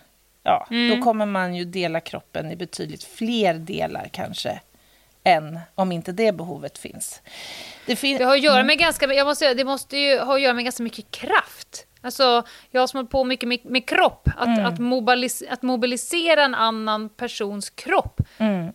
ja, 0.44 0.68
Mm. 0.72 0.98
då 0.98 1.04
kommer 1.04 1.26
man 1.26 1.56
ju 1.56 1.66
dela 1.66 2.00
kroppen 2.00 2.52
i 2.52 2.56
betydligt 2.56 3.04
fler 3.04 3.54
delar 3.54 4.10
kanske, 4.12 4.60
än 5.24 5.60
om 5.76 5.92
inte 5.92 6.12
det 6.12 6.32
behovet 6.32 6.78
finns. 6.78 7.22
Det, 7.86 7.96
fin- 7.96 8.18
Det 8.18 8.24
har 8.24 8.34
att 8.36 8.42
göra 8.42 8.64
med 8.64 8.78
ganska, 8.80 9.14
jag 9.14 9.28
måste 9.28 9.40
säga, 9.46 9.54
det 9.54 9.64
måste 9.66 9.98
ju 9.98 10.20
ha 10.20 10.36
att 10.36 10.42
göra 10.42 10.54
med 10.54 10.64
ganska 10.64 10.84
mycket 10.84 11.12
kraft. 11.12 11.86
Alltså, 12.02 12.44
jag 12.72 12.82
har 12.82 12.88
som 12.88 12.98
hållit 12.98 13.12
på 13.12 13.24
mycket 13.24 13.50
med, 13.50 13.60
med 13.66 13.86
kropp. 13.90 14.30
Att, 14.38 14.60
att, 14.66 14.80
mobilis, 14.80 15.44
att 15.50 15.62
mobilisera 15.62 16.44
en 16.44 16.56
annan 16.56 17.10
persons 17.10 17.70
kropp. 17.70 18.20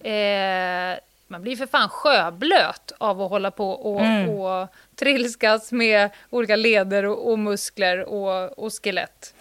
Eh, 0.05 0.99
man 1.31 1.43
blir 1.43 1.57
för 1.57 1.67
fan 1.67 1.89
sjöblöt 1.89 2.93
av 2.99 3.23
att 3.23 3.31
hålla 3.31 3.51
på 3.51 3.71
och, 3.71 4.01
och 4.29 4.69
trilskas 4.97 5.73
med 5.73 6.11
olika 6.31 6.57
leder 6.57 7.05
och, 7.05 7.31
och 7.31 7.39
muskler 7.39 8.05
och, 8.05 8.59
och 8.59 8.73
skelett. 8.83 9.35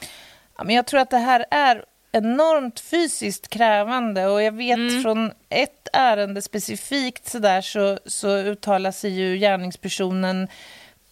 Ja, 0.58 0.64
men 0.64 0.76
jag 0.76 0.86
tror 0.88 1.00
att 1.00 1.10
det 1.10 1.18
här 1.18 1.46
är 1.52 1.86
enormt 2.12 2.80
fysiskt 2.80 3.48
krävande. 3.48 4.28
Och 4.28 4.42
jag 4.42 4.52
vet 4.52 5.04
från 5.04 5.32
ett 5.50 5.88
ärende 5.94 6.42
specifikt 6.42 7.28
så, 7.28 7.40
där, 7.40 7.62
så, 7.62 8.00
så 8.06 8.38
uttalar 8.38 8.92
sig 8.92 9.12
ju 9.12 9.38
gärningspersonen 9.38 10.48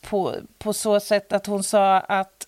på, 0.01 0.35
på 0.57 0.73
så 0.73 0.99
sätt 0.99 1.33
att 1.33 1.45
hon 1.45 1.63
sa 1.63 1.99
att 1.99 2.47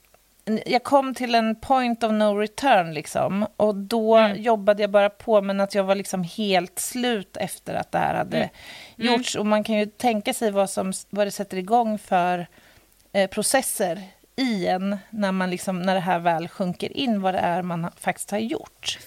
jag 0.65 0.83
kom 0.83 1.13
till 1.13 1.35
en 1.35 1.55
point 1.55 2.03
of 2.03 2.11
no 2.11 2.37
return 2.39 2.93
liksom. 2.93 3.47
Och 3.57 3.75
då 3.75 4.31
jobbade 4.35 4.83
jag 4.83 4.89
bara 4.89 5.09
på 5.09 5.41
men 5.41 5.59
att 5.59 5.75
jag 5.75 5.83
var 5.83 5.95
liksom 5.95 6.23
helt 6.23 6.79
slut 6.79 7.37
efter 7.37 7.73
att 7.75 7.91
det 7.91 7.97
här 7.97 8.15
hade 8.15 8.49
gjorts. 8.95 9.35
Och 9.35 9.45
man 9.45 9.63
kan 9.63 9.79
ju 9.79 9.85
tänka 9.85 10.33
sig 10.33 10.51
vad, 10.51 10.69
som, 10.69 10.93
vad 11.09 11.27
det 11.27 11.31
sätter 11.31 11.57
igång 11.57 11.97
för 11.97 12.47
eh, 13.11 13.29
processer 13.29 14.03
i 14.37 14.67
en 14.67 14.97
när, 15.09 15.31
man 15.31 15.49
liksom, 15.49 15.81
när 15.81 15.93
det 15.93 15.99
här 15.99 16.19
väl 16.19 16.47
sjunker 16.47 16.97
in 16.97 17.21
vad 17.21 17.33
det 17.33 17.39
är 17.39 17.61
man 17.61 17.91
faktiskt 17.99 18.31
har 18.31 18.37
gjort. 18.37 18.99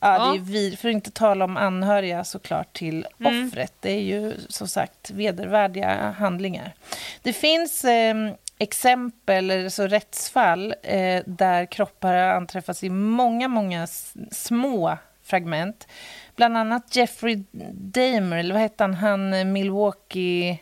Ja, 0.00 0.32
det 0.32 0.38
är 0.38 0.40
vid, 0.40 0.78
för 0.78 0.88
att 0.88 0.92
inte 0.92 1.10
tala 1.10 1.44
om 1.44 1.56
anhöriga 1.56 2.24
såklart 2.24 2.72
till 2.72 3.06
offret. 3.24 3.72
Det 3.80 3.90
är 3.90 4.00
ju 4.00 4.34
som 4.48 4.68
sagt 4.68 5.10
vedervärdiga 5.10 6.14
handlingar. 6.18 6.74
Det 7.22 7.32
finns 7.32 7.84
eh, 7.84 8.14
exempel, 8.58 9.50
eller 9.50 9.68
så 9.68 9.86
rättsfall, 9.86 10.74
eh, 10.82 11.22
där 11.26 11.66
kroppar 11.66 12.14
har 12.14 12.28
anträffats 12.28 12.84
i 12.84 12.90
många, 12.90 13.48
många 13.48 13.86
små 14.30 14.98
fragment. 15.22 15.88
Bland 16.36 16.56
annat 16.56 16.96
Jeffrey 16.96 17.42
Dahmer, 17.72 18.36
eller 18.36 18.54
vad 18.54 18.62
hette 18.62 18.84
han, 18.84 18.94
han 18.94 19.34
eh, 19.34 19.44
Milwaukee... 19.44 20.58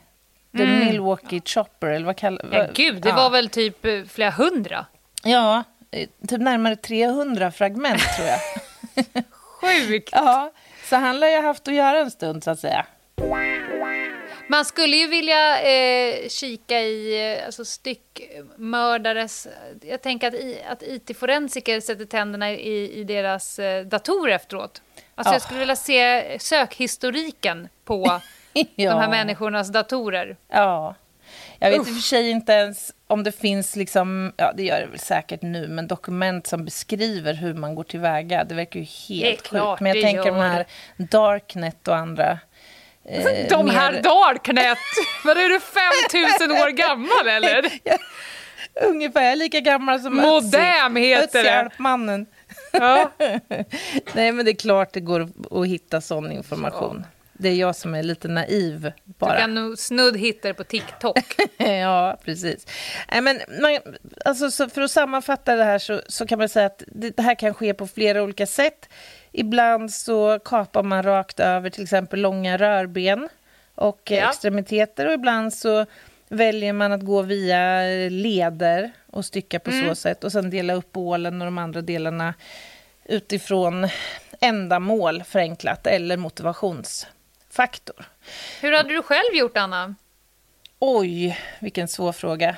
The 0.57 0.63
mm. 0.63 0.79
Milwaukee 0.79 1.41
Chopper, 1.45 1.87
eller 1.87 2.07
vad 2.07 2.17
kallar... 2.17 2.49
Ja, 2.53 2.67
gud, 2.75 3.03
det 3.03 3.09
ja. 3.09 3.17
var 3.17 3.31
väl 3.31 3.49
typ 3.49 3.85
eh, 3.85 4.05
flera 4.05 4.31
hundra? 4.31 4.87
Ja, 5.25 5.65
eh, 5.91 6.09
typ 6.29 6.41
närmare 6.41 6.77
300 6.77 7.51
fragment, 7.51 8.03
tror 8.17 8.29
jag. 8.29 8.41
Sjukt! 9.61 10.09
ja, 10.13 10.53
så 10.85 10.97
han 10.97 11.21
lär 11.21 11.29
ju 11.29 11.37
ha 11.37 11.43
haft 11.43 11.69
att 11.69 11.75
göra 11.75 11.99
en 11.99 12.11
stund, 12.11 12.45
så 12.45 12.51
att 12.51 12.59
säga. 12.59 12.87
Man 14.49 14.65
skulle 14.65 14.97
ju 14.97 15.07
vilja 15.07 15.63
eh, 15.63 16.29
kika 16.29 16.81
i 16.81 17.33
eh, 17.37 17.47
alltså 17.47 17.65
styckmördares... 17.65 19.49
Jag 19.81 20.03
tänker 20.03 20.29
att, 20.29 20.35
i, 20.35 20.63
att 20.69 20.83
IT-forensiker 20.83 21.81
sätter 21.81 22.05
tänderna 22.05 22.53
i, 22.53 23.01
i 23.01 23.05
deras 23.05 23.59
eh, 23.59 23.87
datorer 23.87 24.35
efteråt. 24.35 24.83
Alltså 25.15 25.31
ja. 25.31 25.35
Jag 25.35 25.43
skulle 25.43 25.61
vilja 25.61 25.77
se 25.77 26.39
sökhistoriken 26.39 27.69
på 27.85 28.21
ja. 28.75 28.91
de 28.91 29.01
här 29.01 29.09
människornas 29.11 29.69
datorer. 29.73 30.37
Ja. 30.49 30.95
Jag 31.59 31.71
vet 31.71 31.81
Uff. 31.81 31.89
i 31.89 31.91
och 31.91 31.95
för 31.95 32.03
sig 32.03 32.31
inte 32.31 32.53
ens 32.53 32.93
om 33.07 33.23
det 33.25 33.33
finns, 33.33 33.77
liksom, 33.77 34.33
ja 34.37 34.53
det 34.57 34.63
gör 34.63 34.81
det 34.81 34.87
väl 34.87 34.99
säkert 34.99 35.43
nu, 35.43 35.69
men 35.69 35.87
dokument 35.87 36.47
som 36.47 36.65
beskriver 36.65 37.35
hur 37.35 37.55
man 37.55 37.75
går 37.75 37.85
tillväga. 37.85 38.45
Det 38.45 38.55
verkar 38.55 38.81
ju 38.81 38.87
helt 39.09 39.49
sjukt. 39.49 39.81
Men 39.81 39.95
jag 39.95 40.03
tänker 40.03 40.25
de 40.25 40.37
här 40.41 40.67
Darknet 40.97 41.89
och 41.89 41.97
andra 41.97 42.39
Eh, 43.09 43.25
De 43.49 43.71
här 43.71 43.93
mer... 43.93 44.03
Darknet! 44.03 44.79
Vad 45.25 45.39
är 45.39 45.49
du 45.49 45.61
5000 45.61 46.51
år 46.51 46.71
gammal 46.71 47.29
eller? 47.29 47.73
ungefär 48.83 49.37
lika 49.37 49.61
gammal 49.61 50.01
som 50.01 50.17
Modem 50.17 50.97
heter 50.97 51.45
det. 51.45 51.71
mannen. 51.79 52.27
Ja. 52.73 53.11
Nej 54.13 54.33
men 54.33 54.45
det 54.45 54.51
är 54.51 54.57
klart 54.57 54.93
det 54.93 55.01
går 55.01 55.29
att 55.51 55.67
hitta 55.67 56.01
sån 56.01 56.33
information. 56.33 57.05
Ja. 57.05 57.14
Det 57.39 57.49
är 57.49 57.55
jag 57.55 57.77
som 57.77 57.95
är 57.95 58.03
lite 58.03 58.29
naiv 58.29 58.93
bara. 59.05 59.33
Du 59.35 59.41
kan 59.41 59.55
nog 59.55 59.79
snudd 59.79 60.17
hitta 60.17 60.49
det 60.49 60.55
på 60.55 60.65
TikTok. 60.65 61.19
ja, 61.57 62.19
precis. 62.25 62.67
Nej, 63.13 63.21
men 63.21 63.41
man, 63.61 63.79
alltså, 64.25 64.69
för 64.69 64.83
att 64.83 64.91
sammanfatta 64.91 65.57
det 65.57 65.65
här 65.65 65.79
så, 65.79 66.03
så 66.09 66.27
kan 66.27 66.39
man 66.39 66.49
säga 66.49 66.67
att 66.67 66.83
det, 66.87 67.17
det 67.17 67.23
här 67.23 67.35
kan 67.35 67.55
ske 67.55 67.75
på 67.75 67.87
flera 67.87 68.23
olika 68.23 68.47
sätt. 68.47 68.89
Ibland 69.33 69.93
så 69.93 70.39
kapar 70.39 70.83
man 70.83 71.03
rakt 71.03 71.41
över 71.41 71.71
till 71.71 71.83
exempel 71.83 72.21
långa 72.21 72.57
rörben 72.57 73.29
och 73.75 74.01
ja. 74.05 74.29
extremiteter 74.29 75.07
och 75.07 75.13
ibland 75.13 75.55
så 75.55 75.87
väljer 76.29 76.73
man 76.73 76.93
att 76.93 77.03
gå 77.03 77.23
via 77.23 77.83
leder 78.11 78.93
och 79.11 79.25
stycka 79.25 79.59
på 79.59 79.71
mm. 79.71 79.89
så 79.89 79.95
sätt 79.95 80.25
och 80.25 80.33
sen 80.33 80.51
dela 80.51 80.75
upp 80.75 80.97
ålen 80.97 81.43
och 81.43 81.45
de 81.45 81.59
andra 81.59 81.81
delarna 81.81 82.35
utifrån 83.05 83.89
ändamål 84.41 85.23
förenklat 85.25 85.87
eller 85.87 86.17
motivationsfaktor. 87.55 88.05
Hur 88.61 88.73
hade 88.73 88.89
du 88.89 89.03
själv 89.03 89.35
gjort, 89.35 89.57
Anna? 89.57 89.95
Oj, 90.79 91.39
vilken 91.61 91.89
svår 91.89 92.13
fråga. 92.13 92.57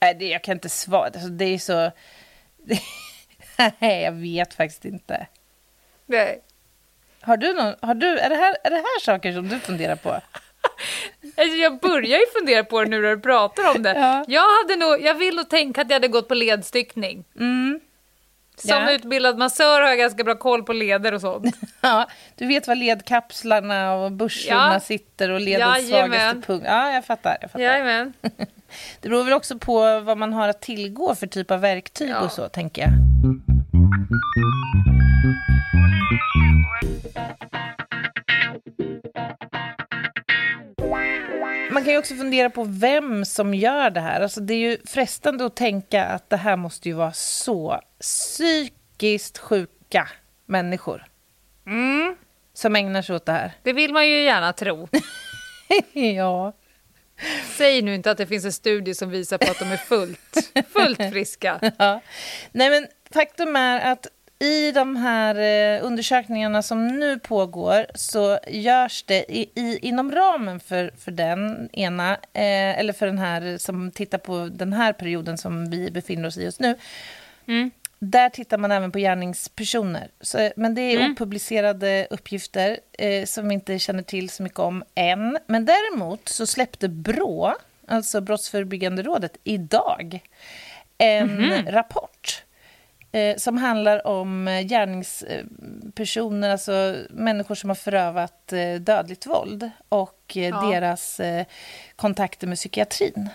Nej, 0.00 0.14
det, 0.14 0.28
jag 0.28 0.44
kan 0.44 0.52
inte 0.54 0.68
svara. 0.68 1.04
Alltså, 1.04 1.28
det 1.28 1.44
är 1.44 1.58
så... 1.58 1.90
Nej, 3.78 4.02
jag 4.02 4.12
vet 4.12 4.54
faktiskt 4.54 4.84
inte. 4.84 5.26
Nej. 6.06 6.42
Har 7.20 7.36
du 7.36 7.52
någon, 7.52 7.74
har 7.82 7.94
du, 7.94 8.18
är, 8.18 8.30
det 8.30 8.36
här, 8.36 8.56
är 8.64 8.70
det 8.70 8.76
här 8.76 9.00
saker 9.00 9.32
som 9.32 9.48
du 9.48 9.58
funderar 9.58 9.96
på? 9.96 10.20
Alltså 11.36 11.56
jag 11.56 11.80
börjar 11.80 12.18
ju 12.18 12.26
fundera 12.38 12.64
på 12.64 12.80
det 12.80 12.90
nu 12.90 13.00
när 13.02 13.16
du 13.16 13.20
pratar 13.20 13.76
om 13.76 13.82
det. 13.82 13.94
Ja. 13.94 14.24
Jag, 14.28 14.42
hade 14.42 14.76
nog, 14.76 15.02
jag 15.02 15.14
vill 15.14 15.36
nog 15.36 15.48
tänka 15.48 15.80
att 15.80 15.90
jag 15.90 15.94
hade 15.94 16.08
gått 16.08 16.28
på 16.28 16.34
ledstyckning. 16.34 17.24
Mm. 17.38 17.80
Som 18.56 18.70
ja. 18.70 18.92
utbildad 18.92 19.38
massör 19.38 19.80
har 19.80 19.88
jag 19.88 19.98
ganska 19.98 20.24
bra 20.24 20.34
koll 20.34 20.62
på 20.62 20.72
leder 20.72 21.14
och 21.14 21.20
sånt. 21.20 21.56
Ja, 21.80 22.08
du 22.36 22.46
vet 22.46 22.68
var 22.68 22.74
ledkapslarna 22.74 23.94
och 23.94 24.12
börserna 24.12 24.72
ja. 24.72 24.80
sitter 24.80 25.30
och 25.30 25.40
ledens 25.40 25.88
svagaste 25.88 26.40
punkt. 26.46 26.64
Ja, 26.66 26.92
jag 26.92 27.04
fattar. 27.04 27.38
Jag 27.40 27.50
fattar. 27.50 27.64
Jajamän. 27.64 28.12
Det 29.00 29.08
beror 29.08 29.24
väl 29.24 29.32
också 29.32 29.58
på 29.58 30.00
vad 30.00 30.18
man 30.18 30.32
har 30.32 30.48
att 30.48 30.60
tillgå 30.60 31.14
för 31.14 31.26
typ 31.26 31.50
av 31.50 31.60
verktyg 31.60 32.10
ja. 32.10 32.20
och 32.20 32.32
så, 32.32 32.48
tänker 32.48 32.82
jag. 32.82 32.90
Man 41.72 41.84
kan 41.84 41.92
ju 41.92 41.98
också 41.98 42.14
fundera 42.14 42.50
på 42.50 42.64
vem 42.64 43.24
som 43.24 43.54
gör 43.54 43.90
det 43.90 44.00
här. 44.00 44.20
Alltså 44.20 44.40
det 44.40 44.54
är 44.54 44.58
ju 44.58 44.78
frestande 44.86 45.46
att 45.46 45.56
tänka 45.56 46.04
att 46.04 46.30
det 46.30 46.36
här 46.36 46.56
måste 46.56 46.88
ju 46.88 46.94
vara 46.94 47.12
så 47.12 47.80
psykiskt 48.00 49.38
sjuka 49.38 50.08
människor. 50.46 51.04
Mm. 51.66 52.16
Som 52.54 52.76
ägnar 52.76 53.02
sig 53.02 53.16
åt 53.16 53.26
det 53.26 53.32
här. 53.32 53.52
Det 53.62 53.72
vill 53.72 53.92
man 53.92 54.08
ju 54.08 54.22
gärna 54.22 54.52
tro. 54.52 54.88
ja. 55.92 56.52
Säg 57.56 57.82
nu 57.82 57.94
inte 57.94 58.10
att 58.10 58.18
det 58.18 58.26
finns 58.26 58.44
en 58.44 58.52
studie 58.52 58.94
som 58.94 59.10
visar 59.10 59.38
på 59.38 59.50
att 59.50 59.58
de 59.58 59.72
är 59.72 59.76
fullt, 59.76 60.52
fullt 60.72 60.98
friska. 61.12 61.58
Ja. 61.78 62.00
Nej, 62.52 62.70
men 62.70 62.86
faktum 63.10 63.56
är 63.56 63.92
att 63.92 64.06
i 64.40 64.72
de 64.72 64.96
här 64.96 65.34
eh, 65.34 65.86
undersökningarna 65.86 66.62
som 66.62 66.88
nu 66.88 67.18
pågår 67.18 67.86
så 67.94 68.38
görs 68.48 69.02
det 69.02 69.32
i, 69.32 69.50
i, 69.54 69.78
inom 69.82 70.12
ramen 70.12 70.60
för, 70.60 70.92
för 70.98 71.10
den 71.10 71.68
ena, 71.72 72.12
eh, 72.12 72.78
eller 72.78 72.92
för 72.92 73.06
den 73.06 73.18
här 73.18 73.58
som 73.58 73.90
tittar 73.90 74.18
på 74.18 74.48
den 74.52 74.72
här 74.72 74.92
perioden 74.92 75.38
som 75.38 75.70
vi 75.70 75.90
befinner 75.90 76.28
oss 76.28 76.36
i 76.36 76.44
just 76.44 76.60
nu. 76.60 76.76
Mm. 77.46 77.70
Där 77.98 78.28
tittar 78.28 78.58
man 78.58 78.72
även 78.72 78.92
på 78.92 78.98
gärningspersoner. 78.98 80.08
Så, 80.20 80.50
men 80.56 80.74
det 80.74 80.82
är 80.82 80.96
mm. 80.96 81.12
opublicerade 81.12 82.06
uppgifter 82.10 82.78
eh, 82.92 83.24
som 83.24 83.48
vi 83.48 83.54
inte 83.54 83.78
känner 83.78 84.02
till 84.02 84.30
så 84.30 84.42
mycket 84.42 84.58
om 84.58 84.84
än. 84.94 85.38
Men 85.46 85.64
däremot 85.64 86.28
så 86.28 86.46
släppte 86.46 86.88
BRÅ, 86.88 87.54
alltså 87.86 88.20
Brottsförebyggande 88.20 89.02
rådet, 89.02 89.36
idag 89.44 90.20
en 90.98 91.30
mm. 91.30 91.66
rapport 91.66 92.42
eh, 93.12 93.36
som 93.36 93.58
handlar 93.58 94.06
om 94.06 94.48
eh, 94.48 94.60
gärningspersoner, 94.60 96.50
alltså 96.50 96.96
människor 97.10 97.54
som 97.54 97.70
har 97.70 97.74
förövat 97.74 98.52
eh, 98.52 98.74
dödligt 98.74 99.26
våld 99.26 99.70
och 99.88 100.36
eh, 100.36 100.48
ja. 100.48 100.60
deras 100.60 101.20
eh, 101.20 101.46
kontakter 101.96 102.46
med 102.46 102.58
psykiatrin. 102.58 103.28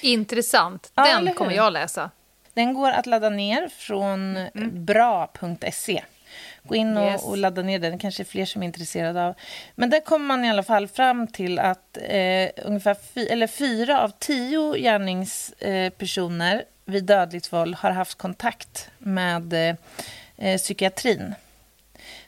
Intressant. 0.00 0.92
Den 0.94 1.26
ja, 1.26 1.32
kommer 1.32 1.52
jag 1.52 1.72
läsa. 1.72 2.10
Den 2.54 2.74
går 2.74 2.90
att 2.90 3.06
ladda 3.06 3.30
ner 3.30 3.68
från 3.68 4.36
mm. 4.36 4.84
bra.se. 4.84 6.02
Gå 6.62 6.74
in 6.74 6.96
och, 6.96 7.10
yes. 7.10 7.24
och, 7.24 7.36
ladda 7.36 7.62
ner 7.62 7.78
den, 7.78 7.98
kanske 7.98 8.22
är 8.22 8.24
fler 8.24 8.44
som 8.44 8.62
är 8.62 8.66
intresserade 8.66 9.24
av. 9.26 9.34
Men 9.74 9.90
där 9.90 10.00
kommer 10.00 10.26
man 10.26 10.44
i 10.44 10.50
alla 10.50 10.62
fall 10.62 10.88
fram 10.88 11.26
till 11.26 11.58
att 11.58 11.98
eh, 12.02 12.48
ungefär 12.64 12.94
fy, 13.14 13.26
eller 13.26 13.46
fyra 13.46 14.00
av 14.00 14.12
tio 14.18 14.78
gärningspersoner 14.78 16.64
vid 16.84 17.04
dödligt 17.04 17.52
våld 17.52 17.74
har 17.74 17.90
haft 17.90 18.18
kontakt 18.18 18.90
med 18.98 19.52
eh, 19.52 19.76
eh, 20.36 20.58
psykiatrin. 20.58 21.34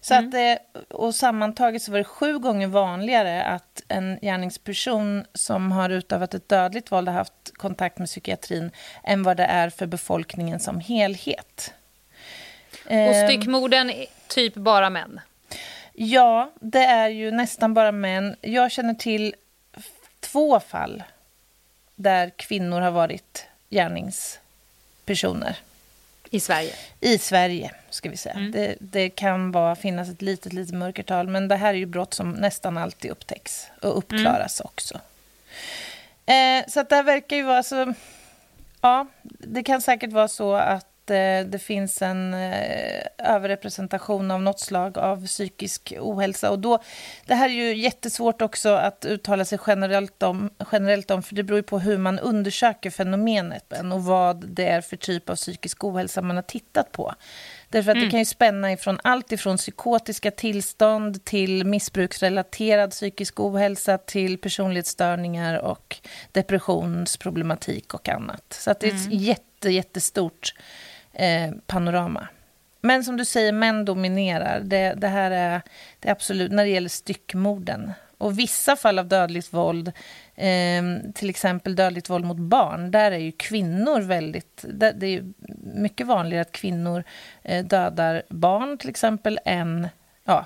Så 0.01 0.15
mm. 0.15 0.29
att, 0.29 0.35
eh, 0.35 0.81
och 0.97 1.15
sammantaget 1.15 1.83
så 1.83 1.91
var 1.91 1.99
det 1.99 2.05
sju 2.05 2.39
gånger 2.39 2.67
vanligare 2.67 3.45
att 3.45 3.83
en 3.89 4.19
gärningsperson 4.23 5.25
som 5.35 5.73
har 5.73 5.91
utövat 5.91 6.35
ett 6.35 6.49
dödligt 6.49 6.93
våld 6.93 7.09
har 7.09 7.15
haft 7.15 7.53
kontakt 7.57 7.99
med 7.99 8.09
psykiatrin 8.09 8.71
än 9.05 9.23
vad 9.23 9.37
det 9.37 9.45
är 9.45 9.71
för 9.71 9.87
befolkningen 9.87 10.61
som 10.61 10.81
helhet. 10.81 11.75
Och 12.85 12.93
ehm. 12.93 13.29
styckmorden, 13.29 13.93
typ 14.29 14.55
bara 14.55 14.91
män? 14.91 15.21
Ja, 15.93 16.53
det 16.61 16.85
är 16.85 17.09
ju 17.09 17.31
nästan 17.31 17.75
bara 17.75 17.93
män. 17.93 18.37
Jag 18.41 18.71
känner 18.73 18.95
till 18.95 19.35
två 20.21 20.61
fall 20.61 21.03
där 21.95 22.31
kvinnor 22.37 22.81
har 22.81 22.91
varit 22.91 23.47
gärnings 23.69 24.41
personer. 25.07 25.57
I 26.31 26.41
Sverige? 26.41 26.73
I 27.01 27.19
Sverige, 27.19 27.71
ska 27.91 28.11
vi 28.11 28.17
säga. 28.17 28.35
Mm. 28.35 28.51
Det, 28.51 28.77
det, 28.81 29.11
kan 29.11 29.53
vara, 29.53 29.77
finnas 29.77 30.09
ett 30.09 30.23
litet, 30.23 30.53
litet 30.53 30.75
mörkertal, 30.75 31.29
men 31.29 31.49
det 31.49 31.57
här 31.57 31.75
är 31.75 31.79
ju 31.79 31.87
brott 31.87 32.15
som 32.15 32.31
nästan 32.31 32.79
alltid 32.79 33.11
upptäcks 33.11 33.67
och 33.83 33.99
uppklaras 33.99 34.61
mm. 34.61 34.71
också. 34.73 35.01
Eh, 36.27 36.65
så 36.69 36.81
att 36.81 36.89
det 36.89 36.97
här 36.97 37.03
verkar 37.03 37.37
ju 37.37 37.43
vara 37.43 37.63
så... 37.63 37.95
Ja, 38.81 39.07
det 39.23 39.63
kan 39.63 39.81
säkert 39.81 40.13
vara 40.13 40.29
så 40.29 40.55
att 40.55 40.96
att 41.07 41.11
eh, 41.11 41.51
det 41.51 41.59
finns 41.59 42.03
en 42.03 42.35
eh, 42.35 43.03
överrepresentation 43.19 44.31
av 44.31 44.43
något 44.43 44.61
slag 44.61 44.99
av 44.99 45.27
psykisk 45.27 45.95
ohälsa. 46.01 46.51
Och 46.51 46.59
då, 46.59 46.79
det 47.27 47.35
här 47.35 47.49
är 47.49 47.53
ju 47.53 47.77
jättesvårt 47.77 48.43
också 48.43 48.69
att 48.69 49.05
uttala 49.05 49.45
sig 49.45 49.59
generellt 49.67 50.23
om, 50.23 50.51
generellt 50.73 51.11
om 51.11 51.23
för 51.23 51.35
det 51.35 51.43
beror 51.43 51.59
ju 51.59 51.63
på 51.63 51.79
hur 51.79 51.99
man 51.99 52.19
undersöker 52.19 52.91
fenomenet 52.91 53.73
och 53.93 54.05
vad 54.05 54.49
det 54.49 54.69
är 54.69 54.81
för 54.81 54.97
typ 54.97 55.31
av 55.31 55.37
psykisk 55.37 55.85
ohälsa 55.85 56.23
man 56.23 56.37
har 56.37 56.43
tittat 56.43 56.93
på. 56.93 57.15
Därför 57.69 57.91
att 57.91 57.97
mm. 57.97 58.07
det 58.07 58.11
kan 58.11 58.19
ju 58.19 58.25
spänna 58.25 58.73
ifrån 58.73 58.99
allt 59.03 59.33
ifrån 59.33 59.57
psykotiska 59.57 60.31
tillstånd 60.31 61.25
till 61.25 61.67
missbruksrelaterad 61.67 62.91
psykisk 62.91 63.41
ohälsa 63.41 63.99
till 63.99 64.39
personlighetsstörningar 64.39 65.59
och 65.59 65.97
depressionsproblematik 66.33 67.95
och 67.95 68.09
annat. 68.09 68.45
Så 68.51 68.71
att 68.71 68.81
det 68.81 68.87
är 68.87 68.95
ett 68.95 69.07
mm. 69.07 69.19
jätte, 69.19 69.71
jättestort 69.71 70.55
eh, 71.17 71.51
panorama. 71.67 72.29
Men 72.81 73.05
som 73.05 73.17
du 73.17 73.25
säger, 73.25 73.53
män 73.53 73.85
dominerar. 73.85 74.61
Det, 74.61 74.95
det 74.95 75.09
här 75.09 75.31
är, 75.31 75.63
det 76.01 76.09
är 76.09 76.13
absolut, 76.13 76.53
när 76.53 76.65
det 76.65 76.71
gäller 76.71 76.89
styckmorden. 76.89 77.93
Och 78.19 78.39
vissa 78.39 78.77
fall 78.77 78.99
av 78.99 79.09
dödligt 79.09 79.53
våld 79.53 79.93
Eh, 80.37 80.83
till 81.15 81.31
exempel 81.31 81.77
dödligt 81.77 82.11
våld 82.11 82.25
mot 82.25 82.37
barn, 82.37 82.91
där 82.91 83.13
är 83.13 83.19
ju 83.19 83.33
kvinnor 83.33 84.01
väldigt... 84.01 84.65
Det 84.69 85.07
är 85.07 85.33
mycket 85.75 86.07
vanligare 86.07 86.43
att 86.43 86.53
kvinnor 86.53 87.05
eh, 87.43 87.65
dödar 87.65 88.23
barn, 88.29 88.79
till 88.79 88.91
exempel, 88.91 89.39
än 89.45 89.89
ja, 90.25 90.45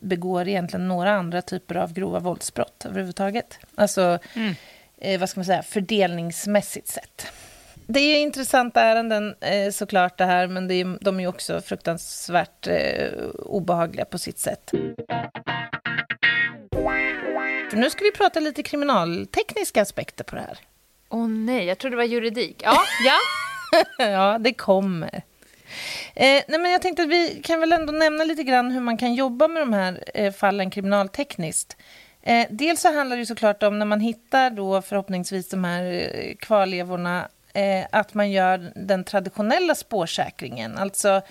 begår 0.00 0.48
egentligen 0.48 0.88
några 0.88 1.12
andra 1.12 1.42
typer 1.42 1.74
av 1.74 1.92
grova 1.92 2.18
våldsbrott 2.18 2.84
överhuvudtaget. 2.86 3.58
Alltså, 3.74 4.18
mm. 4.34 4.54
eh, 4.98 5.20
vad 5.20 5.28
ska 5.28 5.40
man 5.40 5.44
säga, 5.44 5.62
fördelningsmässigt 5.62 6.88
sett. 6.88 7.32
Det 7.92 8.00
är 8.00 8.22
intressanta 8.22 8.80
ärenden 8.80 9.34
eh, 9.40 9.70
såklart 9.70 10.18
det 10.18 10.24
här, 10.24 10.46
men 10.46 10.68
det 10.68 10.74
är, 10.74 10.98
de 11.00 11.20
är 11.20 11.26
också 11.26 11.60
fruktansvärt 11.60 12.66
eh, 12.66 13.08
obehagliga 13.38 14.04
på 14.04 14.18
sitt 14.18 14.38
sätt. 14.38 14.72
Nu 17.72 17.90
ska 17.90 18.04
vi 18.04 18.12
prata 18.12 18.40
lite 18.40 18.62
kriminaltekniska 18.62 19.82
aspekter 19.82 20.24
på 20.24 20.36
det 20.36 20.40
här. 20.42 20.58
Åh 21.08 21.20
oh, 21.20 21.28
nej, 21.28 21.66
jag 21.66 21.78
trodde 21.78 21.96
det 21.96 21.98
var 21.98 22.04
juridik. 22.04 22.62
Ja, 22.64 22.76
ja. 23.04 23.18
ja, 24.04 24.38
det 24.40 24.52
kommer. 24.52 25.14
Eh, 26.14 26.42
nej, 26.48 26.58
men 26.60 26.70
jag 26.70 26.82
tänkte 26.82 27.02
att 27.02 27.08
vi 27.08 27.40
kan 27.44 27.60
väl 27.60 27.72
ändå 27.72 27.92
nämna 27.92 28.24
lite 28.24 28.42
grann 28.42 28.70
hur 28.70 28.80
man 28.80 28.96
kan 28.96 29.14
jobba 29.14 29.48
med 29.48 29.62
de 29.62 29.72
här 29.72 30.04
eh, 30.14 30.32
fallen 30.32 30.70
kriminaltekniskt. 30.70 31.76
Eh, 32.22 32.46
dels 32.50 32.80
så 32.80 32.92
handlar 32.92 33.16
det 33.16 33.26
såklart 33.26 33.62
om 33.62 33.78
när 33.78 33.86
man 33.86 34.00
hittar 34.00 34.50
då 34.50 34.82
förhoppningsvis 34.82 35.48
de 35.48 35.64
här 35.64 35.84
eh, 35.84 36.34
kvarlevorna 36.36 37.28
eh, 37.54 37.86
att 37.92 38.14
man 38.14 38.30
gör 38.30 38.72
den 38.74 39.04
traditionella 39.04 39.74
spårsäkringen, 39.74 40.78
alltså 40.78 41.22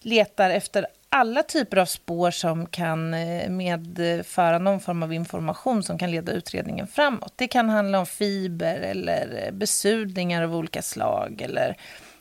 letar 0.00 0.50
efter 0.50 0.86
alla 1.08 1.42
typer 1.42 1.76
av 1.76 1.86
spår 1.86 2.30
som 2.30 2.66
kan 2.66 3.14
eh, 3.14 3.50
medföra 3.50 4.58
någon 4.58 4.80
form 4.80 5.02
av 5.02 5.12
information 5.12 5.82
som 5.82 5.98
kan 5.98 6.10
leda 6.10 6.32
utredningen 6.32 6.86
framåt. 6.86 7.32
Det 7.36 7.48
kan 7.48 7.68
handla 7.68 7.98
om 7.98 8.06
fiber 8.06 8.76
eller 8.76 9.44
eh, 9.46 9.52
besudlingar 9.52 10.42
av 10.42 10.56
olika 10.56 10.82
slag 10.82 11.42
eller 11.44 11.76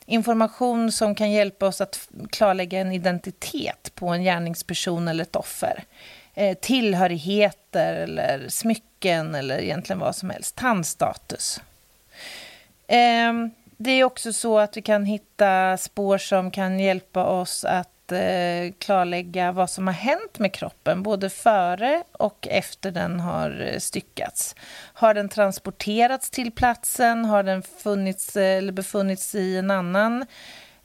information 0.05 0.91
som 0.91 1.15
kan 1.15 1.31
hjälpa 1.31 1.67
oss 1.67 1.81
att 1.81 2.09
klarlägga 2.29 2.79
en 2.79 2.91
identitet 2.91 3.91
på 3.95 4.07
en 4.07 4.23
gärningsperson 4.23 5.07
eller 5.07 5.23
ett 5.23 5.35
offer. 5.35 5.83
Eh, 6.33 6.57
tillhörigheter 6.57 7.93
eller 7.93 8.45
smycken 8.49 9.35
eller 9.35 9.57
egentligen 9.57 9.99
vad 9.99 10.15
som 10.15 10.29
helst. 10.29 10.55
Tandstatus. 10.55 11.61
Eh, 12.87 13.33
det 13.77 13.91
är 13.91 14.03
också 14.03 14.33
så 14.33 14.59
att 14.59 14.77
vi 14.77 14.81
kan 14.81 15.05
hitta 15.05 15.77
spår 15.77 16.17
som 16.17 16.51
kan 16.51 16.79
hjälpa 16.79 17.25
oss 17.25 17.65
att 17.65 18.11
eh, 18.11 18.73
klarlägga 18.79 19.51
vad 19.51 19.69
som 19.69 19.87
har 19.87 19.93
hänt 19.93 20.39
med 20.39 20.53
kroppen, 20.53 21.03
både 21.03 21.29
före 21.29 22.03
och 22.11 22.47
efter 22.51 22.91
den 22.91 23.19
har 23.19 23.69
eh, 23.73 23.79
styckats. 23.79 24.55
Har 24.93 25.13
den 25.13 25.29
transporterats 25.29 26.29
till 26.29 26.51
platsen? 26.51 27.25
Har 27.25 27.43
den 27.43 27.63
funnits, 27.63 28.35
eller 28.35 28.73
befunnits 28.73 29.35
i 29.35 29.57
en 29.57 29.71
annan 29.71 30.25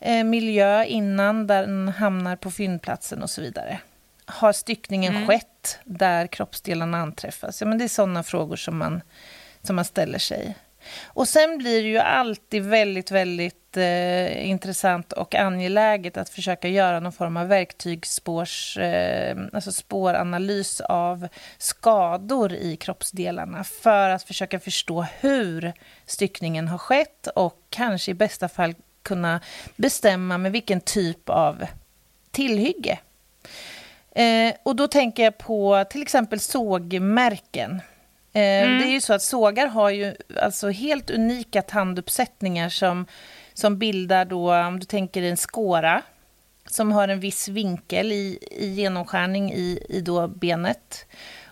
eh, 0.00 0.24
miljö 0.24 0.84
innan 0.84 1.46
där 1.46 1.60
den 1.60 1.88
hamnar 1.88 2.36
på 2.36 2.50
fyndplatsen 2.50 3.22
och 3.22 3.30
så 3.30 3.40
vidare? 3.40 3.80
Har 4.26 4.52
styckningen 4.52 5.16
mm. 5.16 5.28
skett 5.28 5.78
där 5.84 6.26
kroppsdelarna 6.26 6.98
anträffas? 6.98 7.60
Ja, 7.60 7.66
men 7.66 7.78
det 7.78 7.84
är 7.84 7.88
sådana 7.88 8.22
frågor 8.22 8.56
som 8.56 8.78
man, 8.78 9.00
som 9.62 9.76
man 9.76 9.84
ställer 9.84 10.18
sig. 10.18 10.54
Och 11.04 11.28
sen 11.28 11.58
blir 11.58 11.82
det 11.82 11.88
ju 11.88 11.98
alltid 11.98 12.62
väldigt, 12.62 13.10
väldigt 13.10 13.76
eh, 13.76 14.48
intressant 14.48 15.12
och 15.12 15.34
angeläget 15.34 16.16
att 16.16 16.28
försöka 16.28 16.68
göra 16.68 17.00
någon 17.00 17.12
form 17.12 17.36
av 17.36 17.48
verktygsspårs, 17.48 18.78
eh, 18.78 19.36
alltså 19.52 19.72
spåranalys 19.72 20.80
av 20.80 21.28
skador 21.58 22.52
i 22.52 22.76
kroppsdelarna 22.76 23.64
för 23.64 24.10
att 24.10 24.22
försöka 24.22 24.60
förstå 24.60 25.06
hur 25.20 25.72
styckningen 26.06 26.68
har 26.68 26.78
skett 26.78 27.26
och 27.34 27.62
kanske 27.70 28.10
i 28.10 28.14
bästa 28.14 28.48
fall 28.48 28.74
kunna 29.02 29.40
bestämma 29.76 30.38
med 30.38 30.52
vilken 30.52 30.80
typ 30.80 31.28
av 31.28 31.66
tillhygge. 32.30 32.98
Eh, 34.10 34.54
och 34.62 34.76
då 34.76 34.88
tänker 34.88 35.24
jag 35.24 35.38
på 35.38 35.84
till 35.90 36.02
exempel 36.02 36.40
sågmärken. 36.40 37.80
Eh, 38.38 38.62
mm. 38.62 38.78
Det 38.78 38.84
är 38.84 38.90
ju 38.90 39.00
så 39.00 39.14
att 39.14 39.22
sågar 39.22 39.66
har 39.66 39.90
ju 39.90 40.14
alltså 40.40 40.70
helt 40.70 41.10
unika 41.10 41.62
tanduppsättningar 41.62 42.68
som, 42.68 43.06
som 43.54 43.78
bildar 43.78 44.24
då, 44.24 44.54
om 44.54 44.80
du 44.80 44.86
tänker 44.86 45.22
en 45.22 45.36
skåra, 45.36 46.02
som 46.66 46.92
har 46.92 47.08
en 47.08 47.20
viss 47.20 47.48
vinkel 47.48 48.12
i, 48.12 48.38
i 48.50 48.66
genomskärning 48.66 49.52
i, 49.52 49.86
i 49.88 50.00
då 50.00 50.28
benet. 50.28 51.06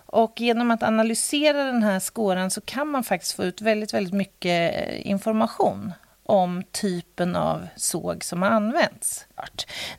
Och 0.05 0.41
genom 0.41 0.71
att 0.71 0.83
analysera 0.83 1.63
den 1.63 1.83
här 1.83 1.99
skåran 1.99 2.51
så 2.51 2.61
kan 2.61 2.87
man 2.87 3.03
faktiskt 3.03 3.35
få 3.35 3.43
ut 3.43 3.61
väldigt, 3.61 3.93
väldigt 3.93 4.13
mycket 4.13 4.75
eh, 4.75 5.07
information 5.07 5.93
om 6.23 6.63
typen 6.71 7.35
av 7.35 7.67
såg 7.75 8.23
som 8.23 8.41
har 8.41 8.49
använts. 8.49 9.25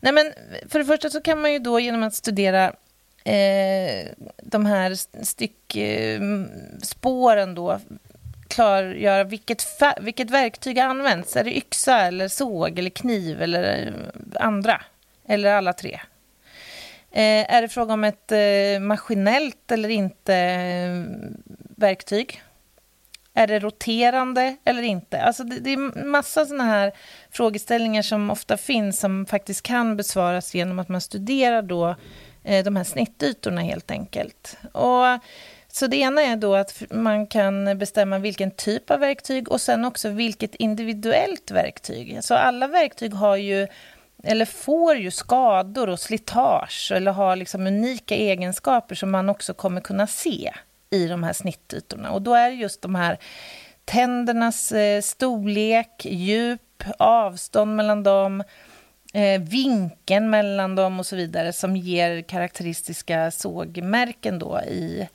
Nej, 0.01 0.13
men 0.13 0.33
för 0.69 0.79
det 0.79 0.85
första 0.85 1.11
så 1.11 1.21
kan 1.21 1.41
man 1.41 1.53
ju 1.53 1.59
då 1.59 1.81
genom 1.81 2.03
att 2.03 2.15
studera 2.15 2.73
eh, 3.29 4.09
de 4.43 4.67
här 4.67 4.95
styckspåren 5.25 7.49
eh, 7.49 7.55
då 7.55 7.81
klargöra 8.49 9.25
vilket, 9.25 9.65
vilket 10.01 10.31
verktyg 10.31 10.79
används. 10.79 11.37
Är 11.37 11.45
det 11.45 11.57
yxa, 11.57 12.01
eller 12.01 12.29
såg, 12.29 12.79
eller 12.79 12.91
kniv 12.91 13.43
eller 13.43 13.87
eh, 13.87 13.93
andra? 14.45 14.83
Eller 15.29 15.53
alla 15.53 15.73
tre? 15.73 16.01
Eh, 17.11 17.55
är 17.55 17.63
det 17.63 17.69
fråga 17.69 17.95
om 17.95 18.05
ett 18.05 18.33
eh, 18.33 18.81
maskinellt 18.81 19.73
eller 19.73 19.89
inte 19.89 20.35
eh, 20.35 21.03
verktyg? 21.77 22.43
Är 23.35 23.47
det 23.47 23.59
roterande 23.59 24.57
eller 24.65 24.83
inte? 24.83 25.23
Alltså 25.23 25.45
det, 25.45 25.61
det 25.61 25.73
är 25.73 26.05
massa 26.05 26.47
såna 26.47 26.65
här 26.65 26.93
frågeställningar 27.31 28.03
som 28.03 28.31
ofta 28.31 28.57
finns 28.57 29.01
som 29.01 29.27
faktiskt 29.27 29.63
kan 29.63 29.97
besvaras 29.97 30.55
genom 30.55 30.79
att 30.79 30.89
man 30.89 31.01
studerar 31.01 31.63
då 31.63 31.89
Eh, 31.89 31.97
Eh, 32.45 32.65
de 32.65 32.77
här 32.77 32.85
snittytorna 32.85 33.61
helt 33.61 33.91
enkelt. 33.91 34.59
Och, 34.73 35.05
så 35.73 35.87
det 35.87 35.97
ena 35.97 36.23
är 36.23 36.37
då 36.37 36.55
att 36.55 36.83
man 36.91 37.27
kan 37.27 37.79
bestämma 37.79 38.19
vilken 38.19 38.51
typ 38.51 38.91
av 38.91 39.01
verktyg 39.01 39.49
och 39.49 39.61
sen 39.61 39.85
också 39.85 40.09
vilket 40.09 40.55
individuellt 40.55 41.51
verktyg. 41.51 42.19
Så 42.25 42.35
alla 42.35 42.67
verktyg 42.67 43.15
har 43.15 43.37
ju 43.37 43.67
eller 44.23 44.45
får 44.45 44.97
ju 44.97 45.11
skador 45.11 45.89
och 45.89 46.01
slitage 46.01 46.93
eller 46.95 47.13
har 47.13 47.37
liksom 47.37 47.67
unika 47.67 48.15
egenskaper 48.15 48.95
som 48.95 49.11
man 49.11 49.29
också 49.29 49.55
kommer 49.55 49.81
kunna 49.81 50.07
se 50.07 50.53
i 50.91 51.07
de 51.07 51.23
här 51.23 51.33
snittytorna. 51.33 52.11
Och 52.11 52.23
då 52.23 52.35
är 52.35 52.51
det 52.51 52.57
just 52.57 52.83
de 52.83 52.95
här 52.95 53.19
tändernas 53.85 54.73
eh, 54.73 55.01
storlek, 55.01 56.07
djup, 56.11 56.85
avstånd 56.99 57.77
mellan 57.77 58.03
dem 58.03 58.43
eh, 59.15 59.41
vinkeln 59.41 60.31
mellan 60.31 60.75
dem 60.75 60.99
och 60.99 61.07
så 61.07 61.17
vidare 61.17 61.53
som 61.53 61.77
ger 61.77 62.23
karaktäristiska 62.23 63.31
sågmärken 63.31 64.39
då 64.39 64.61
i, 64.61 65.09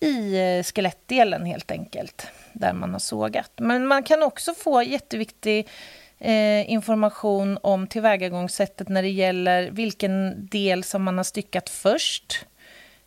i 0.00 0.38
eh, 0.38 0.62
skelettdelen 0.62 1.44
helt 1.44 1.70
enkelt, 1.70 2.26
där 2.52 2.72
man 2.72 2.92
har 2.92 2.98
sågat. 2.98 3.50
Men 3.56 3.86
man 3.86 4.02
kan 4.02 4.22
också 4.22 4.54
få 4.54 4.82
jätteviktig 4.82 5.68
eh, 6.18 6.70
information 6.70 7.58
om 7.62 7.86
tillvägagångssättet 7.86 8.88
när 8.88 9.02
det 9.02 9.10
gäller 9.10 9.70
vilken 9.70 10.46
del 10.46 10.84
som 10.84 11.02
man 11.02 11.16
har 11.16 11.24
styckat 11.24 11.68
först. 11.68 12.46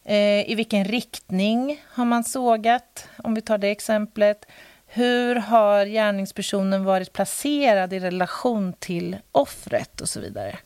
Eh, 0.05 0.51
I 0.51 0.55
vilken 0.55 0.86
riktning 0.86 1.84
har 1.86 2.05
man 2.05 2.24
sågat, 2.24 3.07
om 3.17 3.36
vi 3.36 3.41
tar 3.41 3.57
det 3.57 3.70
exemplet. 3.70 4.45
Hur 4.91 5.35
har 5.35 5.85
gärningspersonen 5.85 6.83
varit 6.83 7.13
placerad 7.13 7.93
i 7.93 7.99
relation 7.99 8.73
till 8.73 9.17
offret 9.31 10.01
och 10.01 10.09
så 10.09 10.19
vidare. 10.19 10.57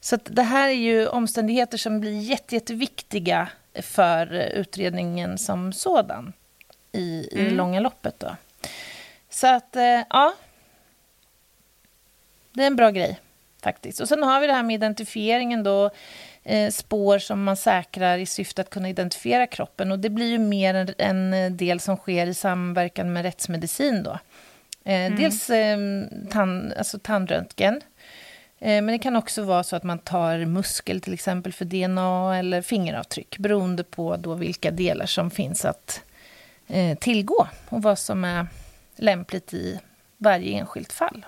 Så 0.00 0.16
det 0.16 0.42
här 0.42 0.68
är 0.68 0.72
ju 0.72 1.06
omständigheter 1.06 1.78
som 1.78 2.00
blir 2.00 2.20
jätte, 2.20 2.54
jätteviktiga 2.54 3.48
för 3.82 4.32
utredningen 4.32 5.38
som 5.38 5.72
sådan 5.72 6.32
i, 6.92 6.98
i 6.98 7.28
det 7.32 7.40
mm. 7.40 7.56
långa 7.56 7.80
loppet. 7.80 8.20
Då. 8.20 8.36
Så 9.30 9.46
att, 9.46 9.76
eh, 9.76 10.02
ja. 10.10 10.34
Det 12.52 12.62
är 12.62 12.66
en 12.66 12.76
bra 12.76 12.90
grej. 12.90 13.20
faktiskt. 13.62 14.00
Och 14.00 14.08
sen 14.08 14.22
har 14.22 14.40
vi 14.40 14.46
det 14.46 14.52
här 14.52 14.62
med 14.62 14.74
identifieringen 14.74 15.62
då, 15.62 15.90
spår 16.70 17.18
som 17.18 17.44
man 17.44 17.56
säkrar 17.56 18.18
i 18.18 18.26
syfte 18.26 18.62
att 18.62 18.70
kunna 18.70 18.88
identifiera 18.88 19.46
kroppen. 19.46 19.92
Och 19.92 19.98
det 19.98 20.10
blir 20.10 20.30
ju 20.30 20.38
mer 20.38 20.74
en, 20.74 21.34
en 21.34 21.56
del 21.56 21.80
som 21.80 21.96
sker 21.96 22.26
i 22.26 22.34
samverkan 22.34 23.12
med 23.12 23.22
rättsmedicin 23.22 24.02
då. 24.02 24.18
Eh, 24.84 25.06
mm. 25.06 25.16
Dels 25.16 25.50
eh, 25.50 25.78
tan, 26.30 26.72
alltså 26.78 26.98
tandröntgen, 26.98 27.80
eh, 28.58 28.82
men 28.82 28.86
det 28.86 28.98
kan 28.98 29.16
också 29.16 29.42
vara 29.42 29.62
så 29.62 29.76
att 29.76 29.82
man 29.82 29.98
tar 29.98 30.44
muskel 30.44 31.00
till 31.00 31.14
exempel 31.14 31.52
för 31.52 31.64
DNA 31.64 32.38
eller 32.38 32.62
fingeravtryck 32.62 33.38
beroende 33.38 33.84
på 33.84 34.16
då 34.16 34.34
vilka 34.34 34.70
delar 34.70 35.06
som 35.06 35.30
finns 35.30 35.64
att 35.64 36.02
eh, 36.66 36.98
tillgå 36.98 37.46
och 37.68 37.82
vad 37.82 37.98
som 37.98 38.24
är 38.24 38.46
lämpligt 38.96 39.54
i 39.54 39.80
varje 40.18 40.58
enskilt 40.58 40.92
fall. 40.92 41.26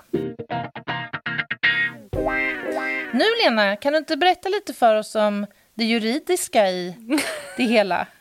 Nu, 3.13 3.25
Lena, 3.43 3.75
kan 3.75 3.93
du 3.93 3.97
inte 3.97 4.17
berätta 4.17 4.49
lite 4.49 4.73
för 4.73 4.95
oss 4.95 5.15
om 5.15 5.45
det 5.73 5.83
juridiska 5.83 6.69
i 6.69 6.95
det 7.57 7.63
hela? 7.63 8.07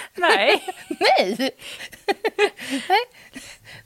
nej. 0.14 0.62
nej. 1.00 1.36
nej. 1.38 3.00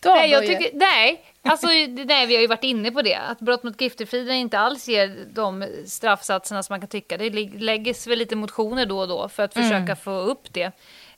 nej, 0.05 0.30
jag 0.30 0.46
tycker, 0.46 0.70
nej. 0.74 1.24
Alltså, 1.42 1.66
nej, 2.07 2.26
vi 2.26 2.34
har 2.34 2.40
ju 2.40 2.46
varit 2.46 2.64
inne 2.64 2.90
på 2.90 3.02
det. 3.02 3.14
Att 3.14 3.40
brott 3.40 3.62
mot 3.62 3.76
griftefriden 3.76 4.34
inte 4.34 4.59
alls 4.59 4.88
ger 4.88 5.26
de 5.34 5.66
straffsatserna 5.86 6.62
som 6.62 6.72
man 6.72 6.80
kan 6.80 6.88
tycka. 6.88 7.16
Det 7.16 7.30
läggs 7.61 8.07
väl 8.07 8.18
lite 8.18 8.36
motioner 8.36 8.86
då 8.86 8.98
och 8.98 9.09
då 9.09 9.28
för 9.28 9.42
att 9.42 9.55
försöka 9.55 9.76
mm. 9.76 9.96
få 9.96 10.11
upp 10.11 10.52
det. 10.52 10.72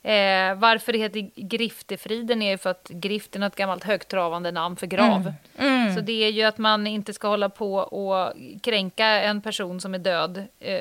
Eh, 0.07 0.55
varför 0.55 0.93
det 0.93 0.99
heter 0.99 1.29
Griftefriden 1.35 2.41
är 2.41 2.51
ju 2.51 2.57
för 2.57 2.69
att 2.69 2.89
griften 2.89 3.43
är 3.43 3.47
ett 3.47 3.55
gammalt 3.55 3.83
högtravande 3.83 4.51
namn 4.51 4.75
för 4.75 4.87
grav. 4.87 5.33
Mm. 5.57 5.81
Mm. 5.81 5.95
Så 5.95 6.01
det 6.01 6.23
är 6.23 6.29
ju 6.29 6.43
att 6.43 6.57
man 6.57 6.87
inte 6.87 7.13
ska 7.13 7.27
hålla 7.27 7.49
på 7.49 7.75
och 7.75 8.33
kränka 8.61 9.05
en 9.05 9.41
person 9.41 9.81
som 9.81 9.93
är 9.93 9.99
död. 9.99 10.43
Eh, 10.59 10.77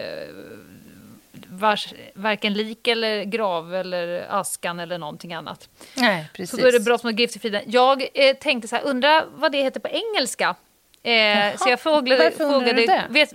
vars, 1.49 1.95
varken 2.14 2.53
lik 2.55 2.89
eller 2.89 3.24
grav 3.24 3.74
eller 3.74 4.27
askan 4.31 4.81
eller 4.81 4.99
någonting 4.99 5.35
annat. 5.35 5.68
Nej, 5.97 6.29
precis. 6.33 6.51
Så 6.51 6.57
då 6.57 6.68
är 6.68 6.72
det 6.72 6.81
brott 6.81 7.05
mot 7.05 7.14
griftefriden. 7.14 7.62
Jag 7.66 8.03
eh, 8.14 8.37
tänkte 8.37 8.68
så 8.68 8.77
här, 8.77 8.85
undra 8.85 9.24
vad 9.35 9.53
det 9.53 9.62
heter 9.62 9.81
på 9.81 9.89
engelska. 9.89 10.55
Eh, 11.03 11.57
så 11.57 11.70
jag 11.70 11.81
frågade, 11.81 12.22
Varför 12.22 12.45
undrar 12.45 12.72
du 12.72 12.87
det? 12.87 13.07
Vet, 13.11 13.35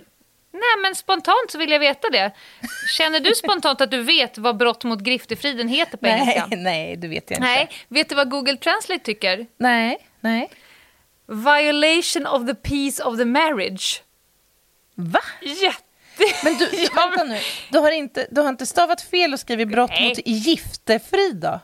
Nej, 0.52 0.82
men 0.82 0.94
spontant 0.94 1.50
så 1.50 1.58
vill 1.58 1.70
jag 1.70 1.78
veta 1.78 2.10
det. 2.10 2.32
Känner 2.96 3.20
du 3.20 3.34
spontant 3.34 3.80
att 3.80 3.90
du 3.90 4.02
vet 4.02 4.38
vad 4.38 4.56
brott 4.56 4.84
mot 4.84 5.00
griftefriden 5.00 5.68
heter 5.68 5.96
på 5.96 6.06
engelska? 6.06 6.46
Nej, 6.50 6.96
det 6.96 7.08
vet 7.08 7.30
jag 7.30 7.36
inte. 7.36 7.48
Nej, 7.48 7.68
vet 7.88 8.08
du 8.08 8.14
vad 8.14 8.30
Google 8.30 8.56
Translate 8.56 9.04
tycker? 9.04 9.46
Nej, 9.56 9.98
nej. 10.20 10.50
Violation 11.26 12.26
of 12.26 12.46
the 12.46 12.54
peace 12.54 13.02
of 13.02 13.18
the 13.18 13.24
marriage. 13.24 14.02
Va? 14.94 15.20
Jätte... 15.40 16.44
Men 16.44 16.54
du, 16.54 16.66
vänta 16.94 17.24
nu. 17.24 17.38
Du 17.70 17.78
har, 17.78 17.90
inte, 17.90 18.26
du 18.30 18.40
har 18.40 18.48
inte 18.48 18.66
stavat 18.66 19.02
fel 19.02 19.32
och 19.32 19.40
skrivit 19.40 19.68
brott 19.68 19.90
nej. 19.90 20.08
mot 20.08 20.18
giftefrid 20.26 21.36
då? 21.36 21.60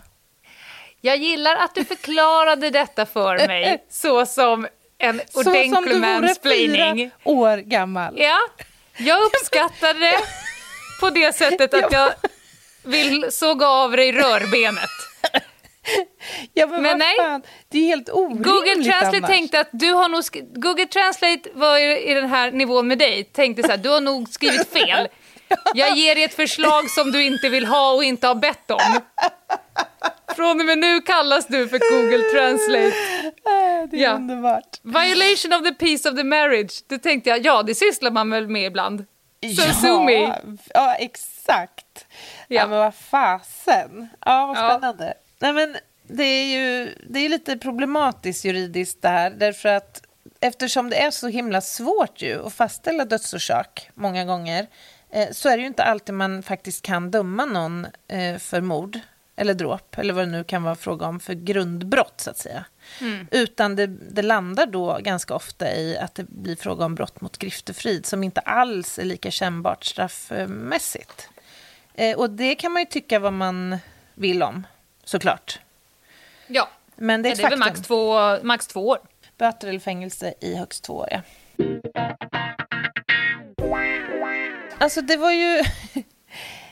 Jag 1.01 1.17
gillar 1.17 1.57
att 1.57 1.75
du 1.75 1.85
förklarade 1.85 2.71
detta 2.71 3.07
för 3.07 3.47
mig 3.47 3.85
så 3.91 4.27
som 4.27 4.67
en 4.99 5.21
ordentlig 5.35 5.57
mansplaining. 5.61 5.71
Så 5.71 5.75
som 5.75 5.85
du 5.85 5.99
vore 5.99 7.05
fyra 7.05 7.11
år 7.25 7.57
gammal. 7.57 8.15
Ja, 8.19 8.39
jag 8.99 9.23
uppskattade 9.23 9.99
det 9.99 10.19
på 11.01 11.11
det 11.11 11.35
sättet 11.35 11.75
att 11.75 11.93
jag 11.93 12.13
vill 12.83 13.33
såga 13.33 13.69
av 13.69 13.97
dig 13.97 14.13
rörbenet. 14.13 14.91
Ja, 16.55 16.67
men, 16.67 16.83
men 16.83 16.99
nej, 16.99 17.17
fan, 17.17 17.43
det 17.69 17.79
är 17.79 17.87
helt 17.87 18.11
orimligt 18.11 18.47
Google 18.47 18.75
Translate 18.75 19.17
annars. 19.17 19.31
tänkte 19.31 19.61
att 19.61 19.69
du 19.73 19.93
har 19.93 20.09
nog 20.09 20.23
Google 20.55 20.87
Translate 20.87 21.51
var 21.53 21.79
i 21.79 22.15
den 22.15 22.29
här 22.29 22.51
nivån 22.51 22.89
med 22.89 22.99
dig, 22.99 23.25
tänkte 23.25 23.63
så 23.63 23.69
här, 23.69 23.77
du 23.77 23.89
har 23.89 24.01
nog 24.01 24.29
skrivit 24.29 24.73
fel. 24.73 25.09
Jag 25.75 25.97
ger 25.97 26.15
dig 26.15 26.25
ett 26.25 26.35
förslag 26.35 26.91
som 26.91 27.13
du 27.13 27.23
inte 27.23 27.49
vill 27.49 27.67
ha 27.67 27.93
och 27.93 28.05
inte 28.05 28.27
har 28.27 28.35
bett 28.35 28.71
om. 28.71 29.01
Från 30.37 30.61
och 30.61 30.67
med 30.67 30.79
nu 30.79 31.01
kallas 31.01 31.47
du 31.47 31.69
för 31.69 31.79
Google 31.79 32.23
Translate. 32.33 32.97
Det 33.91 33.97
är 33.97 34.03
ja. 34.03 34.13
underbart. 34.13 34.81
Violation 34.83 35.53
of 35.53 35.63
the 35.63 35.75
peace 35.75 36.11
of 36.11 36.17
the 36.17 36.25
marriage. 36.25 36.85
Det 36.87 36.99
tänkte 36.99 37.31
jag, 37.31 37.45
ja 37.45 37.63
det 37.63 37.75
sysslar 37.75 38.11
man 38.11 38.31
väl 38.31 38.49
med 38.49 38.67
ibland. 38.67 39.05
Så 39.57 39.63
ja, 39.67 39.73
sue 39.73 40.59
Ja, 40.75 40.95
exakt. 40.95 42.07
Ja. 42.49 42.61
ja, 42.61 42.67
men 42.67 42.79
vad 42.79 42.95
fasen. 42.95 44.09
Ja, 44.27 44.47
vad 44.47 44.57
spännande. 44.57 45.05
Ja. 45.07 45.15
Nej, 45.39 45.53
men 45.53 45.77
det 46.09 46.25
är 46.25 46.45
ju 46.45 46.95
det 47.09 47.19
är 47.19 47.29
lite 47.29 47.59
problematiskt 47.59 48.45
juridiskt 48.45 49.03
det 49.03 49.09
här, 49.09 49.31
därför 49.31 49.69
att 49.69 50.03
eftersom 50.41 50.91
det 50.91 51.03
är 51.03 51.11
så 51.11 51.29
himla 51.29 51.61
svårt 51.61 52.23
ju 52.23 52.47
att 52.47 52.53
fastställa 52.53 53.05
dödsorsak 53.05 53.91
många 53.95 54.25
gånger 54.25 54.67
eh, 55.13 55.29
så 55.33 55.49
är 55.49 55.57
det 55.57 55.61
ju 55.61 55.67
inte 55.67 55.85
alltid 55.85 56.15
man 56.15 56.43
faktiskt 56.43 56.83
kan 56.83 57.11
döma 57.11 57.45
någon 57.45 57.87
eh, 58.09 58.39
för 58.39 58.61
mord 58.61 58.99
eller 59.39 59.55
dråp, 59.55 59.99
eller 59.99 60.15
vad 60.15 60.27
det 60.27 60.33
nu 60.33 60.45
kan 60.45 60.63
vara 60.63 60.75
fråga 60.75 61.07
om 61.07 61.21
för 61.21 61.35
grundbrott, 61.35 62.21
så 62.21 62.31
att 62.31 62.39
säga. 62.39 62.65
Mm. 63.01 63.27
Utan 63.31 63.77
det, 63.77 63.87
det, 63.87 64.23
landar 64.23 64.67
då 64.67 64.99
ganska 65.01 65.35
ofta 65.35 65.75
i 65.75 65.99
att 65.99 66.15
det 66.15 66.25
blir 66.29 66.57
fråga 66.57 66.85
om 66.85 66.95
brott 66.95 67.21
mot 67.21 67.39
griftefrid, 67.39 68.07
som 68.07 68.25
inte 68.25 68.41
alls 68.41 68.99
är 68.99 69.05
lika 69.05 69.31
kännbart 69.31 69.85
straffmässigt. 69.85 71.29
Eh, 71.95 72.17
och 72.17 72.31
det 72.31 72.55
kan 72.55 72.73
man 72.73 72.83
ju 72.83 72.87
tycka 72.87 73.19
vad 73.19 73.33
man 73.33 73.79
vill 74.15 74.43
om, 74.43 74.67
såklart. 75.05 75.61
Ja, 76.47 76.69
Men 76.97 77.23
det 77.23 77.29
är, 77.29 77.37
det 77.37 77.43
är 77.43 77.51
väl 77.51 77.59
max 77.59 77.81
två, 77.81 78.39
max 78.43 78.67
två 78.67 78.89
år. 78.89 78.99
Böter 79.37 79.69
eller 79.69 79.81
fängelse 79.81 80.35
i 80.41 80.55
högst 80.55 80.85
två 80.85 80.95
år, 80.95 81.09
ja. 81.11 81.21
Alltså, 84.79 85.01
det 85.01 85.17
var 85.17 85.33
ju... 85.33 85.63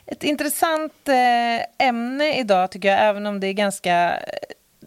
ett 0.07 0.25
intressant 0.25 1.09
eh, 1.09 1.87
ämne 1.89 2.39
idag, 2.39 2.71
tycker 2.71 2.89
jag, 2.89 3.01
även 3.01 3.27
om 3.27 3.41
det 3.41 3.47
är 3.47 3.53
ganska, 3.53 4.17
eh, 4.17 4.39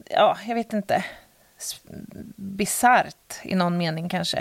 ja, 0.09 0.37
jag 0.47 0.55
vet 0.55 0.73
inte, 0.73 1.05
bisarrt 2.35 3.39
i 3.43 3.55
någon 3.55 3.77
mening 3.77 4.09
kanske. 4.09 4.37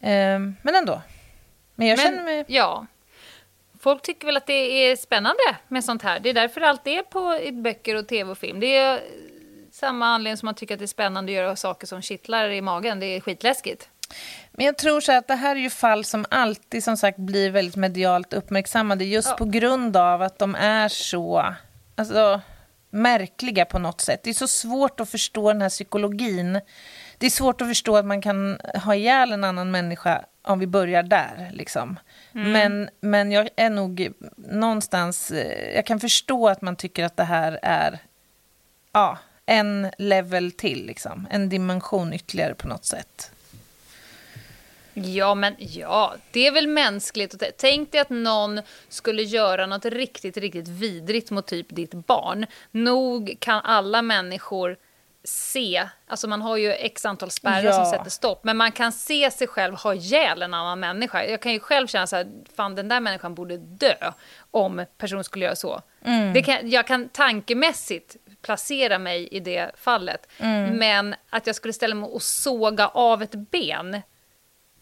Eh, 0.00 0.38
men 0.62 0.74
ändå. 0.74 1.02
Men 1.74 1.86
jag 1.86 1.96
men, 1.96 2.06
känner 2.06 2.24
mig... 2.24 2.44
Ja. 2.48 2.86
Folk 3.80 4.02
tycker 4.02 4.26
väl 4.26 4.36
att 4.36 4.46
det 4.46 4.90
är 4.90 4.96
spännande 4.96 5.56
med 5.68 5.84
sånt 5.84 6.02
här. 6.02 6.20
Det 6.20 6.28
är 6.28 6.34
därför 6.34 6.60
allt 6.60 6.86
är 6.86 7.02
på 7.02 7.40
i 7.42 7.52
böcker 7.52 7.94
och 7.94 8.08
tv 8.08 8.30
och 8.30 8.38
film. 8.38 8.60
Det 8.60 8.76
är 8.76 9.00
samma 9.72 10.06
anledning 10.06 10.36
som 10.36 10.46
man 10.46 10.54
tycker 10.54 10.74
att 10.74 10.78
det 10.78 10.84
är 10.84 10.86
spännande 10.86 11.32
att 11.32 11.36
göra 11.36 11.56
saker 11.56 11.86
som 11.86 12.02
kittlar 12.02 12.48
i 12.48 12.60
magen. 12.60 13.00
Det 13.00 13.06
är 13.06 13.20
skitläskigt. 13.20 13.88
Men 14.52 14.66
jag 14.66 14.78
tror 14.78 15.00
så 15.00 15.12
att 15.12 15.28
det 15.28 15.34
här 15.34 15.56
är 15.56 15.60
ju 15.60 15.70
fall 15.70 16.04
som 16.04 16.26
alltid 16.30 16.84
som 16.84 16.96
sagt 16.96 17.18
blir 17.18 17.50
väldigt 17.50 17.76
medialt 17.76 18.32
uppmärksammade 18.32 19.04
just 19.04 19.28
ja. 19.28 19.36
på 19.36 19.44
grund 19.44 19.96
av 19.96 20.22
att 20.22 20.38
de 20.38 20.54
är 20.54 20.88
så 20.88 21.54
alltså, 21.94 22.40
märkliga 22.90 23.64
på 23.64 23.78
något 23.78 24.00
sätt. 24.00 24.22
Det 24.22 24.30
är 24.30 24.34
så 24.34 24.48
svårt 24.48 25.00
att 25.00 25.10
förstå 25.10 25.52
den 25.52 25.62
här 25.62 25.68
psykologin. 25.68 26.60
Det 27.18 27.26
är 27.26 27.30
svårt 27.30 27.60
att 27.60 27.68
förstå 27.68 27.96
att 27.96 28.06
man 28.06 28.22
kan 28.22 28.60
ha 28.84 28.94
ihjäl 28.94 29.32
en 29.32 29.44
annan 29.44 29.70
människa 29.70 30.24
om 30.42 30.58
vi 30.58 30.66
börjar 30.66 31.02
där. 31.02 31.50
Liksom. 31.52 31.98
Mm. 32.34 32.52
Men, 32.52 32.90
men 33.00 33.32
jag 33.32 33.48
är 33.56 33.70
nog 33.70 34.12
någonstans... 34.36 35.30
Eh, 35.30 35.74
jag 35.74 35.86
kan 35.86 36.00
förstå 36.00 36.48
att 36.48 36.62
man 36.62 36.76
tycker 36.76 37.04
att 37.04 37.16
det 37.16 37.24
här 37.24 37.58
är 37.62 37.98
ja, 38.92 39.18
en 39.46 39.90
level 39.98 40.52
till, 40.52 40.86
liksom. 40.86 41.26
en 41.30 41.48
dimension 41.48 42.12
ytterligare 42.12 42.54
på 42.54 42.68
något 42.68 42.84
sätt. 42.84 43.32
Ja, 45.04 45.34
men 45.34 45.54
ja, 45.58 46.14
det 46.30 46.46
är 46.46 46.52
väl 46.52 46.66
mänskligt. 46.66 47.42
Tänk 47.58 47.92
dig 47.92 48.00
att 48.00 48.10
någon 48.10 48.60
skulle 48.88 49.22
göra 49.22 49.66
något 49.66 49.84
riktigt, 49.84 50.36
riktigt 50.36 50.68
vidrigt 50.68 51.30
mot 51.30 51.46
typ 51.46 51.66
ditt 51.68 51.94
barn. 51.94 52.46
Nog 52.70 53.36
kan 53.40 53.60
alla 53.60 54.02
människor 54.02 54.76
se, 55.24 55.88
alltså 56.06 56.28
man 56.28 56.42
har 56.42 56.56
ju 56.56 56.72
x 56.72 57.06
antal 57.06 57.30
spärrar 57.30 57.64
ja. 57.64 57.72
som 57.72 57.84
sätter 57.84 58.10
stopp, 58.10 58.44
men 58.44 58.56
man 58.56 58.72
kan 58.72 58.92
se 58.92 59.30
sig 59.30 59.46
själv 59.46 59.74
ha 59.74 59.94
ihjäl 59.94 60.42
en 60.42 60.54
annan 60.54 60.80
människa. 60.80 61.24
Jag 61.24 61.42
kan 61.42 61.52
ju 61.52 61.60
själv 61.60 61.86
känna 61.86 62.06
så 62.06 62.16
här, 62.16 62.26
fan 62.56 62.74
den 62.74 62.88
där 62.88 63.00
människan 63.00 63.34
borde 63.34 63.56
dö 63.56 64.12
om 64.50 64.84
personen 64.98 65.24
skulle 65.24 65.44
göra 65.44 65.56
så. 65.56 65.82
Mm. 66.04 66.42
Kan, 66.42 66.70
jag 66.70 66.86
kan 66.86 67.08
tankemässigt 67.08 68.16
placera 68.42 68.98
mig 68.98 69.28
i 69.28 69.40
det 69.40 69.70
fallet, 69.76 70.28
mm. 70.38 70.76
men 70.76 71.14
att 71.30 71.46
jag 71.46 71.56
skulle 71.56 71.72
ställa 71.72 71.94
mig 71.94 72.10
och 72.10 72.22
såga 72.22 72.88
av 72.88 73.22
ett 73.22 73.34
ben, 73.34 74.02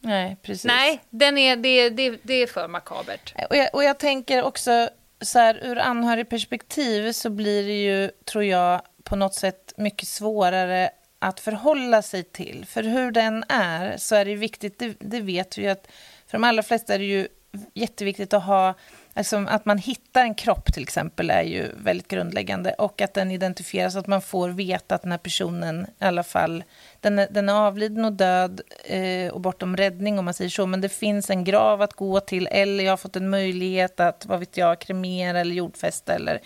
Nej, 0.00 0.36
precis. 0.42 0.64
Nej, 0.64 1.00
den 1.10 1.38
är, 1.38 1.56
det, 1.56 1.90
det, 1.90 2.18
det 2.22 2.34
är 2.34 2.46
för 2.46 2.68
makabert. 2.68 3.34
Och 3.50 3.56
jag, 3.56 3.68
och 3.72 3.84
jag 3.84 3.98
tänker 3.98 4.42
också, 4.42 4.88
så 5.20 5.38
här, 5.38 5.60
ur 5.62 5.78
anhörigperspektiv 5.78 7.12
så 7.12 7.30
blir 7.30 7.66
det 7.66 7.82
ju, 7.82 8.10
tror 8.24 8.44
jag, 8.44 8.80
på 9.02 9.16
något 9.16 9.34
sätt 9.34 9.72
mycket 9.76 10.08
svårare 10.08 10.90
att 11.18 11.40
förhålla 11.40 12.02
sig 12.02 12.22
till. 12.22 12.66
För 12.68 12.82
hur 12.82 13.10
den 13.10 13.44
är 13.48 13.96
så 13.96 14.14
är 14.14 14.24
det 14.24 14.34
viktigt, 14.34 14.78
det, 14.78 14.96
det 14.98 15.20
vet 15.20 15.58
vi 15.58 15.62
ju 15.62 15.68
att 15.68 15.88
för 16.26 16.38
de 16.38 16.44
allra 16.44 16.62
flesta 16.62 16.94
är 16.94 16.98
det 16.98 17.04
ju 17.04 17.28
jätteviktigt 17.74 18.34
att 18.34 18.44
ha 18.44 18.74
Alltså 19.16 19.36
att 19.48 19.64
man 19.64 19.78
hittar 19.78 20.22
en 20.22 20.34
kropp 20.34 20.72
till 20.72 20.82
exempel 20.82 21.30
är 21.30 21.42
ju 21.42 21.72
väldigt 21.76 22.08
grundläggande 22.08 22.72
och 22.72 23.00
att 23.00 23.14
den 23.14 23.30
identifieras, 23.30 23.92
så 23.92 23.98
att 23.98 24.06
man 24.06 24.22
får 24.22 24.48
veta 24.48 24.94
att 24.94 25.02
den 25.02 25.10
här 25.10 25.18
personen 25.18 25.86
i 26.00 26.04
alla 26.04 26.22
fall, 26.22 26.64
den 27.06 27.18
är, 27.18 27.28
den 27.30 27.48
är 27.48 27.52
avliden 27.52 28.04
och 28.04 28.12
död 28.12 28.60
eh, 28.84 29.28
och 29.32 29.40
bortom 29.40 29.76
räddning 29.76 30.18
om 30.18 30.24
man 30.24 30.34
säger 30.34 30.50
så, 30.50 30.66
men 30.66 30.80
det 30.80 30.88
finns 30.88 31.30
en 31.30 31.44
grav 31.44 31.82
att 31.82 31.92
gå 31.92 32.20
till 32.20 32.48
eller 32.50 32.84
jag 32.84 32.92
har 32.92 32.96
fått 32.96 33.16
en 33.16 33.30
möjlighet 33.30 34.00
att, 34.00 34.26
vad 34.26 34.38
vet 34.40 34.56
jag, 34.56 34.78
kremera 34.80 35.40
eller 35.40 35.54
jordfästa 35.54 36.14
eller 36.14 36.40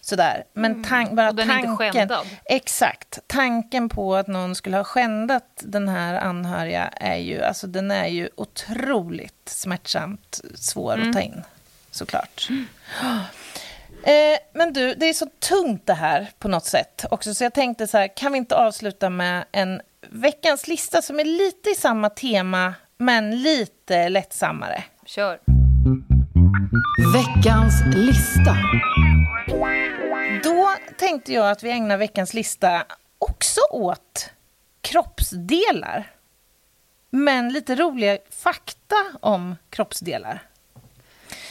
sådär. 0.00 0.44
Men 0.52 0.72
Mm. 0.72 0.84
tan- 0.84 1.14
bara 1.16 1.28
Och 1.28 1.34
den 1.34 1.50
är 1.50 1.54
inte 1.54 1.66
tanken, 1.68 1.92
skändad. 1.92 2.26
exakt, 2.44 3.18
tanken 3.26 3.88
på 3.88 4.14
att 4.16 4.26
någon 4.26 4.54
skulle 4.54 4.76
ha 4.76 4.84
skändat 4.84 5.44
den 5.64 5.88
här 5.88 6.14
anhöriga 6.14 6.84
är 6.86 7.16
ju, 7.16 7.42
alltså 7.42 7.66
den 7.66 7.90
är 7.90 8.06
ju 8.06 8.28
otroligt 8.36 9.48
smärtsamt 9.48 10.40
svår 10.54 10.94
Mm. 10.94 11.08
att 11.08 11.14
ta 11.14 11.20
in 11.20 11.42
såklart. 11.90 12.48
Eh, 14.06 14.38
men 14.54 14.72
du, 14.72 14.94
det 14.94 15.06
är 15.08 15.12
så 15.12 15.26
tungt 15.38 15.86
det 15.86 15.94
här 15.94 16.30
på 16.38 16.48
något 16.48 16.64
sätt 16.64 17.04
också, 17.10 17.34
så 17.34 17.44
jag 17.44 17.54
tänkte 17.54 17.86
så 17.86 17.98
här, 17.98 18.16
kan 18.16 18.32
vi 18.32 18.38
inte 18.38 18.56
avsluta 18.56 19.10
med 19.10 19.44
en 19.52 19.80
veckans 20.10 20.68
lista 20.68 21.02
som 21.02 21.20
är 21.20 21.24
lite 21.24 21.70
i 21.70 21.74
samma 21.74 22.10
tema, 22.10 22.74
men 22.98 23.42
lite 23.42 24.08
lättsammare. 24.08 24.84
Kör. 25.06 25.40
Veckans 27.14 27.82
lista. 27.94 28.56
Då 30.44 30.72
tänkte 30.98 31.32
jag 31.32 31.50
att 31.50 31.62
vi 31.62 31.70
ägnar 31.70 31.96
veckans 31.96 32.34
lista 32.34 32.84
också 33.18 33.60
åt 33.70 34.30
kroppsdelar. 34.80 36.10
Men 37.10 37.52
lite 37.52 37.74
roliga 37.74 38.18
fakta 38.30 38.96
om 39.20 39.56
kroppsdelar. 39.70 40.42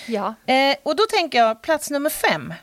Ja. 0.08 0.36
Eh, 0.46 0.76
och 0.84 0.96
då 0.96 1.04
tänker 1.10 1.40
jag 1.40 1.62
plats 1.62 1.90
nummer 1.90 2.10
fem. 2.10 2.54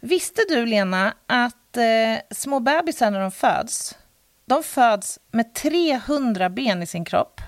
Visste 0.00 0.42
du, 0.48 0.66
Lena, 0.66 1.14
att 1.26 1.76
eh, 1.76 2.34
små 2.34 2.60
bebisar 2.60 3.10
när 3.10 3.20
de 3.20 3.30
föds, 3.30 3.98
de 4.44 4.62
föds 4.62 5.18
med 5.30 5.54
300 5.54 6.48
ben 6.50 6.82
i 6.82 6.86
sin 6.86 7.04
kropp. 7.04 7.40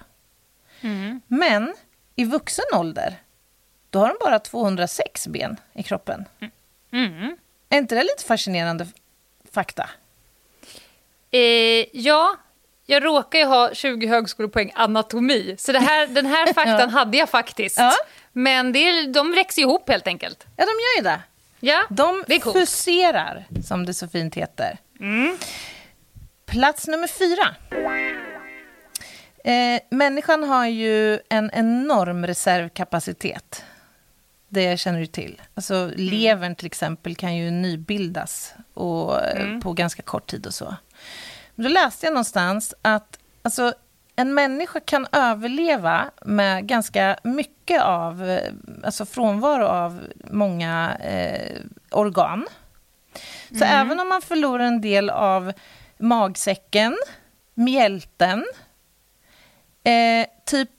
Mm. 0.80 1.20
Men 1.28 1.74
i 2.16 2.24
vuxen 2.24 2.64
ålder, 2.74 3.16
då 3.90 3.98
har 3.98 4.08
de 4.08 4.16
bara 4.20 4.38
206 4.38 5.26
ben 5.28 5.56
i 5.72 5.82
kroppen. 5.82 6.24
Mm. 6.92 7.36
Är 7.68 7.78
inte 7.78 7.94
det 7.94 8.02
lite 8.02 8.24
fascinerande 8.24 8.86
fakta? 9.52 9.90
Eh, 11.30 11.40
ja, 11.92 12.36
jag 12.86 13.04
råkar 13.04 13.38
ju 13.38 13.44
ha 13.44 13.74
20 13.74 14.06
högskolepoäng 14.06 14.72
anatomi, 14.74 15.54
så 15.58 15.72
här, 15.72 16.06
den 16.06 16.26
här 16.26 16.46
faktan 16.54 16.80
Ja. 16.80 16.86
hade 16.88 17.16
jag 17.18 17.28
faktiskt. 17.30 17.78
Ja. 17.78 17.92
Men 18.32 18.72
det, 18.72 18.78
är- 18.78 19.12
de 19.12 19.30
växer 19.32 19.62
ihop 19.62 19.88
helt 19.88 20.06
enkelt. 20.06 20.46
Ja, 20.56 20.64
de 20.64 20.70
gör 20.70 20.96
ju 20.96 21.02
det. 21.02 21.20
Ja, 21.60 21.84
De 21.90 22.24
det 22.26 22.40
fuserar, 22.40 23.44
som 23.66 23.86
det 23.86 23.94
så 23.94 24.08
fint 24.08 24.34
heter. 24.34 24.78
Plats 26.54 26.88
nummer 26.88 27.06
fyra. 27.06 27.54
Eh, 29.44 29.80
människan 29.90 30.44
har 30.44 30.66
ju 30.66 31.20
en 31.28 31.50
enorm 31.52 32.26
reservkapacitet. 32.26 33.64
Det 34.48 34.80
känner 34.80 35.00
du 35.00 35.06
till. 35.06 35.42
Alltså, 35.54 35.90
Levern 35.96 36.54
till 36.54 36.66
exempel 36.66 37.16
kan 37.16 37.36
ju 37.36 37.50
nybildas 37.50 38.54
och, 38.74 39.22
eh, 39.22 39.58
på 39.60 39.72
ganska 39.72 40.02
kort 40.02 40.26
tid 40.26 40.46
och 40.46 40.54
så. 40.54 40.74
Men 41.54 41.64
då 41.64 41.70
läste 41.70 42.06
jag 42.06 42.12
någonstans 42.12 42.74
att 42.82 43.18
alltså, 43.42 43.74
en 44.16 44.34
människa 44.34 44.80
kan 44.80 45.06
överleva 45.12 46.10
med 46.24 46.66
ganska 46.66 47.18
mycket 47.22 47.82
av, 47.82 48.28
eh, 48.28 48.52
alltså 48.84 49.06
frånvaro 49.06 49.64
av 49.64 50.00
många 50.30 50.96
eh, 51.00 51.60
organ. 51.90 52.46
Så 53.58 53.64
även 53.64 54.00
om 54.00 54.08
man 54.08 54.22
förlorar 54.22 54.64
en 54.64 54.80
del 54.80 55.10
av 55.10 55.52
magsäcken, 56.04 56.96
mjälten, 57.54 58.44
eh, 59.84 60.26
typ 60.46 60.70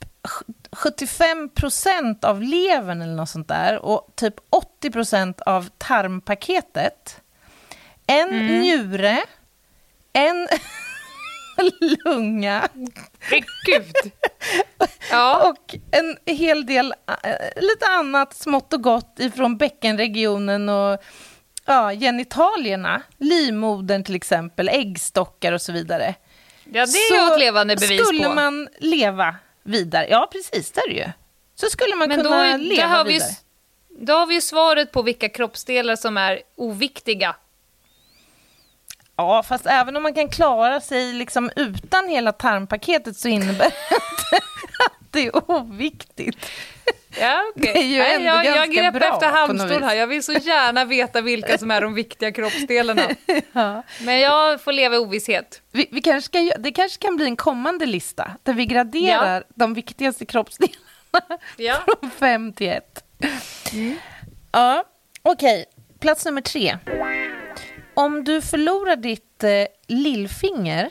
75 0.71 1.49
procent 1.49 2.23
av 2.23 2.41
levern 2.41 3.01
eller 3.01 3.15
något 3.15 3.29
sånt 3.29 3.47
där 3.47 3.85
och 3.85 4.07
typ 4.15 4.35
80 4.49 4.91
procent 4.91 5.41
av 5.41 5.69
tarmpaketet, 5.77 7.21
en 8.07 8.47
njure, 8.47 9.23
en 10.13 10.47
lunga. 12.05 12.69
Gud. 13.65 14.11
Ja, 15.11 15.49
och 15.49 15.75
en 15.91 16.17
hel 16.35 16.65
del 16.65 16.93
eh, 17.23 17.63
lite 17.63 17.85
annat 17.85 18.33
smått 18.33 18.73
och 18.73 18.83
gott 18.83 19.19
ifrån 19.19 19.57
bäckenregionen 19.57 20.69
och 20.69 21.03
ja, 21.65 21.91
genitalierna, 21.91 23.01
livmodern 23.17 24.03
till 24.03 24.15
exempel, 24.15 24.69
äggstockar 24.69 25.51
och 25.53 25.61
så 25.61 25.71
vidare. 25.71 26.15
ja 26.63 26.85
det 26.85 26.97
är 26.97 27.27
ju 27.27 27.33
ett 27.33 27.39
levande 27.39 27.75
bevis 27.75 28.05
skulle 28.07 28.23
på. 28.23 28.33
man 28.33 28.67
leva 28.79 29.35
vidare, 29.63 30.07
ja 30.09 30.29
precis, 30.31 30.71
det 30.71 30.81
är 30.81 30.89
det 30.89 30.95
ju. 30.95 31.07
Så 31.55 31.67
skulle 31.69 31.95
man 31.95 32.07
Men 32.09 32.17
då, 32.17 32.23
kunna 32.23 32.45
är- 32.45 32.57
leva 32.57 32.87
då, 32.87 32.93
har 32.95 33.05
vi, 33.05 33.13
vidare. 33.13 33.29
s- 33.29 33.41
då 33.99 34.13
har 34.13 34.25
vi 34.27 34.33
ju 34.35 34.41
svaret 34.41 34.91
på 34.91 35.01
vilka 35.01 35.29
kroppsdelar 35.29 35.95
som 35.95 36.17
är 36.17 36.41
oviktiga. 36.55 37.35
Ja, 39.17 39.43
fast 39.43 39.65
även 39.65 39.95
om 39.97 40.03
man 40.03 40.13
kan 40.13 40.29
klara 40.29 40.81
sig 40.81 41.13
liksom 41.13 41.51
utan 41.55 42.07
hela 42.09 42.31
tarmpaketet 42.31 43.17
så 43.17 43.27
innebär 43.27 43.69
det 44.31 44.41
det 45.15 45.25
är 45.25 45.51
oviktigt. 45.51 46.37
Ja, 47.19 47.43
okej. 47.55 47.71
Det 47.73 47.79
är 47.79 47.83
ju 47.83 47.97
Nej, 47.97 48.13
ändå 48.15 48.27
jag, 48.27 48.45
jag 48.45 48.55
ganska 48.55 48.81
grepp 48.81 48.93
bra 48.93 49.13
efter 49.13 49.27
halmstol 49.29 49.83
här. 49.83 49.95
Jag 49.95 50.07
vill 50.07 50.23
så 50.23 50.33
gärna 50.33 50.85
veta 50.85 51.21
vilka 51.21 51.57
som 51.57 51.71
är 51.71 51.81
de 51.81 51.93
viktiga 51.93 52.31
kroppsdelarna. 52.31 53.01
Ja. 53.53 53.83
Men 54.01 54.19
jag 54.19 54.61
får 54.61 54.71
leva 54.71 54.95
i 54.95 54.97
ovisshet. 54.97 55.61
Vi, 55.71 55.87
vi 55.91 56.01
kanske 56.01 56.25
ska, 56.25 56.57
det 56.59 56.71
kanske 56.71 57.01
kan 57.01 57.15
bli 57.15 57.25
en 57.25 57.35
kommande 57.35 57.85
lista 57.85 58.31
där 58.43 58.53
vi 58.53 58.65
graderar 58.65 59.43
de 59.55 59.73
viktigaste 59.73 60.25
kroppsdelarna 60.25 60.79
Ja. 61.57 61.75
från 62.01 62.11
fem 62.11 62.53
till 62.53 62.69
ett. 62.69 63.03
Ja, 64.51 64.83
okej. 65.21 65.65
Plats 65.99 66.25
nummer 66.25 66.41
tre. 66.41 66.77
Om 67.93 68.23
du 68.23 68.41
förlorar 68.41 68.95
ditt 68.95 69.43
eh, 69.43 69.49
lillfinger 69.87 70.89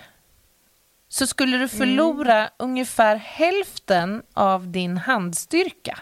så 1.14 1.26
skulle 1.26 1.58
du 1.58 1.68
förlora 1.68 2.50
ungefär 2.56 3.16
hälften 3.16 4.22
av 4.32 4.68
din 4.68 4.96
handstyrka. 4.96 5.98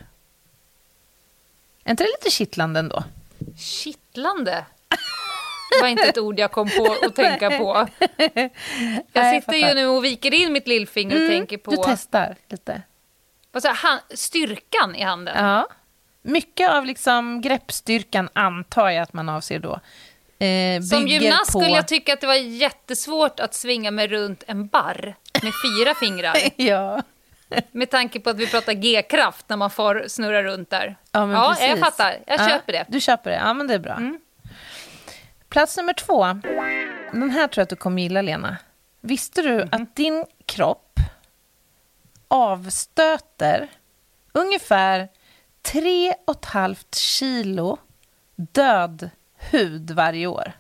Är 1.85 1.91
inte 1.91 2.05
det 2.05 2.09
lite 2.09 2.31
kittlande 2.31 2.81
ändå? 2.81 3.05
Kittlande. 3.57 4.67
Det 5.71 5.81
var 5.81 5.89
inte 5.89 6.03
ett 6.09 6.19
ord 6.19 6.39
jag 6.39 6.53
kom 6.53 6.71
på 6.71 6.97
att 7.03 7.17
tänka 7.17 7.51
på. 7.51 7.89
Jag 9.13 9.43
sitter 9.43 9.55
ju 9.69 9.75
nu 9.75 9.87
och 9.87 10.05
viker 10.05 10.35
in 10.35 10.53
mitt 10.53 10.69
lillfinger 10.69 11.23
och 11.25 11.29
tänker 11.31 11.57
Du 11.57 11.63
på 11.63 11.83
testar 11.87 12.37
lite. 12.49 12.83
vad 13.51 13.65
jag, 13.65 13.75
han, 13.75 13.99
styrkan 14.11 14.95
i 14.95 15.03
handen. 15.03 15.45
Ja. 15.45 15.69
Mycket 16.23 16.71
av 16.71 16.87
liksom 16.87 17.41
greppstyrkan 17.41 18.29
antar 18.33 18.91
jag 18.91 19.03
att 19.03 19.13
man 19.13 19.29
avser 19.29 19.59
då. 19.59 19.81
Eh, 20.43 20.83
Som 20.83 21.07
gymnast 21.09 21.53
på... 21.53 21.61
skulle 21.61 21.75
jag 21.77 21.89
tycka 21.89 22.13
att 22.13 22.21
det 22.21 22.27
var 22.27 22.35
jättesvårt 22.35 23.41
att 23.41 23.55
svinga 23.55 23.91
mig 23.91 24.09
runt 24.09 24.45
en 24.47 24.67
barr 24.67 25.15
med 25.43 25.53
fyra 25.65 25.95
fingrar. 25.95 26.37
Ja. 26.57 27.03
Med 27.73 27.91
tanke 27.91 28.21
på 28.21 28.31
att 28.31 28.37
vi 28.37 28.47
pratar 28.47 28.73
G-kraft 28.73 29.49
när 29.49 29.57
man 29.57 29.71
får 29.71 30.05
snurra 30.09 30.43
runt 30.43 30.71
där. 30.71 30.97
Ja, 31.13 31.27
men 31.27 31.37
ja 31.37 31.49
precis. 31.51 31.69
jag 31.69 31.79
fattar. 31.79 32.17
Jag 32.27 32.41
Ja, 32.41 32.49
köper 32.49 32.73
det. 32.73 32.79
Mm. 32.79 32.89
Du 32.93 33.01
köper 33.01 33.31
det, 33.31 33.37
ja 33.37 33.55
men 33.55 33.67
det 33.67 33.75
är 33.75 33.79
bra. 33.79 34.01
Plats 35.49 35.77
nummer 35.77 35.93
två. 35.93 36.25
Den 37.13 37.31
här 37.31 37.47
tror 37.49 37.61
jag 37.61 37.63
att 37.63 37.69
du 37.69 37.77
kommer 37.77 38.03
gilla, 38.03 38.23
Lena. 38.23 38.57
Visste 39.01 39.43
du 39.43 39.55
Mhm. 39.55 39.69
att 39.73 39.97
din 39.97 40.25
kropp 40.47 40.99
avstöter 42.29 43.69
ungefär 44.33 45.09
3,5 45.63 46.77
kilo 46.97 47.79
död 48.37 49.11
hud 49.51 49.91
varje 49.91 50.27
år? 50.27 50.53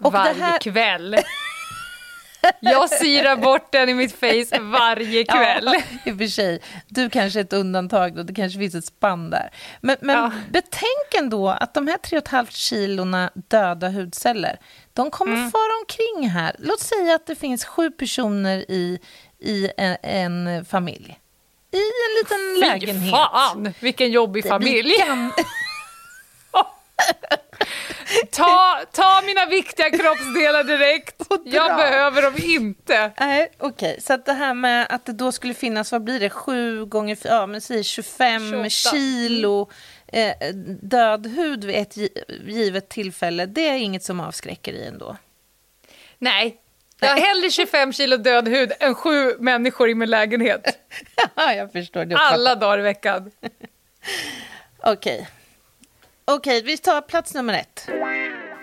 Och 0.00 0.12
varje 0.12 0.42
här- 0.42 0.58
kväll. 0.58 1.16
Jag 2.60 2.90
syrar 2.90 3.36
bort 3.36 3.72
den 3.72 3.88
i 3.88 3.94
mitt 3.94 4.12
face 4.20 4.58
varje 4.60 5.24
kväll. 5.24 5.64
Ja, 5.74 5.80
i 6.04 6.14
och 6.14 6.18
för 6.18 6.26
sig. 6.26 6.60
Du 6.88 7.10
kanske 7.10 7.40
är 7.40 7.44
ett 7.44 7.52
undantag 7.52 8.16
då, 8.16 8.22
det 8.22 8.34
kanske 8.34 8.58
finns 8.58 8.74
ett 8.74 8.84
spann 8.84 9.30
där. 9.30 9.50
Men, 9.80 9.96
men 10.00 10.16
Ja. 10.16 10.32
betänk 10.50 11.14
ändå 11.18 11.48
att 11.48 11.74
de 11.74 11.88
här 11.88 11.96
3,5 11.98 12.46
kilona 12.50 13.30
döda 13.34 13.88
hudceller, 13.88 14.58
de 14.92 15.10
kommer 15.10 15.32
Mm. 15.36 15.50
fara 15.50 15.72
omkring 15.82 16.28
här. 16.30 16.56
Låt 16.58 16.80
säga 16.80 17.14
att 17.14 17.26
det 17.26 17.34
finns 17.36 17.64
sju 17.64 17.90
personer 17.90 18.70
i, 18.70 18.98
i 19.38 19.70
en, 19.76 19.96
en 20.02 20.64
familj. 20.64 21.20
I 21.72 21.76
en 21.78 22.22
liten 22.22 22.68
lägenhet. 22.70 23.04
Fy 23.04 23.10
fan, 23.10 23.72
vilken 23.80 24.10
jobbig 24.10 24.48
familj. 24.48 24.92
Ta, 28.30 28.80
ta 28.92 29.22
mina 29.26 29.46
viktiga 29.46 29.90
kroppsdelar 29.90 30.64
direkt. 30.64 31.22
Jag 31.44 31.76
behöver 31.76 32.22
dem 32.22 32.34
inte. 32.44 33.12
Nej, 33.20 33.48
okej. 33.58 33.98
Så 34.00 34.12
att 34.12 34.26
det 34.26 34.32
här 34.32 34.54
med 34.54 34.86
att 34.90 35.06
det 35.06 35.12
då 35.12 35.32
skulle 35.32 35.54
finnas, 35.54 35.92
vad 35.92 36.04
blir 36.04 36.20
det, 36.20 36.30
sju 36.30 36.84
gånger, 36.84 37.16
fyra, 37.16 37.32
ja 37.32 37.46
men 37.46 37.60
säg 37.60 37.84
25 37.84 38.50
28. 38.70 38.70
kilo 38.70 39.70
eh, 40.06 40.32
död 40.82 41.26
hud 41.26 41.64
vid 41.64 41.76
ett 41.76 41.96
gi- 41.96 42.22
givet 42.46 42.88
tillfälle, 42.88 43.46
det 43.46 43.68
är 43.68 43.76
inget 43.76 44.02
som 44.04 44.20
avskräcker 44.20 44.72
i 44.72 44.86
ändå. 44.86 45.16
Nej, 46.18 46.56
jag 47.00 47.08
har 47.08 47.16
hellre 47.16 47.50
25 47.50 47.92
kilo 47.92 48.16
död 48.16 48.48
hud 48.48 48.72
än 48.80 48.94
sju 48.94 49.36
människor 49.38 49.90
i 49.90 49.94
min 49.94 50.10
lägenhet. 50.10 50.78
Ja, 51.34 51.52
jag 51.54 51.72
förstår. 51.72 52.04
Det 52.04 52.16
Alla 52.16 52.54
dagar 52.54 52.78
i 52.78 52.82
veckan. 52.82 53.30
Okej. 54.82 55.28
Okej, 56.28 56.62
vi 56.62 56.78
tar 56.78 57.00
plats 57.00 57.34
nummer 57.34 57.54
ett. 57.54 57.88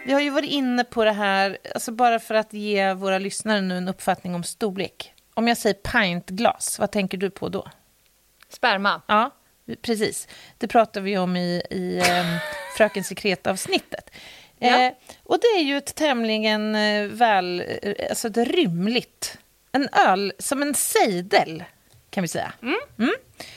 Vi 0.05 0.13
har 0.13 0.21
ju 0.21 0.29
varit 0.29 0.49
inne 0.49 0.83
på 0.83 1.05
det 1.05 1.11
här, 1.11 1.57
alltså 1.75 1.91
bara 1.91 2.19
för 2.19 2.35
att 2.35 2.53
ge 2.53 2.93
våra 2.93 3.19
lyssnare 3.19 3.61
nu 3.61 3.77
en 3.77 3.87
uppfattning 3.87 4.35
om 4.35 4.43
storlek. 4.43 5.13
Om 5.33 5.47
jag 5.47 5.57
säger 5.57 5.73
pintglas, 5.73 6.79
vad 6.79 6.91
tänker 6.91 7.17
du 7.17 7.29
på 7.29 7.49
då? 7.49 7.67
Sperma. 8.49 9.01
Ja, 9.07 9.31
precis. 9.81 10.27
Det 10.57 10.67
pratar 10.67 11.01
vi 11.01 11.17
om 11.17 11.35
i, 11.35 11.63
i 11.69 11.97
eh, 11.97 12.25
Fröken 12.77 13.03
Sekret-avsnittet. 13.03 14.09
Ja. 14.59 14.81
Eh, 14.81 14.93
och 15.23 15.37
det 15.41 15.47
är 15.47 15.63
ju 15.63 15.77
ett 15.77 15.95
tämligen 15.95 16.75
eh, 16.75 17.03
väl, 17.03 17.63
eh, 17.81 18.09
alltså 18.09 18.27
ett 18.27 18.37
rymligt, 18.37 19.37
en 19.71 19.89
öl 20.07 20.33
som 20.39 20.61
en 20.61 20.73
sejdel 20.73 21.63
kan 22.09 22.21
vi 22.21 22.27
säga. 22.27 22.53
Mm. 22.61 23.13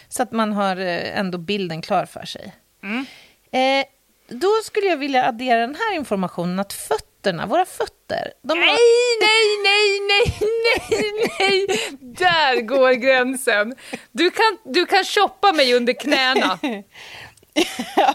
Så 0.09 0.23
att 0.23 0.33
man 0.33 0.53
har 0.53 0.77
eh, 0.77 1.19
ändå 1.19 1.39
bilden 1.39 1.83
klar 1.83 2.07
för 2.07 2.25
sig. 2.25 2.55
Eh, 3.51 3.87
då 4.29 4.49
skulle 4.65 4.87
jag 4.87 4.97
vilja 4.97 5.29
addera 5.29 5.61
den 5.61 5.75
här 5.75 5.95
informationen 5.95 6.59
att 6.59 6.73
fötterna, 6.73 7.47
våra 7.47 7.65
fötter, 7.65 8.33
de 8.43 8.59
har... 8.59 8.67
Nej, 8.67 8.77
nej, 9.23 9.61
nej, 9.63 10.01
nej, 10.09 10.51
nej, 10.91 11.13
nej. 11.39 11.67
Där 12.01 12.61
går 12.61 12.93
gränsen. 12.93 13.75
Du 14.13 14.31
kan, 14.31 14.59
du 14.65 14.87
kan 14.87 15.05
shoppa 15.05 15.53
mig 15.53 15.75
under 15.75 15.93
knäna. 15.93 16.59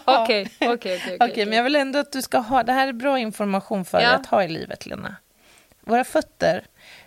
Okej, 0.04 0.48
okej, 0.60 1.16
okej. 1.20 1.46
Men 1.46 1.56
jag 1.56 1.64
vill 1.64 1.76
ändå 1.76 1.98
att 1.98 2.12
du 2.12 2.22
ska 2.22 2.38
ha... 2.38 2.62
Det 2.62 2.72
här 2.72 2.88
är 2.88 2.92
bra 2.92 3.18
information 3.18 3.84
för 3.84 3.98
dig 3.98 4.06
Ja. 4.06 4.12
att 4.14 4.26
ha 4.26 4.44
i 4.44 4.48
livet, 4.48 4.86
Lena. 4.86 5.16
Våra 5.80 6.04
fötter, 6.04 6.64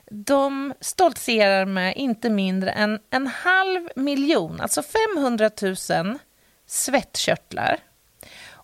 de 0.09 0.73
stoltserar 0.81 1.65
med 1.65 1.95
inte 1.97 2.29
mindre 2.29 2.71
än 2.71 2.99
en 3.09 3.27
halv 3.27 3.89
miljon, 3.95 4.61
alltså 4.61 4.83
500 5.15 5.49
000 5.61 5.75
svettkörtlar. 6.67 7.79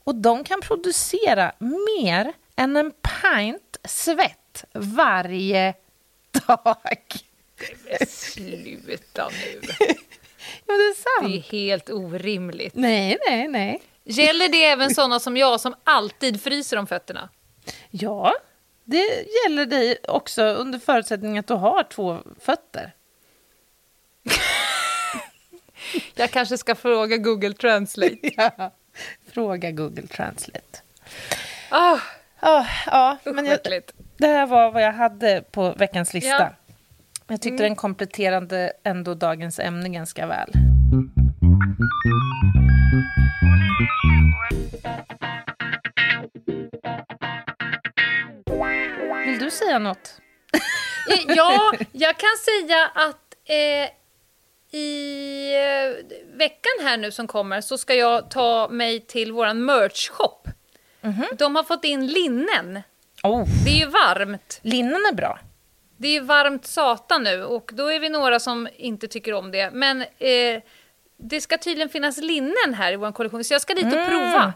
Och 0.04 0.16
de 0.16 0.44
kan 0.44 0.62
producera 0.62 1.52
mer 1.62 2.34
än 2.56 2.76
en 2.78 2.92
pint 2.92 3.78
svett 3.84 4.66
varje 4.74 5.74
dag. 6.32 6.76
Sluta 8.08 9.30
nu. 9.30 9.62
Ja, 10.66 10.74
det 10.74 10.84
är 10.84 11.20
sant. 11.20 11.34
Det 11.34 11.38
är 11.38 11.42
helt 11.52 11.90
orimligt. 11.90 12.76
Nej, 12.76 13.18
nej, 13.28 13.48
nej. 13.48 13.82
Gäller 14.04 14.50
det 14.50 14.66
även 14.66 14.96
såna 14.96 15.20
som 15.20 15.38
jag 15.38 15.62
som 15.62 15.76
alltid 15.84 16.42
fryser 16.42 16.78
om 16.78 16.88
fötterna? 16.88 17.30
Ja, 17.90 18.34
det 18.84 19.26
gäller 19.44 19.66
dig 19.66 19.98
också 20.08 20.44
under 20.44 20.80
förutsättning 20.80 21.38
att 21.38 21.48
du 21.48 21.54
har 21.54 21.84
två 21.84 22.18
fötter. 22.40 22.94
Jag 26.16 26.32
kanske 26.32 26.58
ska 26.58 26.76
fråga 26.76 27.18
Google 27.18 27.54
Translate. 27.54 28.18
Ja. 28.38 28.72
Fråga 29.34 29.72
Google 29.72 30.08
Translate. 30.08 30.80
Ah, 31.70 32.00
Ja, 32.44 32.66
ja 32.86 33.18
men 33.26 33.46
jag, 33.46 33.60
det 34.18 34.28
här 34.28 34.48
var 34.48 34.72
vad 34.72 34.84
jag 34.84 34.94
hade 34.94 35.44
på 35.52 35.74
veckans 35.74 36.14
lista. 36.14 36.30
Ja. 36.30 36.50
Jag 37.28 37.42
tyckte 37.42 37.64
den 37.64 37.76
kompletterade 37.76 38.74
ändå 38.84 39.14
dagens 39.14 39.60
ämne 39.60 39.90
ganska 39.90 40.28
väl. 40.28 40.52
Vill 49.26 49.40
du 49.40 49.52
säga 49.52 49.80
något? 49.80 50.18
Eh, 51.12 51.36
Ja, 51.36 51.72
jag 51.92 52.18
kan 52.18 52.30
säga 52.46 52.86
att 52.96 53.36
eh, 53.46 53.90
i 54.72 55.54
eh, 55.56 56.06
veckan 56.38 56.72
här 56.82 56.98
nu 56.98 57.12
som 57.12 57.28
kommer 57.28 57.62
så 57.62 57.78
ska 57.78 57.94
jag 57.96 58.30
ta 58.32 58.68
mig 58.72 59.00
till 59.00 59.32
våran 59.32 59.70
merch-shop. 59.70 60.38
De 61.38 61.56
har 61.56 61.64
fått 61.64 61.84
in 61.86 62.08
linnen. 62.08 62.82
Oh, 63.24 63.46
Det 63.66 63.72
är 63.72 63.76
ju 63.80 63.86
varmt. 63.86 64.60
linnen 64.62 65.02
är 65.12 65.14
bra. 65.16 65.40
Det 65.98 66.08
är 66.08 66.12
ju 66.12 66.20
varmt 66.20 66.66
satan 66.66 67.24
nu 67.24 67.44
och 67.44 67.72
då 67.74 67.88
är 67.92 68.00
vi 68.00 68.10
några 68.10 68.40
som 68.40 68.68
inte 68.78 69.08
tycker 69.08 69.34
om 69.34 69.52
det. 69.52 69.72
Men 69.74 70.02
eh, 70.02 70.62
det 71.18 71.42
ska 71.42 71.58
tydligen 71.58 71.90
finnas 71.90 72.18
linnen 72.18 72.74
här 72.74 72.94
i 72.94 72.96
vår 72.96 73.12
kollektion 73.12 73.44
så 73.44 73.54
jag 73.54 73.62
ska 73.62 73.74
dit 73.74 73.86
och 73.86 74.08
prova. 74.08 74.54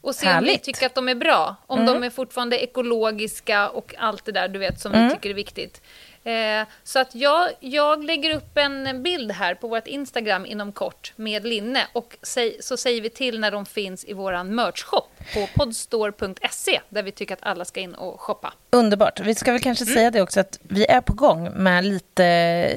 Och 0.00 0.14
se 0.14 0.26
om 0.26 0.30
vi 0.30 0.34
Härligt. 0.34 0.50
Mm. 0.50 0.60
tycker 0.60 0.86
att 0.86 0.94
de 0.94 1.08
är 1.08 1.14
bra. 1.14 1.56
Om 1.66 1.86
de 1.86 2.02
är 2.02 2.10
fortfarande 2.10 2.58
ekologiska 2.62 3.68
och 3.68 3.94
allt 3.98 4.24
det 4.24 4.32
där 4.32 4.48
du 4.48 4.58
vet 4.58 4.80
som 4.80 4.92
vi 4.92 5.10
tycker 5.14 5.30
är 5.30 5.34
viktigt. 5.34 5.82
Eh, 6.28 6.66
så 6.84 6.98
att 6.98 7.14
jag, 7.14 7.48
jag 7.60 8.04
lägger 8.04 8.34
upp 8.36 8.56
en 8.58 9.02
bild 9.02 9.32
här 9.32 9.54
på 9.54 9.68
vårt 9.68 9.86
Instagram 9.86 10.46
inom 10.46 10.72
kort 10.72 11.12
med 11.16 11.44
linne 11.46 11.86
och 11.92 12.16
säg, 12.22 12.56
så 12.62 12.76
säger 12.76 13.00
vi 13.00 13.10
till 13.10 13.40
när 13.40 13.50
de 13.50 13.66
finns 13.66 14.04
i 14.04 14.12
våran 14.12 14.60
merch-shop 14.60 15.02
på 15.34 15.46
podstore.se 15.56 16.80
där 16.88 17.02
vi 17.02 17.12
tycker 17.12 17.34
att 17.34 17.42
alla 17.42 17.64
ska 17.64 17.80
in 17.80 17.94
och 17.94 18.20
shoppa. 18.20 18.52
Underbart. 18.70 19.20
Vi 19.20 19.34
ska 19.34 19.52
väl 19.52 19.60
kanske 19.60 19.84
Mm. 19.84 19.94
säga 19.94 20.10
det 20.10 20.22
också 20.22 20.40
att 20.40 20.58
vi 20.62 20.86
är 20.86 21.00
på 21.00 21.12
gång 21.12 21.50
med 21.54 21.84
lite, 21.84 22.22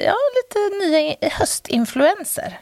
ja, 0.06 0.16
lite 0.36 0.86
nya 0.86 1.16
höstinfluenser 1.32 2.60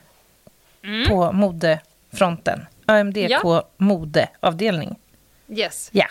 på 1.08 1.32
modefronten. 1.32 2.66
AMDK 2.86 3.18
Mm. 3.18 3.32
Ja. 3.44 3.70
modeavdelning. 3.78 4.96
Yes. 5.50 5.90
Ja. 5.94 6.06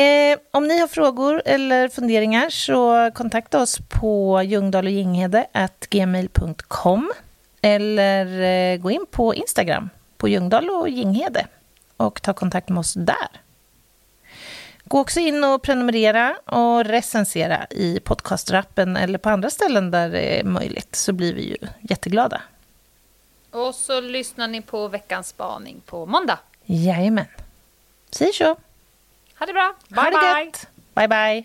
Eh, 0.00 0.38
om 0.50 0.68
ni 0.68 0.78
har 0.78 0.88
frågor 0.88 1.42
eller 1.44 1.88
funderingar 1.88 2.50
så 2.50 3.10
kontakta 3.14 3.62
oss 3.62 3.78
på 3.88 4.42
Ljungdahl 4.42 4.86
och 4.86 4.92
Ginghede 4.92 5.46
at 5.52 5.86
gmail.com 5.90 7.12
eller 7.62 8.40
eh, 8.40 8.76
gå 8.76 8.90
in 8.90 9.06
på 9.10 9.34
Instagram 9.34 9.90
på 10.16 10.28
Ljungdahl 10.28 10.70
och 10.70 10.88
Ginghede 10.88 11.46
och 11.96 12.22
ta 12.22 12.32
kontakt 12.32 12.68
med 12.68 12.78
oss 12.78 12.94
där. 12.94 13.28
Gå 14.84 15.00
också 15.00 15.20
in 15.20 15.44
och 15.44 15.62
prenumerera 15.62 16.36
och 16.44 16.84
recensera 16.84 17.66
i 17.70 18.00
podcastrappen 18.00 18.96
eller 18.96 19.18
på 19.18 19.30
andra 19.30 19.50
ställen 19.50 19.90
där 19.90 20.08
det 20.08 20.40
är 20.40 20.44
möjligt 20.44 20.96
så 20.96 21.12
blir 21.12 21.34
vi 21.34 21.42
ju 21.48 21.56
jätteglada. 21.80 22.42
Och 23.50 23.74
så 23.74 24.00
lyssnar 24.00 24.48
ni 24.48 24.62
på 24.62 24.88
veckans 24.88 25.28
spaning 25.28 25.80
på 25.86 26.06
måndag. 26.06 26.38
Jajamän. 26.64 27.26
Säg 28.10 28.32
så. 28.32 28.56
Ha 29.40 29.46
det 29.46 29.54
bra. 29.54 29.74
Bye, 29.88 30.00
ha 30.00 30.10
det 30.10 30.18
bye. 30.20 30.52
Bye, 30.94 31.08
bye. 31.08 31.44